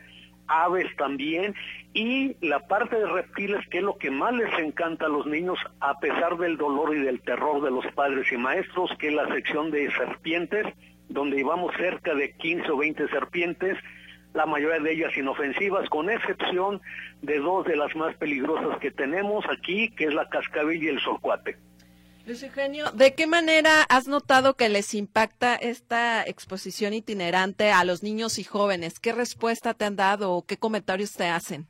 aves 0.47 0.87
también, 0.97 1.55
y 1.93 2.35
la 2.45 2.59
parte 2.67 2.97
de 2.97 3.07
reptiles, 3.07 3.67
que 3.69 3.79
es 3.79 3.83
lo 3.83 3.97
que 3.97 4.11
más 4.11 4.33
les 4.33 4.53
encanta 4.59 5.05
a 5.05 5.09
los 5.09 5.25
niños, 5.25 5.57
a 5.79 5.99
pesar 5.99 6.37
del 6.37 6.57
dolor 6.57 6.95
y 6.95 6.99
del 6.99 7.21
terror 7.21 7.61
de 7.61 7.71
los 7.71 7.85
padres 7.93 8.31
y 8.31 8.37
maestros, 8.37 8.91
que 8.99 9.07
es 9.07 9.13
la 9.13 9.27
sección 9.29 9.71
de 9.71 9.91
serpientes, 9.91 10.65
donde 11.09 11.37
llevamos 11.37 11.73
cerca 11.75 12.13
de 12.13 12.33
15 12.33 12.71
o 12.71 12.77
20 12.77 13.07
serpientes, 13.09 13.77
la 14.33 14.45
mayoría 14.45 14.79
de 14.79 14.93
ellas 14.93 15.15
inofensivas, 15.15 15.87
con 15.89 16.09
excepción 16.09 16.81
de 17.21 17.39
dos 17.39 17.65
de 17.65 17.75
las 17.75 17.95
más 17.95 18.15
peligrosas 18.15 18.79
que 18.79 18.91
tenemos 18.91 19.45
aquí, 19.49 19.89
que 19.91 20.05
es 20.05 20.13
la 20.13 20.27
cascabel 20.29 20.81
y 20.81 20.87
el 20.87 20.99
solcuate. 20.99 21.57
Luis 22.25 22.41
Eugenio, 22.41 22.89
¿de 22.91 23.13
qué 23.15 23.27
manera 23.27 23.83
has 23.89 24.07
notado 24.07 24.55
que 24.55 24.69
les 24.69 24.93
impacta 24.93 25.55
esta 25.55 26.23
exposición 26.23 26.93
itinerante 26.93 27.71
a 27.71 27.83
los 27.83 28.01
niños 28.01 28.39
y 28.39 28.45
jóvenes? 28.45 29.01
¿Qué 29.01 29.11
respuesta 29.11 29.73
te 29.73 29.83
han 29.83 29.97
dado 29.97 30.31
o 30.31 30.45
qué 30.45 30.55
comentarios 30.55 31.11
te 31.13 31.25
hacen? 31.25 31.67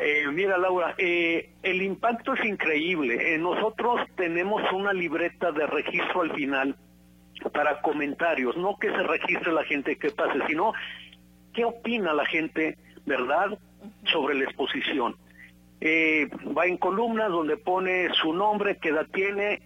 Eh, 0.00 0.26
mira, 0.32 0.58
Laura, 0.58 0.96
eh, 0.98 1.50
el 1.62 1.82
impacto 1.82 2.34
es 2.34 2.44
increíble. 2.44 3.34
Eh, 3.34 3.38
nosotros 3.38 4.00
tenemos 4.16 4.62
una 4.72 4.92
libreta 4.92 5.52
de 5.52 5.66
registro 5.66 6.22
al 6.22 6.34
final 6.34 6.76
para 7.52 7.80
comentarios, 7.80 8.56
no 8.56 8.78
que 8.80 8.90
se 8.90 9.02
registre 9.04 9.52
la 9.52 9.62
gente 9.62 9.96
que 9.96 10.10
pase, 10.10 10.40
sino 10.48 10.72
qué 11.54 11.64
opina 11.64 12.12
la 12.12 12.26
gente, 12.26 12.76
¿verdad?, 13.06 13.56
sobre 14.10 14.34
la 14.34 14.44
exposición. 14.44 15.16
Eh, 15.80 16.28
va 16.56 16.66
en 16.66 16.76
columnas 16.76 17.30
donde 17.30 17.56
pone 17.56 18.08
su 18.14 18.32
nombre, 18.32 18.78
qué 18.78 18.88
edad 18.88 19.06
tiene, 19.12 19.62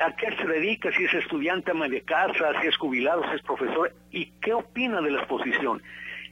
a 0.00 0.14
qué 0.16 0.34
se 0.36 0.46
dedica, 0.46 0.90
si 0.92 1.04
es 1.04 1.14
estudiante 1.14 1.70
ama 1.70 1.88
de 1.88 2.02
casa, 2.02 2.60
si 2.60 2.68
es 2.68 2.76
jubilado, 2.76 3.22
si 3.28 3.36
es 3.36 3.42
profesor, 3.42 3.94
y 4.10 4.26
qué 4.40 4.54
opina 4.54 5.00
de 5.00 5.10
la 5.10 5.18
exposición. 5.20 5.82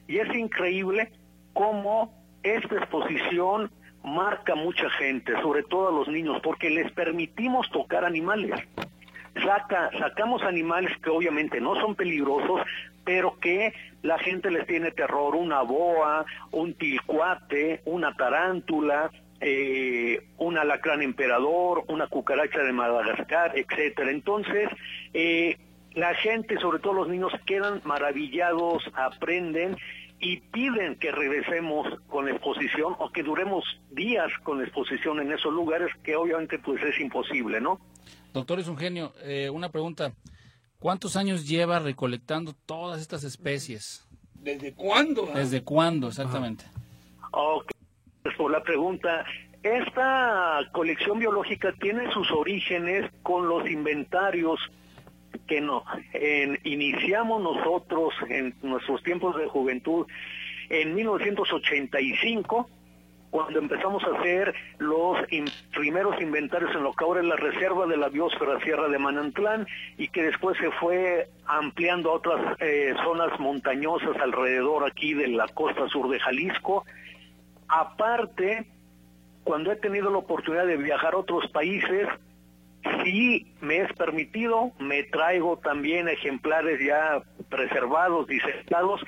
Y 0.08 0.18
es 0.18 0.34
increíble 0.34 1.12
cómo 1.52 2.12
esta 2.42 2.76
exposición 2.76 3.70
marca 4.02 4.54
mucha 4.54 4.88
gente, 4.90 5.32
sobre 5.42 5.62
todo 5.62 5.88
a 5.88 5.92
los 5.92 6.08
niños, 6.08 6.40
porque 6.42 6.70
les 6.70 6.90
permitimos 6.92 7.70
tocar 7.70 8.04
animales. 8.04 8.60
Saca, 9.34 9.90
sacamos 9.98 10.42
animales 10.42 10.96
que 11.02 11.10
obviamente 11.10 11.60
no 11.60 11.74
son 11.76 11.94
peligrosos, 11.94 12.62
pero 13.04 13.38
que 13.40 13.72
la 14.02 14.18
gente 14.18 14.50
les 14.50 14.66
tiene 14.66 14.90
terror, 14.90 15.34
una 15.34 15.62
boa, 15.62 16.24
un 16.50 16.74
tilcuate, 16.74 17.82
una 17.84 18.14
tarántula, 18.16 19.10
eh, 19.40 20.20
un 20.38 20.56
alacrán 20.58 21.02
emperador, 21.02 21.84
una 21.88 22.06
cucaracha 22.06 22.62
de 22.62 22.72
Madagascar, 22.72 23.52
etcétera. 23.56 24.10
Entonces, 24.10 24.68
eh, 25.14 25.58
la 25.94 26.14
gente, 26.14 26.58
sobre 26.58 26.78
todo 26.78 26.94
los 26.94 27.08
niños, 27.08 27.32
quedan 27.44 27.80
maravillados, 27.84 28.84
aprenden 28.94 29.76
y 30.20 30.36
piden 30.36 30.94
que 30.96 31.10
regresemos 31.10 31.88
con 32.06 32.28
exposición 32.28 32.94
o 32.98 33.10
que 33.10 33.24
duremos 33.24 33.64
días 33.90 34.30
con 34.44 34.62
exposición 34.62 35.20
en 35.20 35.32
esos 35.32 35.52
lugares 35.52 35.90
que 36.04 36.14
obviamente 36.14 36.60
pues 36.60 36.80
es 36.84 36.98
imposible, 37.00 37.60
¿no? 37.60 37.80
Doctor, 38.32 38.60
es 38.60 38.68
un 38.68 38.78
genio. 38.78 39.12
Eh, 39.24 39.50
una 39.50 39.70
pregunta. 39.70 40.12
¿Cuántos 40.82 41.14
años 41.14 41.46
lleva 41.46 41.78
recolectando 41.78 42.54
todas 42.66 43.00
estas 43.00 43.22
especies? 43.22 44.04
¿Desde 44.34 44.74
cuándo? 44.74 45.30
¿Desde 45.32 45.62
cuándo, 45.62 46.08
exactamente? 46.08 46.64
Ok, 47.30 47.70
pues 48.24 48.34
por 48.34 48.50
la 48.50 48.64
pregunta. 48.64 49.24
Esta 49.62 50.58
colección 50.72 51.20
biológica 51.20 51.72
tiene 51.80 52.12
sus 52.12 52.28
orígenes 52.32 53.08
con 53.22 53.46
los 53.48 53.70
inventarios 53.70 54.58
que 55.46 55.60
no, 55.60 55.84
en, 56.14 56.58
iniciamos 56.64 57.40
nosotros 57.40 58.12
en 58.28 58.52
nuestros 58.62 59.04
tiempos 59.04 59.36
de 59.36 59.46
juventud 59.46 60.08
en 60.68 60.96
1985 60.96 62.68
cuando 63.32 63.60
empezamos 63.60 64.04
a 64.04 64.18
hacer 64.18 64.54
los 64.76 65.16
primeros 65.74 66.20
inventarios 66.20 66.70
en 66.74 66.82
lo 66.82 66.92
que 66.92 67.02
ahora 67.02 67.22
es 67.22 67.26
la 67.26 67.36
reserva 67.36 67.86
de 67.86 67.96
la 67.96 68.10
biosfera 68.10 68.60
Sierra 68.60 68.88
de 68.88 68.98
Manantlán 68.98 69.66
y 69.96 70.08
que 70.08 70.22
después 70.22 70.58
se 70.58 70.70
fue 70.72 71.30
ampliando 71.46 72.10
a 72.10 72.16
otras 72.16 72.58
eh, 72.60 72.94
zonas 73.02 73.40
montañosas 73.40 74.18
alrededor 74.20 74.84
aquí 74.84 75.14
de 75.14 75.28
la 75.28 75.48
costa 75.48 75.88
sur 75.88 76.10
de 76.10 76.20
Jalisco. 76.20 76.84
Aparte, 77.68 78.66
cuando 79.44 79.72
he 79.72 79.76
tenido 79.76 80.10
la 80.10 80.18
oportunidad 80.18 80.66
de 80.66 80.76
viajar 80.76 81.14
a 81.14 81.18
otros 81.18 81.50
países, 81.52 82.08
si 83.02 83.46
me 83.62 83.78
es 83.78 83.92
permitido, 83.94 84.72
me 84.78 85.04
traigo 85.04 85.56
también 85.56 86.06
ejemplares 86.06 86.80
ya 86.86 87.22
preservados, 87.48 88.26
disecados. 88.26 89.00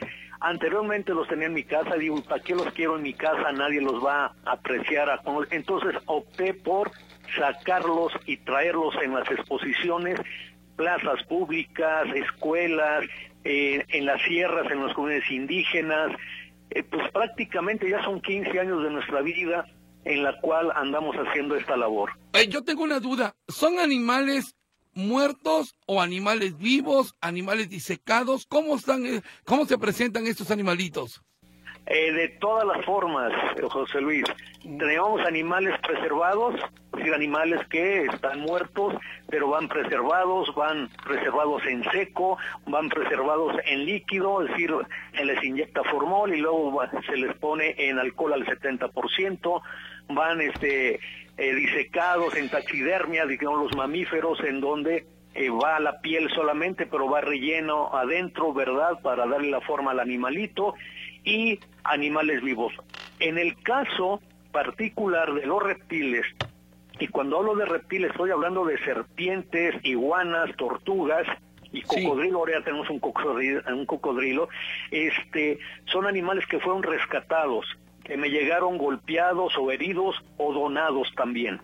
Anteriormente 0.44 1.14
los 1.14 1.26
tenía 1.26 1.46
en 1.46 1.54
mi 1.54 1.64
casa, 1.64 1.96
digo, 1.96 2.22
¿para 2.22 2.42
qué 2.42 2.54
los 2.54 2.70
quiero 2.74 2.96
en 2.96 3.02
mi 3.02 3.14
casa? 3.14 3.50
Nadie 3.50 3.80
los 3.80 4.04
va 4.04 4.26
a 4.26 4.52
apreciar. 4.52 5.09
Entonces 5.50 5.94
opté 6.04 6.52
por 6.52 6.90
sacarlos 7.35 8.12
y 8.26 8.37
traerlos 8.37 8.94
en 9.02 9.14
las 9.14 9.30
exposiciones, 9.30 10.20
plazas 10.76 11.22
públicas, 11.28 12.07
escuelas, 12.14 13.04
en 13.42 14.04
las 14.04 14.20
sierras, 14.20 14.70
en 14.70 14.85
las 14.85 14.94
comunidades 14.94 15.30
indígenas. 15.30 16.12
Eh, 16.68 16.83
pues 16.83 17.11
prácticamente 17.11 17.88
ya 17.88 18.04
son 18.04 18.20
15 18.20 18.61
años 18.61 18.83
de 18.83 18.90
nuestra 18.90 19.22
vida 19.22 19.64
en 20.04 20.22
la 20.22 20.38
cual 20.42 20.70
andamos 20.76 21.16
haciendo 21.16 21.57
esta 21.57 21.74
labor. 21.74 22.11
Eh, 22.35 22.48
yo 22.48 22.62
tengo 22.62 22.83
una 22.83 23.00
duda, 23.00 23.35
¿son 23.48 23.78
animales 23.78 24.54
muertos 24.94 25.76
o 25.87 26.00
animales 26.00 26.57
vivos, 26.59 27.14
animales 27.20 27.68
disecados? 27.68 28.46
¿Cómo, 28.46 28.76
están, 28.76 29.07
eh, 29.07 29.22
cómo 29.44 29.66
se 29.66 29.78
presentan 29.78 30.26
estos 30.26 30.50
animalitos? 30.50 31.22
Eh, 31.87 32.12
de 32.12 32.28
todas 32.40 32.66
las 32.66 32.83
formas, 32.87 33.30
José 33.68 34.00
Luis. 34.00 34.24
Tenemos 34.62 35.20
animales 35.26 35.78
preservados, 35.80 36.54
es 36.54 36.98
decir, 36.98 37.12
animales 37.12 37.61
que 37.68 38.04
están 38.04 38.40
muertos, 38.40 38.94
pero 39.28 39.48
van 39.48 39.68
preservados, 39.68 40.54
van 40.54 40.88
preservados 41.04 41.62
en 41.66 41.85
seco, 41.90 42.38
van 42.66 42.88
preservados 42.88 43.54
en 43.66 43.85
líquido, 43.85 44.42
es 44.42 44.48
decir, 44.48 44.74
se 45.14 45.24
les 45.26 45.44
inyecta 45.44 45.85
formol 45.85 46.35
y 46.35 46.40
luego 46.40 46.80
se 47.07 47.18
les 47.18 47.37
pone 47.37 47.74
en 47.76 47.98
alcohol 47.98 48.33
al 48.33 48.46
70% 48.46 49.62
van 50.09 50.40
este 50.40 51.00
eh, 51.37 51.55
disecados 51.55 52.37
en 52.37 52.49
taxidermia, 52.49 53.27
digamos 53.27 53.61
los 53.61 53.77
mamíferos, 53.77 54.38
en 54.40 54.61
donde 54.61 55.07
eh, 55.35 55.51
va 55.51 55.81
la 55.81 56.01
piel 56.01 56.29
solamente, 56.31 56.87
pero 56.87 57.09
va 57.09 57.20
relleno 57.20 57.94
adentro, 57.94 58.53
¿verdad? 58.53 59.01
Para 59.03 59.27
darle 59.27 59.51
la 59.51 59.61
forma 59.61 59.90
al 59.90 60.01
animalito 60.01 60.75
y 61.25 61.59
animales 61.83 62.42
vivos. 62.42 62.73
En 63.18 63.38
el 63.38 63.61
caso 63.62 64.20
particular 64.53 65.35
de 65.35 65.47
los 65.47 65.62
reptiles, 65.62 66.25
y 67.01 67.09
cuando 67.09 67.38
hablo 67.38 67.57
de 67.57 67.64
reptiles 67.64 68.12
estoy 68.12 68.31
hablando 68.31 68.64
de 68.64 68.79
serpientes, 68.85 69.75
iguanas, 69.83 70.55
tortugas, 70.57 71.27
y 71.73 71.83
cocodrilo, 71.83 72.38
ahora 72.38 72.59
ya 72.59 72.64
tenemos 72.64 72.88
un 72.88 73.01
cocodrilo, 73.01 73.61
un 73.66 73.85
cocodrilo, 73.85 74.49
este, 74.92 75.59
son 75.87 76.07
animales 76.07 76.47
que 76.47 76.61
fueron 76.61 76.85
rescatados 76.85 77.66
que 78.05 78.17
me 78.17 78.29
llegaron 78.29 78.79
golpeados 78.79 79.55
o 79.59 79.71
heridos 79.71 80.17
o 80.37 80.53
donados 80.53 81.09
también. 81.17 81.61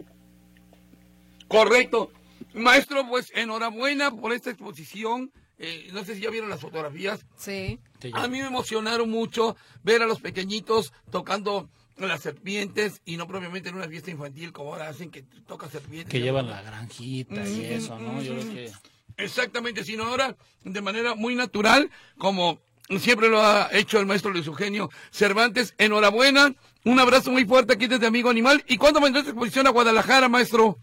Correcto. 1.49 2.11
Maestro, 2.55 3.07
pues 3.09 3.33
enhorabuena 3.35 4.11
por 4.11 4.33
esta 4.33 4.51
exposición. 4.51 5.33
Eh, 5.59 5.91
no 5.93 6.05
sé 6.05 6.15
si 6.15 6.23
ya 6.23 6.31
vieron 6.31 6.49
las 6.49 6.61
fotografías. 6.61 7.27
Sí. 7.37 7.79
A 8.15 8.29
mí 8.29 8.39
me 8.39 8.47
emocionaron 8.47 9.11
mucho 9.11 9.57
ver 9.83 10.03
a 10.03 10.07
los 10.07 10.21
pequeñitos 10.21 10.93
tocando 11.11 11.69
las 11.99 12.23
serpientes 12.23 13.03
y 13.05 13.19
no 13.19 13.27
propiamente 13.27 13.69
en 13.69 13.75
una 13.75 13.89
fiesta 13.89 14.11
infantil 14.11 14.53
como 14.53 14.73
ahora 14.73 14.89
hacen 14.89 15.11
que 15.11 15.23
toca 15.47 15.69
serpientes. 15.69 16.11
Que 16.11 16.21
llevan 16.21 16.49
la 16.49 16.63
granjita 16.63 17.47
y 17.47 17.65
eso, 17.65 17.99
¿no? 17.99 18.23
Yo 18.23 18.33
creo 18.33 18.55
que... 18.55 18.73
Exactamente, 19.19 19.85
sino 19.85 20.05
ahora 20.05 20.35
de 20.65 20.81
manera 20.81 21.15
muy 21.15 21.35
natural, 21.35 21.91
como 22.17 22.61
Siempre 22.99 23.29
lo 23.29 23.41
ha 23.41 23.69
hecho 23.73 24.01
el 24.01 24.07
maestro 24.07 24.33
Luis 24.33 24.47
Eugenio 24.47 24.91
Cervantes. 25.11 25.75
Enhorabuena. 25.79 26.55
Un 26.85 26.99
abrazo 26.99 27.31
muy 27.31 27.45
fuerte 27.45 27.75
aquí 27.75 27.87
desde 27.87 28.07
Amigo 28.07 28.31
Animal. 28.31 28.65
¿Y 28.67 28.79
cuándo 28.79 29.01
vendrá 29.01 29.21
esta 29.21 29.31
exposición 29.31 29.67
a 29.67 29.71
Guadalajara, 29.71 30.29
maestro? 30.29 30.77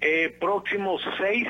Eh, 0.00 0.36
próximo 0.40 0.96
6, 1.18 1.46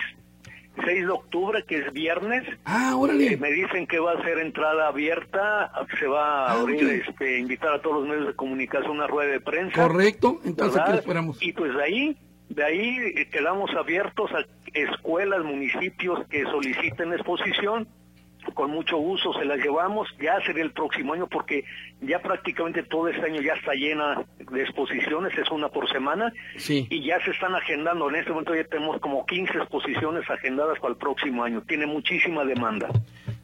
6 0.84 1.06
de 1.06 1.10
octubre, 1.10 1.64
que 1.66 1.78
es 1.78 1.92
viernes. 1.92 2.44
Ah, 2.64 2.96
órale. 2.96 3.32
Eh, 3.32 3.36
me 3.38 3.50
dicen 3.50 3.86
que 3.86 3.98
va 3.98 4.12
a 4.12 4.22
ser 4.22 4.38
entrada 4.38 4.88
abierta, 4.88 5.70
se 5.98 6.06
va 6.06 6.46
a 6.46 6.52
ah, 6.52 6.60
abrir, 6.60 7.04
este, 7.06 7.38
invitar 7.38 7.72
a 7.72 7.80
todos 7.80 8.00
los 8.00 8.08
medios 8.08 8.26
de 8.26 8.34
comunicación 8.34 8.90
a 8.90 8.92
una 8.92 9.06
rueda 9.06 9.32
de 9.32 9.40
prensa. 9.40 9.82
Correcto, 9.82 10.40
entonces 10.44 10.80
aquí 10.80 10.98
esperamos. 10.98 11.42
Y 11.42 11.52
pues 11.52 11.74
de 11.74 11.82
ahí, 11.82 12.16
de 12.50 12.64
ahí 12.64 12.96
eh, 13.16 13.28
quedamos 13.30 13.70
abiertos 13.74 14.30
a 14.32 14.44
escuelas, 14.74 15.44
municipios 15.44 16.26
que 16.28 16.42
soliciten 16.44 17.12
exposición 17.12 17.88
con 18.54 18.70
mucho 18.70 18.96
gusto 18.96 19.32
se 19.34 19.44
las 19.44 19.58
llevamos, 19.58 20.08
ya 20.20 20.40
sería 20.44 20.62
el 20.62 20.72
próximo 20.72 21.14
año 21.14 21.26
porque 21.26 21.64
ya 22.00 22.20
prácticamente 22.20 22.82
todo 22.82 23.08
este 23.08 23.24
año 23.24 23.40
ya 23.40 23.54
está 23.54 23.72
llena 23.74 24.24
de 24.38 24.62
exposiciones, 24.62 25.36
es 25.36 25.50
una 25.50 25.68
por 25.68 25.90
semana, 25.90 26.32
sí. 26.56 26.86
y 26.90 27.06
ya 27.06 27.22
se 27.24 27.30
están 27.30 27.54
agendando, 27.54 28.08
en 28.08 28.16
este 28.16 28.30
momento 28.30 28.54
ya 28.54 28.64
tenemos 28.64 29.00
como 29.00 29.24
15 29.26 29.58
exposiciones 29.58 30.28
agendadas 30.28 30.78
para 30.80 30.92
el 30.92 30.98
próximo 30.98 31.44
año, 31.44 31.62
tiene 31.66 31.86
muchísima 31.86 32.44
demanda. 32.44 32.88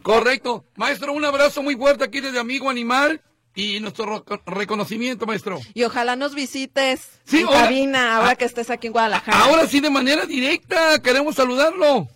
Correcto, 0.03 0.65
maestro, 0.77 1.13
un 1.13 1.25
abrazo 1.25 1.63
muy 1.63 1.77
fuerte 1.77 2.05
aquí 2.05 2.21
desde 2.21 2.39
Amigo 2.39 2.71
Animal. 2.71 3.21
Y 3.57 3.79
nuestro 3.79 4.25
reconocimiento, 4.47 5.27
maestro. 5.27 5.61
Y 5.75 5.85
ojalá 5.85 6.17
nos 6.17 6.35
visites 6.35 7.21
sí, 7.23 7.43
en 7.43 7.47
cabina 7.47 8.17
ahora 8.17 8.35
que 8.35 8.47
estés 8.47 8.69
aquí 8.69 8.89
en 8.89 8.93
Guadalajara. 8.93 9.39
Ahora 9.45 9.69
sí, 9.69 9.79
de 9.79 9.91
manera 9.91 10.27
directa, 10.27 11.01
queremos 11.01 11.37
saludarlo 11.37 12.09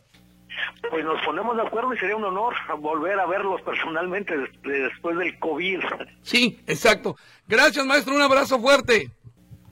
pues 0.91 1.05
nos 1.05 1.21
ponemos 1.25 1.57
de 1.57 1.63
acuerdo 1.63 1.95
y 1.95 1.99
sería 1.99 2.17
un 2.17 2.25
honor 2.25 2.55
volver 2.79 3.19
a 3.19 3.27
verlos 3.27 3.61
personalmente 3.63 4.35
después 4.63 5.17
del 5.17 5.39
COVID. 5.39 5.81
Sí, 6.23 6.61
exacto. 6.67 7.17
Gracias, 7.47 7.85
maestro. 7.85 8.15
Un 8.15 8.23
abrazo 8.23 8.59
fuerte. 8.61 9.11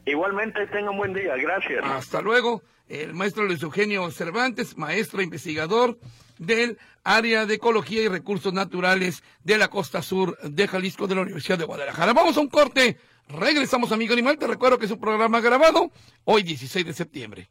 Igualmente, 0.04 0.66
tenga 0.68 0.90
un 0.90 0.98
buen 0.98 1.12
día. 1.12 1.36
Gracias. 1.36 1.84
Hasta 1.84 2.20
luego. 2.20 2.62
El 2.88 3.14
maestro 3.14 3.44
Luis 3.44 3.62
Eugenio 3.62 4.08
Cervantes, 4.12 4.76
maestro 4.76 5.20
investigador 5.20 5.98
del 6.38 6.78
área 7.02 7.44
de 7.44 7.54
Ecología 7.54 8.02
y 8.02 8.08
Recursos 8.08 8.52
Naturales 8.52 9.24
de 9.42 9.58
la 9.58 9.68
costa 9.68 10.02
sur 10.02 10.38
de 10.38 10.68
Jalisco 10.68 11.08
de 11.08 11.16
la 11.16 11.22
Universidad 11.22 11.58
de 11.58 11.64
Guadalajara. 11.64 12.12
Vamos 12.12 12.36
a 12.36 12.40
un 12.40 12.48
corte. 12.48 12.96
Regresamos, 13.28 13.90
amigo 13.90 14.12
animal. 14.12 14.38
Te 14.38 14.46
recuerdo 14.46 14.78
que 14.78 14.84
es 14.84 14.92
un 14.92 15.00
programa 15.00 15.40
grabado 15.40 15.90
hoy, 16.24 16.44
16 16.44 16.86
de 16.86 16.92
septiembre. 16.92 17.50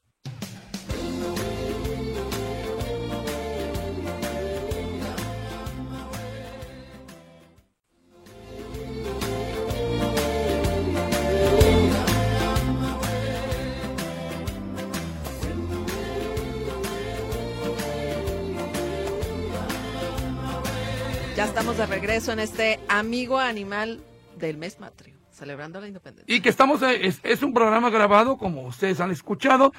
Estamos 21.56 21.78
de 21.78 21.86
regreso 21.86 22.34
en 22.34 22.40
este 22.40 22.80
amigo 22.90 23.40
animal 23.40 24.02
del 24.38 24.58
mes 24.58 24.78
matrio. 24.80 25.16
celebrando 25.32 25.80
la 25.82 25.88
independencia. 25.88 26.34
Y 26.34 26.40
que 26.42 26.50
estamos, 26.50 26.82
eh, 26.82 27.08
es, 27.08 27.20
es 27.24 27.44
un 27.44 27.54
programa 27.54 27.90
grabado, 27.90 28.38
como 28.38 28.62
ustedes 28.68 29.00
han 29.02 29.12
escuchado. 29.12 29.74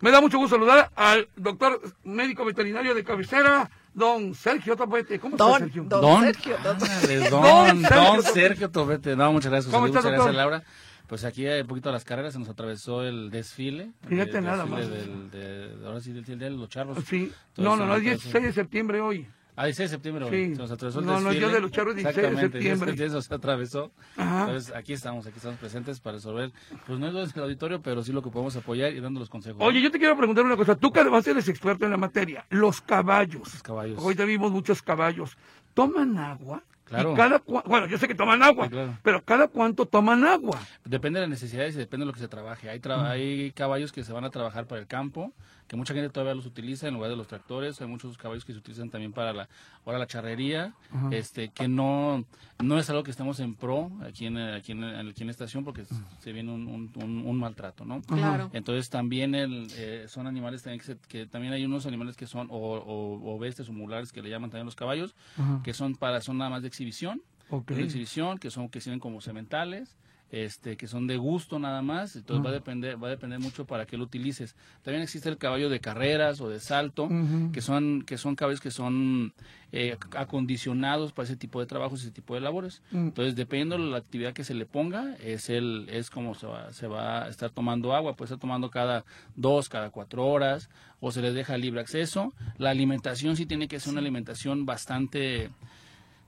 Me 0.00 0.10
da 0.10 0.20
mucho 0.20 0.38
gusto 0.38 0.56
saludar 0.56 0.90
al 0.96 1.28
doctor 1.36 1.80
médico 2.04 2.44
veterinario 2.44 2.94
de 2.94 3.04
cabecera, 3.04 3.70
don 3.94 4.34
Sergio 4.34 4.76
Topete. 4.76 5.18
¿Cómo 5.18 5.34
está, 5.36 5.44
Don, 5.44 5.58
Sergio? 5.60 5.84
don, 5.84 6.00
Don, 6.00 6.22
Sergio, 6.24 6.56
don- 6.62 6.80
Don 6.80 7.30
don, 7.30 7.80
Sergio 7.82 7.96
don 7.96 8.16
Topete. 8.16 8.32
Sergio 8.40 8.70
Topete. 8.70 9.16
No, 9.16 9.32
muchas 9.32 9.50
gracias, 9.50 9.72
¿Cómo 9.74 9.86
José, 9.86 9.98
estás, 9.98 10.04
muchas 10.04 10.24
gracias, 10.26 10.34
doctor? 10.36 10.52
Laura. 10.60 10.62
Pues 11.08 11.24
aquí 11.24 11.46
hay 11.46 11.62
un 11.62 11.66
poquito 11.66 11.88
a 11.88 11.92
las 11.92 12.04
carreras, 12.04 12.34
se 12.34 12.38
nos 12.38 12.48
atravesó 12.50 13.02
el 13.02 13.30
desfile. 13.30 13.92
Fíjate 14.06 14.38
el 14.38 14.44
nada 14.44 14.64
desfile 14.66 14.80
más. 14.82 14.90
Del, 14.90 15.30
de, 15.30 15.86
ahora 15.86 16.00
sí, 16.00 16.12
del 16.12 16.38
de 16.38 16.50
los 16.50 16.68
charros. 16.68 16.98
Sí. 17.08 17.32
No, 17.56 17.76
no, 17.76 17.86
no, 17.86 17.96
es 17.96 18.02
nos 18.02 18.12
atravesó- 18.12 18.22
16 18.22 18.44
de 18.44 18.52
septiembre 18.52 19.00
hoy. 19.00 19.26
Ah, 19.60 19.64
16 19.64 19.90
de 19.90 19.96
septiembre, 19.96 20.24
Sí. 20.30 20.54
se 20.54 20.60
nos 20.62 20.70
atravesó 20.70 21.00
el 21.00 21.06
No, 21.06 21.12
no, 21.12 21.18
el 21.18 21.24
desfile. 21.24 21.46
día 21.46 21.54
de 21.56 21.60
los 21.60 21.70
charros, 21.72 21.94
16 21.96 22.16
de 22.16 22.28
el 22.28 22.38
septiembre. 22.38 22.96
se 22.96 23.08
nos 23.08 23.32
atravesó. 23.32 23.90
Ajá. 24.16 24.40
Entonces, 24.46 24.72
aquí 24.74 24.92
estamos, 24.92 25.26
aquí 25.26 25.36
estamos 25.36 25.58
presentes 25.58 25.98
para 25.98 26.16
resolver, 26.16 26.52
pues 26.86 26.98
no 27.00 27.08
es 27.08 27.12
lo 27.12 27.26
del 27.26 27.42
auditorio, 27.42 27.82
pero 27.82 28.02
sí 28.04 28.12
lo 28.12 28.22
que 28.22 28.30
podemos 28.30 28.54
apoyar 28.56 28.92
y 28.92 29.00
dando 29.00 29.18
los 29.18 29.28
consejos. 29.28 29.60
Oye, 29.60 29.82
yo 29.82 29.90
te 29.90 29.98
quiero 29.98 30.16
preguntar 30.16 30.44
una 30.44 30.56
cosa. 30.56 30.76
Tú 30.76 30.92
que 30.92 31.00
además 31.00 31.26
eres 31.26 31.48
experto 31.48 31.84
en 31.84 31.90
la 31.90 31.96
materia. 31.96 32.44
Los 32.50 32.80
caballos. 32.80 33.52
Los 33.52 33.62
caballos. 33.62 33.98
Hoy 34.00 34.14
te 34.14 34.24
vimos 34.24 34.52
muchos 34.52 34.80
caballos. 34.80 35.36
¿Toman 35.74 36.16
agua? 36.18 36.62
Claro. 36.88 37.12
Y 37.12 37.16
cada 37.16 37.42
bueno, 37.66 37.86
yo 37.86 37.98
sé 37.98 38.08
que 38.08 38.14
toman 38.14 38.42
agua, 38.42 38.64
Sí, 38.66 38.70
claro. 38.70 38.98
pero 39.02 39.22
¿cada 39.24 39.48
cuánto 39.48 39.86
toman 39.86 40.24
agua? 40.24 40.58
Depende 40.84 41.20
de 41.20 41.26
las 41.26 41.30
necesidades 41.30 41.74
y 41.74 41.78
depende 41.78 42.04
de 42.04 42.06
lo 42.06 42.12
que 42.14 42.20
se 42.20 42.28
trabaje. 42.28 42.70
Hay, 42.70 42.80
tra- 42.80 43.08
hay 43.08 43.52
caballos 43.52 43.92
que 43.92 44.04
se 44.04 44.12
van 44.12 44.24
a 44.24 44.30
trabajar 44.30 44.66
para 44.66 44.80
el 44.80 44.86
campo, 44.86 45.32
que 45.66 45.76
mucha 45.76 45.92
gente 45.92 46.08
todavía 46.08 46.34
los 46.34 46.46
utiliza 46.46 46.88
en 46.88 46.94
lugar 46.94 47.10
de 47.10 47.16
los 47.16 47.26
tractores. 47.26 47.78
Hay 47.82 47.86
muchos 47.88 48.16
caballos 48.16 48.44
que 48.46 48.52
se 48.54 48.58
utilizan 48.58 48.88
también 48.88 49.12
para 49.12 49.34
la, 49.34 49.48
ahora 49.84 49.98
la 49.98 50.06
charrería, 50.06 50.72
este, 51.10 51.50
que 51.50 51.68
no, 51.68 52.24
no 52.58 52.78
es 52.78 52.88
algo 52.88 53.02
que 53.02 53.10
estemos 53.10 53.38
en 53.40 53.54
pro 53.54 53.90
aquí 54.02 54.24
en, 54.26 54.38
aquí 54.38 54.72
en, 54.72 54.82
aquí 54.82 55.22
en 55.22 55.26
la 55.26 55.32
estación 55.32 55.64
porque 55.64 55.84
se 56.20 56.32
viene 56.32 56.50
un, 56.52 56.66
un- 56.66 56.90
un- 57.02 57.26
un 57.26 57.38
maltrato, 57.38 57.84
¿no? 57.84 58.00
Claro. 58.00 58.48
Entonces 58.54 58.88
también 58.88 59.34
el, 59.34 59.68
eh, 59.76 60.06
son 60.08 60.26
animales 60.26 60.62
también 60.62 60.80
que, 60.80 60.86
se- 60.86 60.98
que 61.06 61.26
también 61.26 61.52
hay 61.52 61.66
unos 61.66 61.84
animales 61.84 62.16
que 62.16 62.26
son 62.26 62.48
o, 62.50 62.54
o, 62.56 63.34
o 63.34 63.38
bestias 63.38 63.68
o 63.68 63.72
mulares 63.74 64.10
que 64.10 64.22
le 64.22 64.30
llaman 64.30 64.48
también 64.48 64.64
los 64.64 64.74
caballos, 64.74 65.14
que 65.62 65.74
son 65.74 65.94
para 65.96 66.22
son 66.22 66.38
nada 66.38 66.48
más 66.50 66.62
de 66.62 66.68
exhibición, 66.78 67.22
Ok. 67.50 67.72
de 67.72 67.82
exhibición, 67.82 68.38
que 68.38 68.50
son 68.50 68.68
que 68.68 68.80
sirven 68.80 69.00
como 69.00 69.20
sementales, 69.20 69.96
este, 70.30 70.76
que 70.76 70.86
son 70.86 71.06
de 71.06 71.16
gusto 71.16 71.58
nada 71.58 71.80
más, 71.80 72.14
entonces 72.14 72.44
va 72.44 72.50
a 72.50 72.52
depender, 72.52 73.02
va 73.02 73.08
a 73.08 73.10
depender 73.10 73.40
mucho 73.40 73.64
para 73.64 73.86
qué 73.86 73.96
lo 73.96 74.04
utilices. 74.04 74.54
También 74.82 75.02
existe 75.02 75.30
el 75.30 75.38
caballo 75.38 75.70
de 75.70 75.80
carreras 75.80 76.42
o 76.42 76.50
de 76.50 76.60
salto, 76.60 77.08
que 77.50 77.62
son, 77.62 78.02
que 78.02 78.18
son 78.18 78.36
caballos 78.36 78.60
que 78.60 78.70
son 78.70 79.32
eh, 79.72 79.96
acondicionados 80.14 81.12
para 81.14 81.24
ese 81.24 81.36
tipo 81.36 81.60
de 81.60 81.66
trabajos, 81.66 82.02
ese 82.02 82.10
tipo 82.10 82.34
de 82.34 82.42
labores. 82.42 82.82
Mm. 82.90 83.06
Entonces, 83.08 83.36
dependiendo 83.36 83.78
de 83.78 83.90
la 83.90 83.96
actividad 83.96 84.34
que 84.34 84.44
se 84.44 84.52
le 84.52 84.66
ponga, 84.66 85.16
es 85.24 85.48
el, 85.48 85.86
es 85.90 86.10
como 86.10 86.34
se 86.34 86.46
va, 86.46 86.74
se 86.74 86.86
va 86.86 87.24
a 87.24 87.28
estar 87.30 87.48
tomando 87.50 87.94
agua, 87.94 88.14
puede 88.14 88.26
estar 88.26 88.38
tomando 88.38 88.68
cada 88.70 89.06
dos, 89.34 89.70
cada 89.70 89.88
cuatro 89.88 90.26
horas, 90.26 90.68
o 91.00 91.10
se 91.10 91.22
les 91.22 91.32
deja 91.32 91.56
libre 91.56 91.80
acceso. 91.80 92.34
La 92.58 92.68
alimentación 92.68 93.34
sí 93.34 93.46
tiene 93.46 93.66
que 93.66 93.80
ser 93.80 93.92
una 93.92 94.00
alimentación 94.02 94.66
bastante 94.66 95.48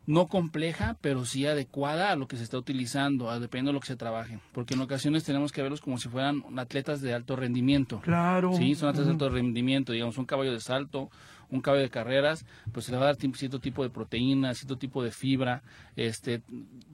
no 0.06 0.26
compleja, 0.26 0.96
pero 1.00 1.24
sí 1.24 1.46
adecuada 1.46 2.10
a 2.10 2.16
lo 2.16 2.26
que 2.26 2.36
se 2.36 2.42
está 2.42 2.58
utilizando, 2.58 3.30
a- 3.30 3.38
dependiendo 3.38 3.70
de 3.70 3.74
lo 3.74 3.80
que 3.80 3.86
se 3.86 3.96
trabaje. 3.96 4.38
Porque 4.52 4.74
en 4.74 4.80
ocasiones 4.80 5.24
tenemos 5.24 5.52
que 5.52 5.62
verlos 5.62 5.80
como 5.80 5.98
si 5.98 6.08
fueran 6.08 6.42
atletas 6.58 7.00
de 7.00 7.14
alto 7.14 7.36
rendimiento. 7.36 8.00
Claro. 8.00 8.52
Sí, 8.54 8.74
son 8.74 8.88
atletas 8.88 9.06
de 9.06 9.12
alto 9.12 9.28
rendimiento, 9.28 9.92
digamos, 9.92 10.18
un 10.18 10.24
caballo 10.26 10.52
de 10.52 10.60
salto, 10.60 11.10
un 11.50 11.60
caballo 11.60 11.82
de 11.82 11.90
carreras, 11.90 12.46
pues 12.72 12.86
se 12.86 12.92
le 12.92 12.98
va 12.98 13.04
a 13.04 13.06
dar 13.12 13.16
cierto 13.34 13.58
tipo 13.58 13.82
de 13.82 13.90
proteína, 13.90 14.54
cierto 14.54 14.78
tipo 14.78 15.02
de 15.02 15.10
fibra, 15.10 15.62
este, 15.96 16.42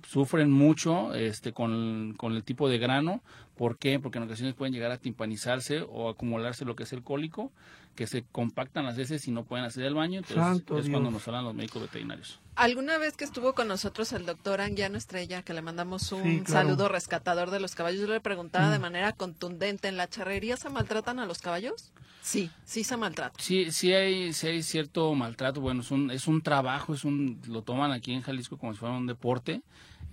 sufren 0.07 0.50
mucho 0.50 1.14
este, 1.14 1.52
con, 1.52 2.14
con 2.16 2.34
el 2.34 2.42
tipo 2.42 2.68
de 2.68 2.78
grano, 2.78 3.22
¿por 3.57 3.76
qué? 3.78 3.98
Porque 4.00 4.16
en 4.18 4.24
ocasiones 4.24 4.54
pueden 4.54 4.72
llegar 4.72 4.90
a 4.92 4.96
timpanizarse 4.98 5.82
o 5.88 6.09
acumularse 6.09 6.64
lo 6.64 6.74
que 6.74 6.84
es 6.84 6.92
el 6.94 7.02
cólico, 7.02 7.52
que 7.97 8.07
se 8.07 8.22
compactan 8.30 8.84
las 8.84 8.97
heces 8.99 9.26
y 9.26 9.32
no 9.32 9.44
pueden 9.44 9.64
hacer 9.64 9.84
el 9.84 9.94
baño, 9.94 10.18
entonces 10.18 10.36
Santo 10.44 10.78
es 10.78 10.84
Dios. 10.84 10.92
cuando 10.94 11.11
nos 11.11 11.26
hablan 11.26 11.44
los 11.44 11.55
médicos 11.55 11.82
veterinarios. 11.82 12.38
Alguna 12.55 12.97
vez 12.99 13.16
que 13.16 13.24
estuvo 13.24 13.55
con 13.55 13.66
nosotros 13.68 14.12
el 14.12 14.24
doctor 14.24 14.61
Anguiano 14.61 14.97
Estrella, 14.97 15.42
que 15.42 15.53
le 15.55 15.62
mandamos 15.62 16.12
un 16.12 16.22
Sí, 16.22 16.40
claro. 16.44 16.68
saludo 16.68 16.88
rescatador 16.88 17.51
de 17.51 17.59
los 17.61 17.74
caballos, 17.74 18.01
yo 18.03 18.07
le 18.07 18.20
preguntaba 18.20 18.70
de 18.70 18.78
manera 18.78 19.12
contundente, 19.12 19.88
¿en 19.88 19.97
la 19.97 20.09
charrería 20.09 20.57
se 20.57 20.70
maltratan 20.70 21.18
a 21.18 21.26
los 21.26 21.38
caballos? 21.38 21.92
Sí, 22.22 22.51
sí 22.64 22.82
se 22.84 22.97
maltratan. 22.97 23.40
Sí, 23.40 23.70
sí 23.72 23.92
hay, 23.92 24.32
sí 24.32 24.49
hay 24.49 24.62
cierto 24.62 25.14
maltrato. 25.14 25.61
Bueno, 25.61 25.80
es 25.82 25.90
un, 25.92 26.11
es 26.11 26.26
un 26.26 26.42
trabajo, 26.42 26.92
es 26.94 27.05
un, 27.05 27.40
lo 27.47 27.62
toman 27.62 27.92
aquí 27.92 28.12
en 28.12 28.22
Jalisco 28.22 28.57
como 28.59 28.72
si 28.72 28.78
fuera 28.80 28.94
un 28.97 29.07
deporte. 29.07 29.62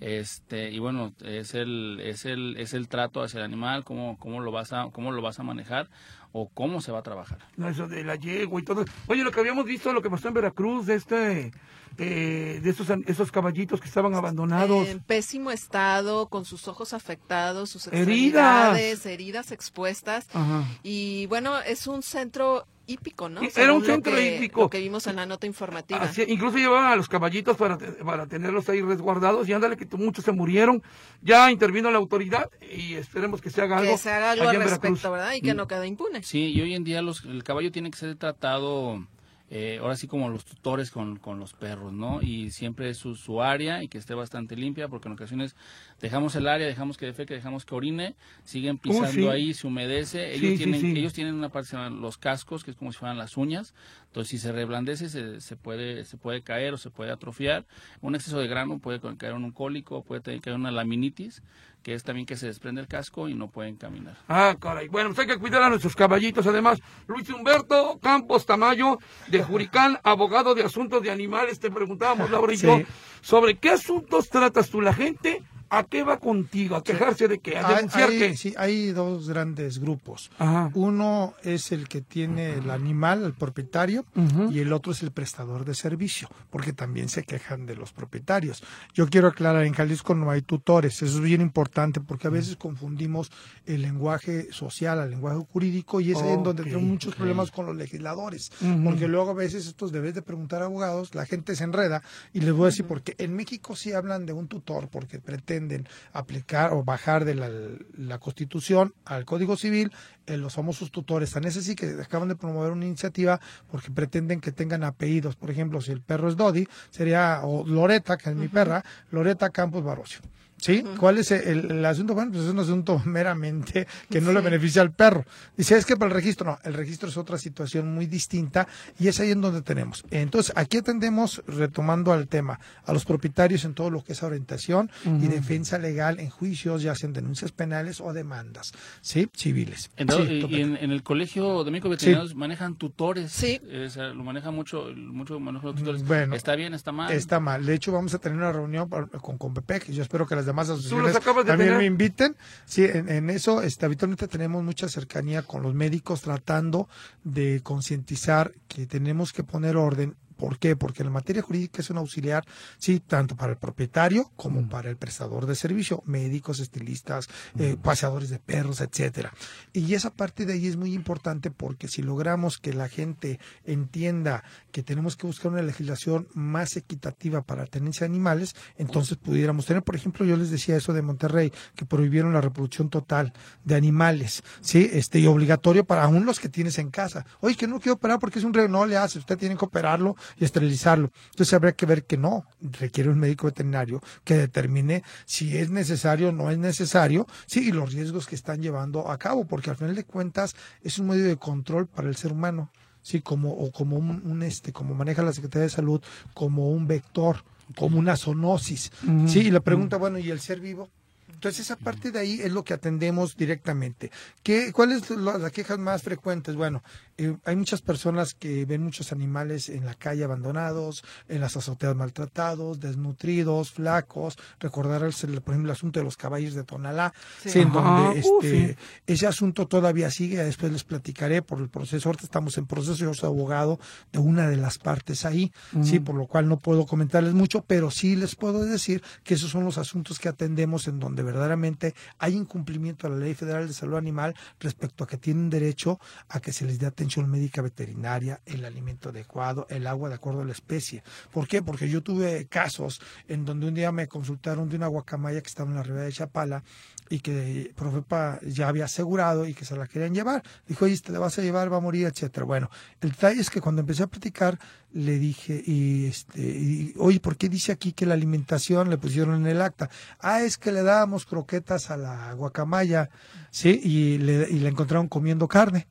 Este, 0.00 0.70
y 0.70 0.78
bueno, 0.78 1.12
es 1.24 1.54
el, 1.54 2.00
es 2.04 2.24
el, 2.24 2.56
es 2.58 2.74
el 2.74 2.88
trato 2.88 3.22
hacia 3.22 3.38
el 3.38 3.44
animal, 3.44 3.84
cómo, 3.84 4.18
cómo 4.18 4.40
lo 4.40 4.52
vas 4.52 4.72
a, 4.72 4.90
cómo 4.92 5.12
lo 5.12 5.22
vas 5.22 5.38
a 5.40 5.42
manejar 5.44 5.88
o 6.36 6.48
cómo 6.48 6.80
se 6.80 6.90
va 6.90 6.98
a 6.98 7.02
trabajar. 7.04 7.38
No, 7.56 7.68
eso 7.68 7.86
de 7.86 8.02
la 8.02 8.16
yegua 8.16 8.60
y 8.60 8.64
todo. 8.64 8.84
Oye, 9.06 9.22
lo 9.22 9.30
que 9.30 9.38
habíamos 9.38 9.64
visto, 9.66 9.92
lo 9.92 10.02
que 10.02 10.10
pasó 10.10 10.26
en 10.26 10.34
Veracruz, 10.34 10.84
de 10.84 10.96
este, 10.96 11.52
eh, 11.96 12.60
de 12.60 12.70
esos, 12.70 12.90
an- 12.90 13.04
esos 13.06 13.30
caballitos 13.30 13.80
que 13.80 13.86
estaban 13.86 14.14
abandonados. 14.16 14.88
En 14.88 14.98
pésimo 14.98 15.52
estado, 15.52 16.26
con 16.28 16.44
sus 16.44 16.66
ojos 16.66 16.92
afectados, 16.92 17.70
sus 17.70 17.86
Heridas. 17.86 19.06
heridas 19.06 19.52
expuestas. 19.52 20.26
Ajá. 20.34 20.64
Y 20.82 21.26
bueno, 21.26 21.60
es 21.60 21.86
un 21.86 22.02
centro 22.02 22.66
hípico, 22.86 23.28
¿no? 23.28 23.40
Era 23.40 23.50
Según 23.50 23.76
un 23.76 23.80
lo 23.80 23.86
centro 23.86 24.14
que- 24.14 24.36
hípico. 24.36 24.60
Lo 24.62 24.70
que 24.70 24.80
vimos 24.80 25.06
en 25.06 25.16
la 25.16 25.26
nota 25.26 25.46
informativa. 25.46 26.00
Así, 26.02 26.24
incluso 26.28 26.58
llevaban 26.58 26.92
a 26.92 26.96
los 26.96 27.08
caballitos 27.08 27.56
para, 27.56 27.78
para 27.78 28.26
tenerlos 28.26 28.68
ahí 28.68 28.80
resguardados 28.82 29.48
y 29.48 29.52
ándale 29.52 29.76
que 29.76 29.86
muchos 29.96 30.24
se 30.24 30.32
murieron. 30.32 30.82
Ya 31.22 31.50
intervino 31.50 31.90
la 31.90 31.98
autoridad 31.98 32.50
y 32.74 32.94
esperemos 32.94 33.40
que 33.40 33.50
se 33.50 33.62
haga 33.62 33.78
algo. 33.78 33.92
que 33.92 33.98
se 33.98 34.10
haga 34.10 34.32
algo 34.32 34.48
al 34.48 34.56
Veracruz. 34.58 34.80
respecto, 34.82 35.10
¿verdad? 35.12 35.32
Y 35.34 35.40
que 35.40 35.54
no 35.54 35.66
quede 35.66 35.86
impune. 35.86 36.22
Sí, 36.22 36.52
y 36.52 36.60
hoy 36.60 36.74
en 36.74 36.84
día 36.84 37.02
los, 37.02 37.24
el 37.24 37.42
caballo 37.44 37.70
tiene 37.72 37.90
que 37.90 37.98
ser 37.98 38.16
tratado, 38.16 39.06
eh, 39.50 39.78
ahora 39.80 39.94
sí 39.94 40.06
como 40.06 40.30
los 40.30 40.44
tutores 40.44 40.90
con, 40.90 41.16
con 41.16 41.38
los 41.38 41.52
perros, 41.52 41.92
¿no? 41.92 42.22
Y 42.22 42.50
siempre 42.50 42.92
su, 42.94 43.14
su 43.14 43.42
área 43.42 43.82
y 43.82 43.88
que 43.88 43.98
esté 43.98 44.14
bastante 44.14 44.56
limpia, 44.56 44.88
porque 44.88 45.08
en 45.08 45.12
ocasiones 45.14 45.54
dejamos 46.00 46.34
el 46.34 46.48
área, 46.48 46.66
dejamos 46.66 46.96
que 46.96 47.06
defeque, 47.06 47.34
dejamos 47.34 47.64
que 47.66 47.74
orine, 47.74 48.16
siguen 48.44 48.78
pisando 48.78 49.10
sí. 49.10 49.26
ahí, 49.28 49.54
se 49.54 49.66
humedece. 49.66 50.34
Ellos, 50.34 50.52
Sí, 50.52 50.56
tienen, 50.56 50.80
sí. 50.80 50.98
ellos 50.98 51.12
tienen 51.12 51.34
una 51.34 51.50
parte, 51.50 51.66
que 51.66 51.70
se 51.70 51.76
llaman 51.76 52.00
los 52.00 52.16
cascos, 52.16 52.64
que 52.64 52.70
es 52.70 52.76
como 52.76 52.90
si 52.92 52.98
fueran 52.98 53.18
las 53.18 53.36
uñas. 53.36 53.74
Entonces, 54.06 54.30
si 54.30 54.38
se 54.38 54.50
reblandece, 54.52 55.08
se, 55.08 55.40
se, 55.40 55.56
puede, 55.56 56.04
se 56.04 56.16
puede 56.16 56.42
caer 56.42 56.72
o 56.74 56.78
se 56.78 56.90
puede 56.90 57.10
atrofiar. 57.10 57.66
Un 58.00 58.14
exceso 58.14 58.38
de 58.40 58.46
grano 58.48 58.78
puede 58.78 59.00
caer 59.00 59.34
en 59.34 59.44
un 59.44 59.52
cólico, 59.52 60.02
puede 60.04 60.22
caer 60.22 60.54
en 60.54 60.60
una 60.60 60.70
laminitis, 60.70 61.42
que 61.84 61.94
es 61.94 62.02
también 62.02 62.24
que 62.26 62.34
se 62.36 62.46
desprende 62.46 62.80
el 62.80 62.88
casco 62.88 63.28
y 63.28 63.34
no 63.34 63.48
pueden 63.48 63.76
caminar. 63.76 64.16
Ah, 64.26 64.56
caray. 64.58 64.88
Bueno, 64.88 65.10
pues 65.10 65.20
hay 65.20 65.26
que 65.26 65.38
cuidar 65.38 65.62
a 65.62 65.68
nuestros 65.68 65.94
caballitos. 65.94 66.46
Además, 66.46 66.80
Luis 67.06 67.28
Humberto 67.28 67.98
Campos 68.02 68.46
Tamayo, 68.46 68.98
de 69.28 69.42
Juricán, 69.44 69.98
abogado 70.02 70.54
de 70.54 70.64
asuntos 70.64 71.02
de 71.02 71.10
animales, 71.10 71.60
te 71.60 71.70
preguntábamos, 71.70 72.30
Laura 72.30 72.52
y 72.54 72.56
Sí. 72.56 72.66
yo, 72.66 72.80
sobre 73.20 73.58
qué 73.58 73.70
asuntos 73.70 74.30
tratas 74.30 74.70
tú. 74.70 74.80
La 74.80 74.94
gente, 74.94 75.42
¿a 75.78 75.84
qué 75.84 76.02
va 76.04 76.18
contigo? 76.18 76.76
¿A 76.76 76.84
quejarse 76.84 77.28
de 77.28 77.38
qué? 77.38 77.56
¿A 77.58 77.66
Hay, 77.68 77.74
denunciar 77.76 78.10
hay- 78.10 78.18
qué? 78.18 78.36
sí, 78.36 78.54
hay 78.56 78.92
dos 78.92 79.28
grandes 79.28 79.78
grupos. 79.78 80.30
Ajá. 80.38 80.70
Uno 80.74 81.34
es 81.42 81.72
el 81.72 81.88
que 81.88 82.00
tiene 82.00 82.54
el 82.54 82.70
animal, 82.70 83.24
el 83.24 83.32
propietario, 83.34 84.04
y 84.50 84.58
el 84.60 84.72
otro 84.72 84.92
es 84.92 85.02
el 85.02 85.10
prestador 85.10 85.64
de 85.64 85.74
servicio, 85.74 86.28
porque 86.50 86.72
también 86.72 87.08
se 87.08 87.22
quejan 87.24 87.66
de 87.66 87.74
los 87.76 87.92
propietarios. 87.92 88.62
Yo 88.94 89.08
quiero 89.08 89.28
aclarar, 89.28 89.64
en 89.64 89.72
Jalisco 89.74 90.14
no 90.14 90.30
hay 90.30 90.42
tutores, 90.42 91.02
eso 91.02 91.06
es 91.16 91.20
bien 91.20 91.40
importante 91.40 92.00
porque 92.00 92.26
a 92.26 92.30
veces 92.30 92.56
confundimos 92.56 93.30
el 93.66 93.82
lenguaje 93.82 94.52
social 94.52 95.00
al 95.00 95.10
lenguaje 95.10 95.38
jurídico 95.52 96.00
y 96.00 96.12
es 96.12 96.18
ahí 96.22 96.32
en 96.32 96.42
donde 96.42 96.62
tenemos 96.64 96.82
muchos 96.84 97.14
problemas 97.14 97.50
con 97.50 97.66
los 97.66 97.76
legisladores, 97.76 98.50
porque 98.84 99.08
luego 99.08 99.30
a 99.30 99.34
veces 99.34 99.66
estos 99.66 99.92
debes 99.92 100.14
de 100.14 100.22
preguntar 100.22 100.62
a 100.62 100.66
abogados, 100.66 101.14
la 101.14 101.26
gente 101.26 101.56
se 101.56 101.64
enreda 101.64 102.02
y 102.32 102.40
les 102.40 102.52
voy 102.52 102.64
a 102.64 102.66
decir 102.66 102.86
porque 102.86 103.14
en 103.18 103.34
México 103.34 103.76
sí 103.76 103.92
hablan 103.92 104.26
de 104.26 104.32
un 104.32 104.48
tutor 104.48 104.88
porque 104.88 105.18
pretenden 105.64 105.88
aplicar 106.12 106.72
o 106.72 106.84
bajar 106.84 107.24
de 107.24 107.34
la, 107.34 107.50
la 107.96 108.18
Constitución 108.18 108.94
al 109.04 109.24
Código 109.24 109.56
Civil 109.56 109.90
eh, 110.26 110.36
los 110.36 110.54
famosos 110.54 110.90
tutores. 110.90 111.32
Tan 111.32 111.44
es 111.44 111.56
así 111.56 111.74
que 111.74 111.86
acaban 112.02 112.28
de 112.28 112.36
promover 112.36 112.72
una 112.72 112.86
iniciativa 112.86 113.40
porque 113.70 113.90
pretenden 113.90 114.40
que 114.40 114.52
tengan 114.52 114.84
apellidos. 114.84 115.36
Por 115.36 115.50
ejemplo, 115.50 115.80
si 115.80 115.92
el 115.92 116.00
perro 116.00 116.28
es 116.28 116.36
Dodi, 116.36 116.66
sería 116.90 117.40
o 117.44 117.66
Loreta, 117.66 118.16
que 118.16 118.30
es 118.30 118.36
mi 118.36 118.48
perra, 118.48 118.84
Loreta 119.10 119.50
Campos 119.50 119.82
Barocio. 119.82 120.20
¿Sí? 120.64 120.82
¿Cuál 120.98 121.18
es 121.18 121.30
el, 121.30 121.70
el 121.72 121.84
asunto? 121.84 122.14
Bueno, 122.14 122.32
pues 122.32 122.44
es 122.44 122.50
un 122.50 122.58
asunto 122.58 122.98
meramente 123.04 123.86
que 124.08 124.22
no 124.22 124.32
le 124.32 124.40
beneficia 124.40 124.80
al 124.80 124.92
perro. 124.92 125.26
Dice, 125.58 125.76
es 125.76 125.84
que 125.84 125.94
para 125.94 126.08
el 126.08 126.14
registro, 126.14 126.46
no, 126.52 126.58
el 126.64 126.72
registro 126.72 127.10
es 127.10 127.18
otra 127.18 127.36
situación 127.36 127.92
muy 127.94 128.06
distinta 128.06 128.66
y 128.98 129.08
es 129.08 129.20
ahí 129.20 129.30
en 129.30 129.42
donde 129.42 129.60
tenemos. 129.60 130.04
Entonces, 130.10 130.54
aquí 130.56 130.78
atendemos, 130.78 131.42
retomando 131.46 132.14
al 132.14 132.28
tema, 132.28 132.60
a 132.86 132.94
los 132.94 133.04
propietarios 133.04 133.66
en 133.66 133.74
todo 133.74 133.90
lo 133.90 134.02
que 134.02 134.12
es 134.14 134.22
orientación 134.22 134.90
y 135.04 135.26
defensa 135.26 135.76
legal 135.76 136.18
en 136.18 136.30
juicios, 136.30 136.80
ya 136.82 136.94
sean 136.94 137.12
denuncias 137.12 137.52
penales 137.52 138.00
o 138.00 138.14
demandas, 138.14 138.72
¿sí? 139.02 139.28
Civiles. 139.36 139.90
Entonces, 139.98 140.28
Sí, 140.28 140.46
y- 140.48 140.60
en, 140.62 140.78
en 140.78 140.92
el 140.92 141.02
colegio 141.02 141.62
de 141.64 141.72
médicos 141.72 141.90
veterinarios 141.90 142.34
manejan 142.34 142.76
tutores. 142.76 143.30
Sí. 143.32 143.60
Eh, 143.68 143.84
o 143.86 143.90
sea, 143.90 144.04
lo 144.14 144.24
maneja 144.24 144.50
mucho, 144.50 144.86
mucho 144.96 145.38
manejo 145.38 145.74
de 145.74 145.78
tutores. 145.80 146.06
Bueno. 146.06 146.34
está 146.36 146.56
bien, 146.56 146.72
está 146.72 146.90
mal. 146.90 147.12
Está 147.12 147.38
mal. 147.38 147.66
De 147.66 147.74
hecho, 147.74 147.92
vamos 147.92 148.14
a 148.14 148.18
tener 148.18 148.38
una 148.38 148.50
reunión 148.50 148.88
con 148.88 149.36
Compepec 149.36 149.90
y 149.90 149.92
yo 149.92 150.02
espero 150.02 150.26
que 150.26 150.34
las 150.34 150.46
demás 150.46 150.53
demás 150.54 150.70
asociaciones 150.70 151.12
también 151.12 151.44
tener. 151.44 151.78
me 151.78 151.84
inviten. 151.84 152.36
Sí, 152.64 152.84
en, 152.84 153.08
en 153.08 153.30
eso 153.30 153.62
este, 153.62 153.86
habitualmente 153.86 154.28
tenemos 154.28 154.62
mucha 154.62 154.88
cercanía 154.88 155.42
con 155.42 155.62
los 155.62 155.74
médicos 155.74 156.22
tratando 156.22 156.88
de 157.24 157.60
concientizar 157.62 158.52
que 158.68 158.86
tenemos 158.86 159.32
que 159.32 159.42
poner 159.44 159.76
orden. 159.76 160.16
¿Por 160.36 160.58
qué? 160.58 160.76
Porque 160.76 161.04
la 161.04 161.10
materia 161.10 161.42
jurídica 161.42 161.80
es 161.80 161.90
un 161.90 161.98
auxiliar, 161.98 162.44
sí, 162.78 163.00
tanto 163.00 163.36
para 163.36 163.52
el 163.52 163.58
propietario 163.58 164.30
como 164.36 164.68
para 164.68 164.90
el 164.90 164.96
prestador 164.96 165.46
de 165.46 165.54
servicio, 165.54 166.02
médicos, 166.06 166.60
estilistas, 166.60 167.28
eh, 167.58 167.76
paseadores 167.80 168.30
de 168.30 168.38
perros, 168.38 168.80
etcétera. 168.80 169.32
Y 169.72 169.94
esa 169.94 170.10
parte 170.10 170.46
de 170.46 170.54
ahí 170.54 170.66
es 170.66 170.76
muy 170.76 170.92
importante 170.94 171.50
porque 171.50 171.88
si 171.88 172.02
logramos 172.02 172.58
que 172.58 172.72
la 172.72 172.88
gente 172.88 173.38
entienda 173.64 174.44
que 174.72 174.82
tenemos 174.82 175.16
que 175.16 175.26
buscar 175.26 175.52
una 175.52 175.62
legislación 175.62 176.28
más 176.34 176.76
equitativa 176.76 177.42
para 177.42 177.62
la 177.62 177.66
tenencia 177.68 178.06
de 178.06 178.12
animales, 178.12 178.54
entonces 178.76 179.16
pudiéramos 179.16 179.66
tener, 179.66 179.82
por 179.82 179.96
ejemplo, 179.96 180.24
yo 180.26 180.36
les 180.36 180.50
decía 180.50 180.76
eso 180.76 180.92
de 180.92 181.02
Monterrey, 181.02 181.52
que 181.76 181.86
prohibieron 181.86 182.32
la 182.32 182.40
reproducción 182.40 182.90
total 182.90 183.32
de 183.64 183.74
animales, 183.74 184.42
sí, 184.60 184.88
este 184.92 185.18
y 185.20 185.26
obligatorio 185.26 185.84
para 185.84 186.04
aún 186.04 186.26
los 186.26 186.40
que 186.40 186.48
tienes 186.48 186.78
en 186.78 186.90
casa. 186.90 187.24
Oye, 187.40 187.56
que 187.56 187.66
no 187.66 187.80
quiero 187.80 187.94
operar 187.94 188.18
porque 188.18 188.38
es 188.38 188.44
un 188.44 188.54
re, 188.54 188.68
no 188.68 188.86
le 188.86 188.96
hace, 188.96 189.18
usted 189.18 189.38
tiene 189.38 189.56
que 189.56 189.64
operarlo 189.64 190.16
y 190.38 190.44
esterilizarlo. 190.44 191.10
Entonces 191.30 191.52
habría 191.54 191.72
que 191.72 191.86
ver 191.86 192.04
que 192.04 192.16
no, 192.16 192.46
requiere 192.60 193.10
un 193.10 193.18
médico 193.18 193.46
veterinario 193.46 194.02
que 194.24 194.34
determine 194.34 195.02
si 195.24 195.56
es 195.56 195.70
necesario 195.70 196.28
o 196.28 196.32
no 196.32 196.50
es 196.50 196.58
necesario, 196.58 197.26
sí, 197.46 197.68
y 197.68 197.72
los 197.72 197.92
riesgos 197.92 198.26
que 198.26 198.34
están 198.34 198.62
llevando 198.62 199.10
a 199.10 199.18
cabo, 199.18 199.46
porque 199.46 199.70
al 199.70 199.76
final 199.76 199.94
de 199.94 200.04
cuentas 200.04 200.54
es 200.82 200.98
un 200.98 201.08
medio 201.08 201.24
de 201.24 201.36
control 201.36 201.86
para 201.86 202.08
el 202.08 202.16
ser 202.16 202.32
humano, 202.32 202.70
sí, 203.02 203.20
como 203.20 203.52
o 203.52 203.70
como 203.70 203.96
un, 203.96 204.22
un, 204.24 204.42
este, 204.42 204.72
como 204.72 204.94
maneja 204.94 205.22
la 205.22 205.32
Secretaría 205.32 205.64
de 205.64 205.70
Salud, 205.70 206.02
como 206.32 206.70
un 206.70 206.86
vector, 206.86 207.44
como 207.76 207.98
una 207.98 208.16
zoonosis, 208.16 208.92
sí, 209.26 209.40
y 209.40 209.50
la 209.50 209.60
pregunta, 209.60 209.96
bueno, 209.96 210.18
¿y 210.18 210.30
el 210.30 210.40
ser 210.40 210.60
vivo? 210.60 210.90
Entonces, 211.34 211.60
esa 211.66 211.76
parte 211.76 212.10
de 212.10 212.18
ahí 212.18 212.40
es 212.42 212.52
lo 212.52 212.64
que 212.64 212.74
atendemos 212.74 213.36
directamente. 213.36 214.10
¿Qué, 214.42 214.72
¿Cuáles 214.72 215.02
son 215.04 215.24
las 215.24 215.52
quejas 215.52 215.78
más 215.78 216.02
frecuentes? 216.02 216.54
Bueno, 216.56 216.82
eh, 217.18 217.36
hay 217.44 217.56
muchas 217.56 217.82
personas 217.82 218.34
que 218.34 218.64
ven 218.64 218.82
muchos 218.82 219.12
animales 219.12 219.68
en 219.68 219.84
la 219.84 219.94
calle 219.94 220.24
abandonados, 220.24 221.04
en 221.28 221.40
las 221.40 221.56
azoteas 221.56 221.94
maltratados, 221.94 222.80
desnutridos, 222.80 223.70
flacos. 223.72 224.38
Recordar, 224.60 225.02
el, 225.02 225.12
por 225.42 225.54
ejemplo, 225.54 225.70
el 225.72 225.76
asunto 225.76 226.00
de 226.00 226.04
los 226.04 226.16
caballos 226.16 226.54
de 226.54 226.64
Tonalá, 226.64 227.12
Sí. 227.44 227.58
en 227.60 227.68
Ajá, 227.68 227.80
donde 227.80 228.20
uh, 228.20 228.38
este, 228.40 228.68
sí. 228.68 228.76
ese 229.06 229.26
asunto 229.26 229.66
todavía 229.68 230.10
sigue. 230.10 230.42
Después 230.42 230.72
les 230.72 230.84
platicaré 230.84 231.42
por 231.42 231.60
el 231.60 231.68
proceso. 231.68 232.08
Ahorita 232.08 232.24
estamos 232.24 232.56
en 232.58 232.66
proceso. 232.66 232.94
Yo 233.04 233.14
soy 233.14 233.28
abogado 233.28 233.78
de 234.12 234.18
una 234.20 234.48
de 234.48 234.56
las 234.56 234.78
partes 234.78 235.24
ahí, 235.24 235.52
sí, 235.82 236.00
por 236.00 236.14
lo 236.14 236.26
cual 236.26 236.48
no 236.48 236.58
puedo 236.58 236.86
comentarles 236.86 237.34
mucho, 237.34 237.62
pero 237.66 237.90
sí 237.90 238.16
les 238.16 238.34
puedo 238.36 238.64
decir 238.64 239.02
que 239.24 239.34
esos 239.34 239.50
son 239.50 239.64
los 239.64 239.78
asuntos 239.78 240.18
que 240.18 240.28
atendemos 240.28 240.86
en 240.88 241.00
donde 241.00 241.22
verdaderamente 241.24 241.94
hay 242.18 242.34
incumplimiento 242.34 243.06
a 243.06 243.10
la 243.10 243.16
Ley 243.16 243.34
Federal 243.34 243.66
de 243.66 243.74
Salud 243.74 243.96
Animal 243.96 244.34
respecto 244.60 245.04
a 245.04 245.06
que 245.06 245.16
tienen 245.16 245.50
derecho 245.50 245.98
a 246.28 246.40
que 246.40 246.52
se 246.52 246.64
les 246.64 246.78
dé 246.78 246.86
atención 246.86 247.28
médica 247.30 247.62
veterinaria, 247.62 248.40
el 248.46 248.64
alimento 248.64 249.08
adecuado, 249.08 249.66
el 249.70 249.86
agua 249.86 250.08
de 250.08 250.16
acuerdo 250.16 250.42
a 250.42 250.44
la 250.44 250.52
especie. 250.52 251.02
¿Por 251.32 251.48
qué? 251.48 251.62
Porque 251.62 251.88
yo 251.88 252.02
tuve 252.02 252.46
casos 252.46 253.00
en 253.28 253.44
donde 253.44 253.68
un 253.68 253.74
día 253.74 253.92
me 253.92 254.08
consultaron 254.08 254.68
de 254.68 254.76
una 254.76 254.86
guacamaya 254.86 255.40
que 255.40 255.48
estaba 255.48 255.70
en 255.70 255.76
la 255.76 255.82
ribera 255.82 256.04
de 256.04 256.12
Chapala 256.12 256.62
y 257.08 257.20
que 257.20 257.72
Profepa 257.76 258.40
ya 258.42 258.68
había 258.68 258.86
asegurado 258.86 259.46
y 259.46 259.54
que 259.54 259.64
se 259.64 259.76
la 259.76 259.86
querían 259.86 260.14
llevar. 260.14 260.42
Dijo, 260.66 260.84
oye, 260.84 260.98
te 260.98 261.12
la 261.12 261.18
vas 261.18 261.38
a 261.38 261.42
llevar, 261.42 261.72
va 261.72 261.78
a 261.78 261.80
morir, 261.80 262.06
etcétera. 262.06 262.46
Bueno, 262.46 262.70
el 263.00 263.10
detalle 263.10 263.40
es 263.40 263.50
que 263.50 263.60
cuando 263.60 263.80
empecé 263.80 264.02
a 264.02 264.06
platicar, 264.06 264.58
le 264.94 265.18
dije, 265.18 265.62
y 265.66 266.06
este, 266.06 266.40
y, 266.40 266.94
oye, 266.98 267.20
¿por 267.20 267.36
qué 267.36 267.48
dice 267.48 267.72
aquí 267.72 267.92
que 267.92 268.06
la 268.06 268.14
alimentación 268.14 268.88
le 268.90 268.96
pusieron 268.96 269.34
en 269.34 269.46
el 269.48 269.60
acta? 269.60 269.90
Ah, 270.20 270.42
es 270.42 270.56
que 270.56 270.72
le 270.72 270.82
dábamos 270.82 271.26
croquetas 271.26 271.90
a 271.90 271.96
la 271.96 272.32
guacamaya, 272.34 273.10
¿sí? 273.50 273.80
Y 273.82 274.18
le, 274.18 274.48
y 274.48 274.60
la 274.60 274.68
encontraron 274.68 275.08
comiendo 275.08 275.48
carne. 275.48 275.88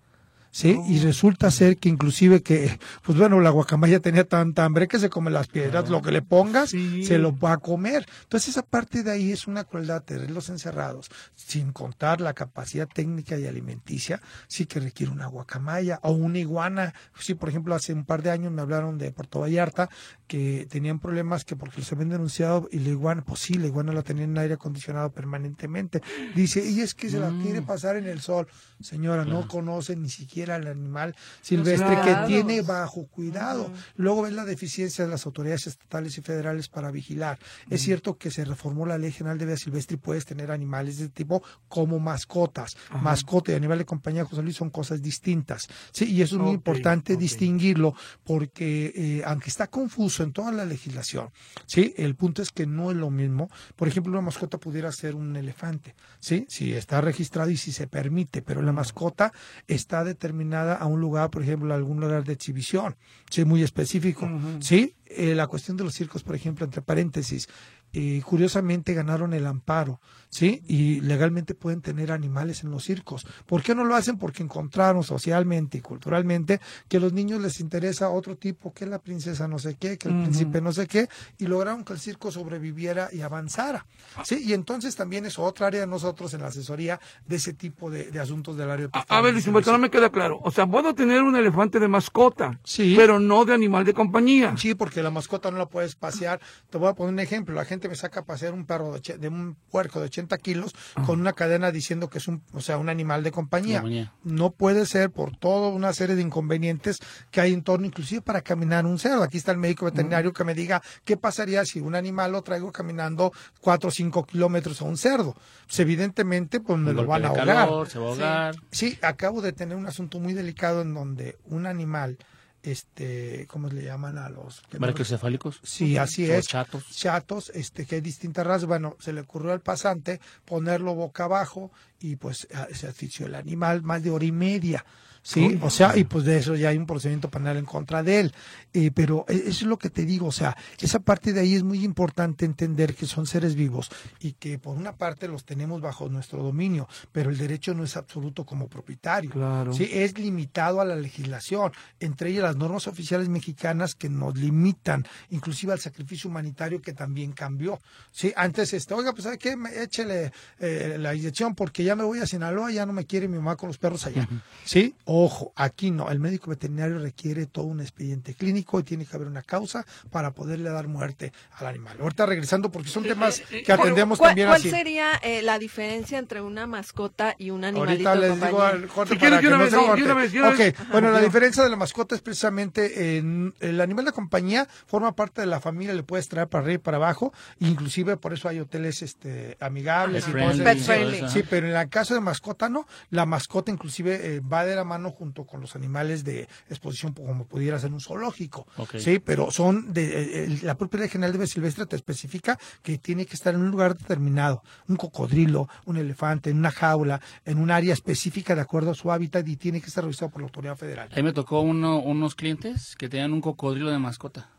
¿Sí? 0.53 0.79
Y 0.87 0.99
resulta 0.99 1.49
ser 1.51 1.77
que 1.77 1.89
inclusive 1.89 2.43
que, 2.43 2.79
pues 3.01 3.17
bueno, 3.17 3.39
la 3.41 3.49
guacamaya 3.49 3.99
tenía 3.99 4.23
tanta 4.23 4.63
hambre 4.63 4.87
que 4.87 4.99
se 4.99 5.09
come 5.09 5.31
las 5.31 5.47
piedras, 5.47 5.89
lo 5.89 6.01
que 6.03 6.11
le 6.11 6.21
pongas, 6.21 6.69
Sí. 6.69 7.03
se 7.03 7.17
lo 7.17 7.35
va 7.37 7.53
a 7.53 7.57
comer. 7.57 8.05
Entonces 8.21 8.49
esa 8.49 8.61
parte 8.61 9.01
de 9.01 9.11
ahí 9.11 9.31
es 9.31 9.47
una 9.47 9.63
crueldad 9.63 10.03
tenerlos 10.03 10.49
encerrados, 10.49 11.09
sin 11.35 11.71
contar 11.73 12.21
la 12.21 12.33
capacidad 12.33 12.87
técnica 12.87 13.37
y 13.37 13.47
alimenticia, 13.47 14.21
sí 14.47 14.67
que 14.67 14.79
requiere 14.79 15.11
una 15.11 15.25
guacamaya 15.25 15.99
o 16.03 16.11
una 16.11 16.37
iguana. 16.37 16.93
Sí, 17.19 17.33
por 17.33 17.49
ejemplo, 17.49 17.73
hace 17.73 17.91
un 17.93 18.05
par 18.05 18.21
de 18.21 18.29
años 18.29 18.51
me 18.51 18.61
hablaron 18.61 18.99
de 18.99 19.11
Puerto 19.11 19.39
Vallarta 19.39 19.89
que 20.27 20.67
tenían 20.69 20.99
problemas 20.99 21.45
que 21.45 21.55
porque 21.55 21.81
se 21.81 21.95
habían 21.95 22.09
denunciado 22.09 22.69
y 22.71 22.77
la 22.79 22.89
iguana, 22.89 23.23
pues 23.25 23.39
sí, 23.39 23.55
la 23.55 23.65
iguana 23.65 23.91
la 23.91 24.03
tenían 24.03 24.29
en 24.31 24.37
aire 24.37 24.53
acondicionado 24.53 25.11
permanentemente. 25.11 26.01
Dice, 26.35 26.63
y 26.63 26.81
es 26.81 26.93
que 26.93 27.09
se 27.09 27.19
la 27.19 27.31
quiere 27.41 27.63
pasar 27.63 27.95
en 27.97 28.05
el 28.05 28.21
sol. 28.21 28.47
Señora, 28.79 29.25
no 29.25 29.47
conoce 29.47 29.95
ni 29.95 30.09
siquiera 30.09 30.42
al 30.51 30.67
animal 30.67 31.15
silvestre 31.41 31.99
que 32.03 32.15
tiene 32.27 32.61
bajo 32.61 33.07
cuidado. 33.07 33.71
Luego 33.95 34.23
ves 34.23 34.33
la 34.33 34.45
deficiencia 34.45 35.05
de 35.05 35.11
las 35.11 35.25
autoridades 35.25 35.67
estatales 35.67 36.17
y 36.17 36.21
federales 36.21 36.69
para 36.69 36.91
vigilar. 36.91 37.39
Es 37.69 37.81
cierto 37.81 38.17
que 38.17 38.31
se 38.31 38.45
reformó 38.45 38.85
la 38.85 38.97
Ley 38.97 39.11
General 39.11 39.37
de 39.37 39.45
Vida 39.45 39.57
Silvestre 39.57 39.95
y 39.95 39.97
puedes 39.97 40.25
tener 40.25 40.51
animales 40.51 40.97
de 40.97 41.05
este 41.05 41.15
tipo 41.15 41.43
como 41.67 41.99
mascotas. 41.99 42.75
Mascota 43.01 43.51
y 43.51 43.55
animal 43.55 43.77
de 43.77 43.85
compañía, 43.85 44.25
José 44.25 44.41
Luis, 44.41 44.55
son 44.55 44.69
cosas 44.69 45.01
distintas. 45.01 45.67
Sí, 45.91 46.05
y 46.05 46.21
eso 46.21 46.35
es 46.35 46.41
muy 46.41 46.51
importante 46.51 47.15
distinguirlo 47.15 47.95
porque 48.23 48.93
eh, 48.95 49.23
aunque 49.25 49.49
está 49.49 49.67
confuso 49.67 50.23
en 50.23 50.33
toda 50.33 50.51
la 50.51 50.65
legislación, 50.65 51.29
sí, 51.65 51.93
el 51.97 52.15
punto 52.15 52.41
es 52.41 52.51
que 52.51 52.65
no 52.65 52.91
es 52.91 52.97
lo 52.97 53.09
mismo. 53.09 53.49
Por 53.75 53.87
ejemplo, 53.87 54.11
una 54.11 54.21
mascota 54.21 54.57
pudiera 54.57 54.91
ser 54.91 55.15
un 55.15 55.35
elefante, 55.35 55.95
sí, 56.19 56.45
si 56.49 56.73
está 56.73 57.01
registrado 57.01 57.49
y 57.49 57.57
si 57.57 57.71
se 57.71 57.87
permite, 57.87 58.41
pero 58.41 58.61
la 58.61 58.71
mascota 58.71 59.33
está 59.67 60.03
determinada 60.03 60.32
a 60.79 60.85
un 60.85 60.99
lugar, 60.99 61.29
por 61.29 61.43
ejemplo, 61.43 61.73
a 61.73 61.77
algún 61.77 61.99
lugar 61.99 62.23
de 62.23 62.33
exhibición, 62.33 62.95
sí, 63.29 63.45
muy 63.45 63.63
específico, 63.63 64.29
sí. 64.59 64.95
Eh, 65.05 65.35
la 65.35 65.45
cuestión 65.47 65.77
de 65.77 65.83
los 65.83 65.93
circos, 65.93 66.23
por 66.23 66.35
ejemplo, 66.35 66.65
entre 66.65 66.81
paréntesis, 66.81 67.47
eh, 67.93 68.21
curiosamente 68.25 68.93
ganaron 68.93 69.33
el 69.33 69.45
amparo, 69.45 70.01
¿sí? 70.29 70.63
Y 70.67 70.99
legalmente 71.01 71.53
pueden 71.53 71.81
tener 71.81 72.11
animales 72.11 72.63
en 72.63 72.71
los 72.71 72.83
circos. 72.83 73.25
¿Por 73.45 73.61
qué 73.61 73.75
no 73.75 73.85
lo 73.85 73.95
hacen? 73.95 74.17
Porque 74.17 74.41
encontraron 74.43 75.03
socialmente 75.03 75.77
y 75.77 75.81
culturalmente 75.81 76.59
que 76.87 76.97
a 76.97 76.99
los 76.99 77.13
niños 77.13 77.39
les 77.41 77.59
interesa 77.59 78.09
otro 78.09 78.35
tipo, 78.35 78.73
que 78.73 78.85
la 78.87 78.99
princesa 78.99 79.47
no 79.47 79.59
sé 79.59 79.75
qué, 79.79 79.97
que 79.97 80.09
el 80.09 80.23
príncipe 80.23 80.59
no 80.59 80.71
sé 80.73 80.87
qué, 80.87 81.07
y 81.37 81.45
lograron 81.45 81.83
que 81.85 81.93
el 81.93 81.99
circo 81.99 82.31
sobreviviera 82.31 83.09
y 83.11 83.21
avanzara, 83.21 83.85
¿sí? 84.23 84.41
Y 84.43 84.53
entonces 84.53 84.95
también 84.95 85.25
es 85.25 85.37
otra 85.37 85.67
área 85.67 85.81
de 85.81 85.87
nosotros 85.87 86.33
en 86.33 86.41
la 86.41 86.47
asesoría 86.47 86.99
de 87.27 87.35
ese 87.35 87.53
tipo 87.53 87.89
de, 87.91 88.11
de 88.11 88.19
asuntos 88.19 88.57
del 88.57 88.71
área 88.71 88.87
de 88.87 88.91
A, 88.93 89.05
a 89.17 89.21
ver, 89.21 89.33
Luis 89.33 89.45
Humberto, 89.47 89.71
no 89.71 89.77
me 89.77 89.89
queda 89.91 90.09
claro. 90.09 90.39
O 90.43 90.51
sea, 90.51 90.65
puedo 90.65 90.95
tener 90.95 91.21
un 91.21 91.35
elefante 91.35 91.79
de 91.79 91.87
mascota, 91.87 92.59
Sí. 92.63 92.95
pero 92.97 93.19
no 93.19 93.45
de 93.45 93.53
animal 93.53 93.85
de 93.85 93.93
compañía. 93.93 94.55
Sí, 94.57 94.73
porque 94.75 95.03
la 95.03 95.11
mascota 95.11 95.51
no 95.51 95.57
la 95.57 95.67
puedes 95.67 95.95
pasear. 95.95 96.39
Te 96.69 96.77
voy 96.77 96.89
a 96.89 96.93
poner 96.93 97.13
un 97.13 97.19
ejemplo. 97.19 97.53
La 97.53 97.65
gente 97.65 97.82
me 97.89 97.95
saca 97.95 98.21
a 98.21 98.25
pasear 98.25 98.53
un 98.53 98.65
perro 98.65 98.93
de, 98.93 99.27
un 99.27 99.55
puerco 99.69 99.99
de 99.99 100.05
80 100.05 100.37
kilos 100.37 100.75
con 101.05 101.19
una 101.19 101.33
cadena 101.33 101.71
diciendo 101.71 102.09
que 102.09 102.17
es 102.17 102.27
un, 102.27 102.43
o 102.53 102.61
sea, 102.61 102.77
un 102.77 102.89
animal 102.89 103.23
de 103.23 103.31
compañía. 103.31 103.81
Compañía. 103.81 104.13
No 104.23 104.51
puede 104.51 104.85
ser 104.85 105.11
por 105.11 105.35
toda 105.35 105.69
una 105.69 105.93
serie 105.93 106.15
de 106.15 106.21
inconvenientes 106.21 106.99
que 107.31 107.41
hay 107.41 107.53
en 107.53 107.63
torno, 107.63 107.85
inclusive 107.85 108.21
para 108.21 108.41
caminar 108.41 108.85
un 108.85 108.99
cerdo. 108.99 109.23
Aquí 109.23 109.37
está 109.37 109.51
el 109.51 109.57
médico 109.57 109.85
veterinario 109.85 110.33
que 110.33 110.43
me 110.43 110.53
diga 110.53 110.81
qué 111.03 111.17
pasaría 111.17 111.65
si 111.65 111.79
un 111.79 111.95
animal 111.95 112.31
lo 112.31 112.41
traigo 112.41 112.71
caminando 112.71 113.31
4 113.61 113.87
o 113.87 113.91
5 113.91 114.25
kilómetros 114.25 114.81
a 114.81 114.85
un 114.85 114.97
cerdo. 114.97 115.35
Pues 115.65 115.79
evidentemente, 115.79 116.59
pues 116.59 116.79
me 116.79 116.91
Un 116.91 116.97
lo 116.97 117.05
van 117.05 117.25
a 117.25 117.27
ahogar. 117.29 117.45
calor, 117.47 117.89
se 117.89 117.99
va 117.99 118.05
a 118.05 118.09
ahogar. 118.09 118.55
Sí, 118.71 118.97
acabo 119.01 119.41
de 119.41 119.53
tener 119.53 119.77
un 119.77 119.85
asunto 119.87 120.19
muy 120.19 120.33
delicado 120.33 120.81
en 120.81 120.93
donde 120.93 121.37
un 121.45 121.65
animal, 121.65 122.17
este, 122.63 123.45
¿cómo 123.47 123.69
le 123.69 123.83
llaman 123.83 124.17
a 124.17 124.29
los? 124.29 124.63
Brachiocefálicos. 124.71 125.59
Sí, 125.63 125.97
así 125.97 126.29
O 126.29 126.33
es. 126.33 126.47
chatos. 126.47 126.85
Chatos, 126.89 127.51
este, 127.53 127.85
que 127.85 127.95
hay 127.95 128.01
distintas 128.01 128.47
razas. 128.47 128.65
Bueno, 128.65 128.95
se 128.99 129.13
le 129.13 129.21
ocurrió 129.21 129.51
al 129.51 129.61
pasante 129.61 130.19
ponerlo 130.45 130.95
boca 130.95 131.25
abajo 131.25 131.71
y 131.99 132.15
pues 132.15 132.47
se 132.71 132.87
asfixió 132.87 133.25
el 133.27 133.35
animal 133.35 133.83
más 133.83 134.01
de 134.03 134.11
hora 134.11 134.25
y 134.25 134.31
media. 134.31 134.85
Sí, 135.25 135.57
o 135.61 135.69
sea, 135.69 135.97
y 135.97 136.03
pues 136.03 136.25
de 136.25 136.37
eso 136.37 136.53
ya 136.55 136.67
hay 136.69 136.77
un 136.77 136.85
procedimiento 136.85 137.29
penal 137.29 137.55
en 137.55 137.63
contra 137.63 138.03
de 138.03 138.19
él. 138.19 138.33
Eh, 138.73 138.91
pero 138.93 139.23
e- 139.29 139.35
eso 139.35 139.49
es 139.49 139.61
lo 139.63 139.77
que 139.77 139.89
te 139.89 140.03
digo, 140.05 140.27
o 140.27 140.31
sea, 140.33 140.55
esa 140.79 140.99
parte 140.99 141.31
de 141.31 141.39
ahí 141.39 141.53
es 141.55 141.63
muy 141.63 141.83
importante 141.85 142.43
entender 142.45 142.93
que 142.93 143.05
son 143.05 143.25
seres 143.25 143.55
vivos 143.55 143.89
y 144.19 144.33
que 144.33 144.59
por 144.59 144.75
una 144.75 144.97
parte 144.97 145.27
los 145.29 145.45
tenemos 145.45 145.79
bajo 145.79 146.09
nuestro 146.09 146.43
dominio, 146.43 146.89
pero 147.13 147.29
el 147.29 147.37
derecho 147.37 147.73
no 147.73 147.83
es 147.85 147.95
absoluto 147.95 148.45
como 148.45 148.67
propietario. 148.67 149.29
Claro. 149.31 149.71
Sí, 149.73 149.87
es 149.91 150.17
limitado 150.17 150.81
a 150.81 150.85
la 150.85 150.95
legislación, 150.97 151.71
entre 152.01 152.31
ellas 152.31 152.43
las 152.43 152.55
normas 152.57 152.87
oficiales 152.87 153.29
mexicanas 153.29 153.95
que 153.95 154.09
nos 154.09 154.35
limitan, 154.37 155.05
inclusive 155.29 155.71
al 155.71 155.79
sacrificio 155.79 156.29
humanitario 156.29 156.81
que 156.81 156.91
también 156.91 157.31
cambió. 157.31 157.79
Sí, 158.11 158.33
antes, 158.35 158.73
este, 158.73 158.93
oiga, 158.93 159.13
pues, 159.13 159.23
¿sabe 159.23 159.37
qué? 159.37 159.55
Me- 159.55 159.83
Échele 159.83 160.33
eh, 160.59 160.97
la 160.99 161.15
inyección 161.15 161.55
porque 161.55 161.83
ya 161.85 161.95
me 161.95 162.03
voy 162.03 162.19
a 162.19 162.27
Sinaloa, 162.27 162.71
ya 162.71 162.85
no 162.85 162.91
me 162.91 163.05
quiere 163.05 163.29
mi 163.29 163.37
mamá 163.37 163.55
con 163.55 163.67
los 163.67 163.77
perros 163.77 164.05
allá. 164.05 164.27
Sí, 164.65 164.95
ojo, 165.15 165.53
aquí 165.55 165.91
no. 165.91 166.09
El 166.09 166.19
médico 166.19 166.49
veterinario 166.49 166.97
requiere 166.99 167.45
todo 167.45 167.65
un 167.65 167.81
expediente 167.81 168.33
clínico 168.33 168.79
y 168.79 168.83
tiene 168.83 169.05
que 169.05 169.15
haber 169.15 169.27
una 169.27 169.41
causa 169.43 169.85
para 170.09 170.31
poderle 170.31 170.69
dar 170.69 170.87
muerte 170.87 171.33
al 171.51 171.67
animal. 171.67 171.97
Ahorita 171.99 172.25
regresando, 172.25 172.71
porque 172.71 172.89
son 172.89 173.03
temas 173.03 173.41
que 173.41 173.71
atendemos 173.71 174.17
¿Cuál, 174.17 174.29
también 174.31 174.47
cuál 174.47 174.59
así. 174.61 174.69
sería 174.69 175.11
eh, 175.21 175.41
la 175.41 175.59
diferencia 175.59 176.17
entre 176.17 176.41
una 176.41 176.65
mascota 176.67 177.35
y 177.37 177.49
un 177.51 177.63
animalito 177.63 178.09
Ahorita 178.09 178.15
de 178.15 178.29
les 178.29 178.35
digo 178.41 178.57
compañía? 178.57 178.69
al 178.83 178.87
corte 178.87 179.13
Si 179.13 179.19
quieres, 179.19 179.39
para 179.39 179.41
que 179.41 180.03
no 180.03 180.29
se 180.29 180.39
corte. 180.41 180.75
bueno, 180.91 181.11
la 181.11 181.19
diferencia 181.21 181.63
de 181.63 181.69
la 181.69 181.75
mascota 181.75 182.15
es 182.15 182.21
precisamente 182.21 183.17
en 183.17 183.53
el 183.59 183.81
animal 183.81 184.05
de 184.05 184.11
compañía 184.11 184.67
forma 184.87 185.15
parte 185.15 185.41
de 185.41 185.47
la 185.47 185.59
familia, 185.59 185.93
le 185.93 186.03
puedes 186.03 186.27
traer 186.29 186.47
para 186.47 186.63
arriba 186.63 186.75
y 186.75 186.79
para 186.79 186.97
abajo, 186.97 187.33
inclusive 187.59 188.17
por 188.17 188.33
eso 188.33 188.47
hay 188.49 188.59
hoteles 188.59 189.01
este 189.01 189.57
amigables 189.59 190.23
Pet 190.25 190.29
y 190.29 190.33
friendly, 190.33 190.85
todo 190.85 191.25
eso, 191.25 191.29
Sí, 191.29 191.43
pero 191.49 191.67
en 191.67 191.75
el 191.75 191.89
caso 191.89 192.13
de 192.13 192.19
mascota 192.21 192.69
no, 192.69 192.87
la 193.09 193.25
mascota 193.25 193.71
inclusive 193.71 194.35
eh, 194.35 194.39
va 194.39 194.65
de 194.65 194.75
la 194.75 194.83
mano 194.83 195.02
junto 195.11 195.45
con 195.45 195.61
los 195.61 195.75
animales 195.75 196.23
de 196.23 196.47
exposición 196.69 197.13
como 197.13 197.45
pudiera 197.45 197.79
ser 197.79 197.91
un 197.93 197.99
zoológico. 198.01 198.67
Sí, 198.97 199.19
pero 199.19 199.51
son 199.51 199.93
de 199.93 200.03
eh, 200.05 200.43
el- 200.45 200.59
la 200.65 200.75
propia 200.75 201.01
ley 201.01 201.09
general 201.09 201.31
de 201.31 201.37
vida 201.39 201.47
silvestre 201.47 201.85
te 201.85 201.95
especifica 201.95 202.57
que 202.81 202.97
tiene 202.97 203.25
que 203.25 203.35
estar 203.35 203.53
en 203.53 203.61
un 203.61 203.71
lugar 203.71 203.97
determinado, 203.97 204.63
un 204.87 204.95
cocodrilo, 204.95 205.67
un 205.85 205.97
elefante, 205.97 206.49
en 206.49 206.57
una 206.57 206.71
jaula, 206.71 207.21
en 207.45 207.57
un 207.59 207.71
área 207.71 207.93
específica 207.93 208.55
de 208.55 208.61
acuerdo 208.61 208.91
a 208.91 208.95
su 208.95 209.11
hábitat 209.11 209.47
y 209.47 209.55
tiene 209.57 209.81
que 209.81 209.87
estar 209.87 210.03
revisado 210.03 210.31
por 210.31 210.41
la 210.41 210.47
autoridad 210.47 210.75
federal. 210.77 211.09
Ahí 211.13 211.23
me 211.23 211.33
tocó 211.33 211.61
uno, 211.61 211.99
unos 211.99 212.35
clientes 212.35 212.95
que 212.97 213.09
tenían 213.09 213.33
un 213.33 213.41
cocodrilo 213.41 213.89
de 213.91 213.99
mascota. 213.99 214.49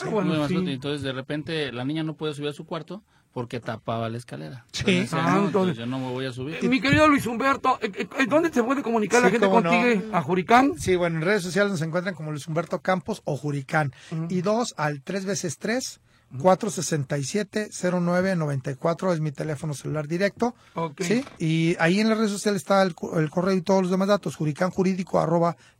Ah, 0.00 0.08
bueno, 0.10 0.30
de 0.32 0.36
sí. 0.36 0.54
mascota, 0.54 0.70
y 0.70 0.74
entonces 0.74 1.02
de 1.02 1.12
repente 1.12 1.72
la 1.72 1.84
niña 1.84 2.02
no 2.04 2.14
puede 2.14 2.32
subir 2.34 2.48
a 2.50 2.52
su 2.52 2.64
cuarto 2.64 3.02
porque 3.38 3.60
tapaba 3.60 4.08
la 4.08 4.18
escalera. 4.18 4.64
Sí. 4.72 5.06
Ah, 5.12 5.34
no, 5.36 5.46
entonces- 5.46 5.76
yo 5.76 5.86
no 5.86 6.00
me 6.00 6.08
voy 6.08 6.26
a 6.26 6.32
subir. 6.32 6.56
Eh, 6.60 6.68
Mi 6.68 6.80
querido 6.80 7.06
Luis 7.06 7.24
Humberto, 7.24 7.78
eh, 7.80 7.92
eh, 7.94 8.26
¿dónde 8.28 8.52
se 8.52 8.64
puede 8.64 8.82
comunicar 8.82 9.22
la 9.22 9.30
gente 9.30 9.46
no. 9.46 9.52
contigo? 9.52 10.02
¿A 10.12 10.20
Juricán? 10.22 10.72
Sí, 10.76 10.96
bueno, 10.96 11.18
en 11.18 11.22
redes 11.22 11.44
sociales 11.44 11.70
nos 11.70 11.80
encuentran 11.82 12.16
como 12.16 12.32
Luis 12.32 12.48
Humberto 12.48 12.80
Campos 12.80 13.22
o 13.24 13.36
Juricán. 13.36 13.92
Y 14.28 14.40
dos 14.40 14.74
al 14.76 15.02
tres 15.02 15.24
veces 15.24 15.58
tres. 15.58 16.00
467-0994 16.36 19.12
es 19.14 19.20
mi 19.20 19.32
teléfono 19.32 19.74
celular 19.74 20.06
directo. 20.08 20.54
¿sí? 21.00 21.24
Y 21.38 21.76
ahí 21.78 22.00
en 22.00 22.08
las 22.08 22.16
redes 22.18 22.32
sociales 22.32 22.62
está 22.62 22.82
el, 22.82 22.94
el 23.16 23.30
correo 23.30 23.54
y 23.54 23.62
todos 23.62 23.82
los 23.82 23.90
demás 23.90 24.08
datos, 24.08 24.36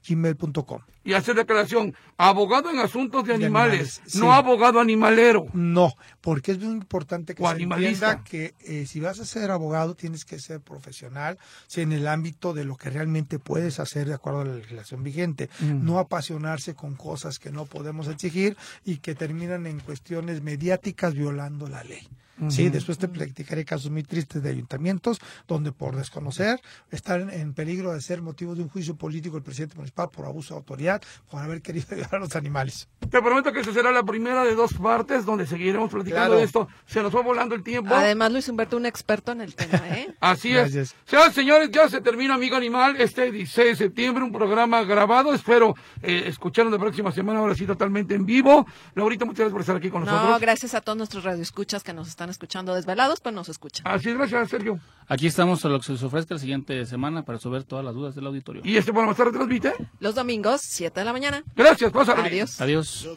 gmail.com. 0.08 0.80
Y 1.04 1.14
hacer 1.14 1.36
declaración, 1.36 1.94
abogado 2.18 2.68
en 2.70 2.78
asuntos 2.80 3.24
de 3.24 3.38
De 3.38 3.46
animales, 3.46 4.02
sí. 4.06 4.18
no 4.18 4.32
abogado 4.34 4.78
animalero. 4.78 5.46
No, 5.54 5.94
porque 6.20 6.52
es 6.52 6.58
muy 6.58 6.74
importante 6.74 7.34
que 7.34 7.42
O 7.42 7.46
se 7.46 7.52
animalista. 7.54 8.10
entienda 8.12 8.24
que 8.28 8.54
eh, 8.60 8.84
si 8.84 9.00
vas 9.00 9.18
a 9.18 9.24
ser 9.24 9.50
abogado 9.50 9.94
tienes 9.94 10.26
que 10.26 10.38
ser 10.38 10.60
profesional, 10.60 11.38
sí, 11.66 11.80
en 11.80 11.92
el 11.92 12.06
ámbito 12.08 12.52
de 12.52 12.66
lo 12.66 12.76
que 12.76 12.90
realmente 12.90 13.38
puedes 13.38 13.80
hacer 13.80 14.06
de 14.06 14.12
acuerdo 14.14 14.40
a 14.40 14.44
la 14.44 14.54
legislación 14.56 15.02
vigente, 15.02 15.48
no 15.60 15.98
apasionarse 15.98 16.74
con 16.74 16.94
cosas 16.94 17.38
que 17.38 17.52
no 17.52 17.64
podemos 17.64 18.06
exigir 18.08 18.58
y 18.84 18.98
que 18.98 19.14
terminan 19.14 19.66
en 19.66 19.80
cuestiones 19.80 20.37
mediáticas 20.40 21.14
violando 21.14 21.68
la 21.68 21.84
ley. 21.84 22.06
Sí, 22.48 22.68
después 22.68 22.98
te 22.98 23.08
platicaré 23.08 23.64
casos 23.64 23.90
muy 23.90 24.02
tristes 24.02 24.42
de 24.42 24.50
ayuntamientos 24.50 25.18
donde 25.46 25.72
por 25.72 25.96
desconocer 25.96 26.60
están 26.90 27.30
en 27.30 27.52
peligro 27.54 27.92
de 27.92 28.00
ser 28.00 28.22
motivo 28.22 28.54
de 28.54 28.62
un 28.62 28.68
juicio 28.68 28.96
político 28.96 29.36
el 29.36 29.42
presidente 29.42 29.74
municipal 29.76 30.08
por 30.10 30.24
abuso 30.26 30.54
de 30.54 30.58
autoridad, 30.58 31.02
por 31.30 31.42
haber 31.42 31.62
querido 31.62 31.86
ayudar 31.92 32.14
a 32.16 32.18
los 32.18 32.36
animales. 32.36 32.88
Te 33.10 33.20
prometo 33.22 33.52
que 33.52 33.60
esa 33.60 33.72
será 33.72 33.90
la 33.90 34.02
primera 34.02 34.44
de 34.44 34.54
dos 34.54 34.74
partes 34.74 35.24
donde 35.24 35.46
seguiremos 35.46 35.90
platicando 35.90 36.18
Claro. 36.26 36.38
de 36.38 36.44
esto. 36.44 36.68
Se 36.86 37.02
nos 37.02 37.12
fue 37.12 37.22
volando 37.22 37.54
el 37.54 37.62
tiempo. 37.62 37.94
Además, 37.94 38.32
Luis 38.32 38.48
Humberto, 38.48 38.76
un 38.76 38.86
experto 38.86 39.32
en 39.32 39.40
el 39.40 39.54
tema, 39.54 39.78
¿eh? 39.88 40.14
Así 40.20 40.50
Gracias. 40.50 40.92
es. 40.92 40.96
Señoras 41.06 41.32
y 41.32 41.34
señores, 41.34 41.70
ya 41.70 41.88
se 41.88 42.00
termina 42.00 42.34
Amigo 42.34 42.56
Animal 42.56 43.00
este 43.00 43.30
16 43.30 43.68
de 43.68 43.76
septiembre, 43.76 44.24
un 44.24 44.32
programa 44.32 44.82
grabado. 44.84 45.32
Espero 45.34 45.74
eh, 46.02 46.24
escucharnos 46.26 46.72
la 46.72 46.78
próxima 46.78 47.12
semana, 47.12 47.40
ahora 47.40 47.54
sí 47.54 47.66
totalmente 47.66 48.14
en 48.14 48.26
vivo. 48.26 48.66
Laurita, 48.94 49.24
muchas 49.24 49.38
gracias 49.38 49.52
por 49.52 49.60
estar 49.62 49.76
aquí 49.76 49.90
con 49.90 50.04
No, 50.04 50.12
nosotros. 50.12 50.40
gracias 50.40 50.74
a 50.74 50.80
todos 50.80 50.98
nuestros 50.98 51.24
radioescuchas 51.24 51.82
que 51.82 51.92
nos 51.92 52.08
están 52.08 52.27
escuchando 52.28 52.74
desvelados, 52.74 53.20
pues 53.20 53.34
nos 53.34 53.48
escuchan. 53.48 53.86
Así 53.86 54.10
es, 54.10 54.16
gracias, 54.16 54.50
Sergio. 54.50 54.78
Aquí 55.06 55.26
estamos 55.26 55.64
a 55.64 55.68
lo 55.68 55.78
que 55.78 55.86
se 55.86 55.92
les 55.92 56.02
ofrezca 56.02 56.34
la 56.34 56.40
siguiente 56.40 56.84
semana 56.84 57.24
para 57.24 57.38
resolver 57.38 57.64
todas 57.64 57.84
las 57.84 57.94
dudas 57.94 58.14
del 58.14 58.26
auditorio. 58.26 58.62
Y 58.64 58.76
este 58.76 58.92
programa 58.92 59.16
se 59.16 59.24
retransmite. 59.24 59.72
Los 60.00 60.14
domingos, 60.14 60.60
7 60.60 61.00
de 61.00 61.04
la 61.04 61.12
mañana. 61.12 61.42
Gracias, 61.56 61.90
pásalo 61.90 62.22
bien. 62.22 62.34
Adiós. 62.34 62.60
Adiós. 62.60 63.08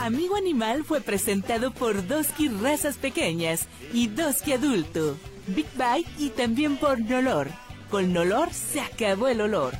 Amigo 0.00 0.36
Animal 0.36 0.84
fue 0.84 1.00
presentado 1.00 1.72
por 1.72 2.06
Doski 2.06 2.48
Razas 2.48 2.98
Pequeñas 2.98 3.66
y 3.92 4.08
Doski 4.08 4.52
Adulto, 4.52 5.16
Big 5.46 5.66
Bite 5.72 6.10
y 6.18 6.28
también 6.28 6.76
por 6.76 7.00
Nolor. 7.00 7.48
Con 7.90 8.12
Nolor 8.12 8.52
se 8.52 8.80
acabó 8.80 9.28
el 9.28 9.40
olor. 9.40 9.72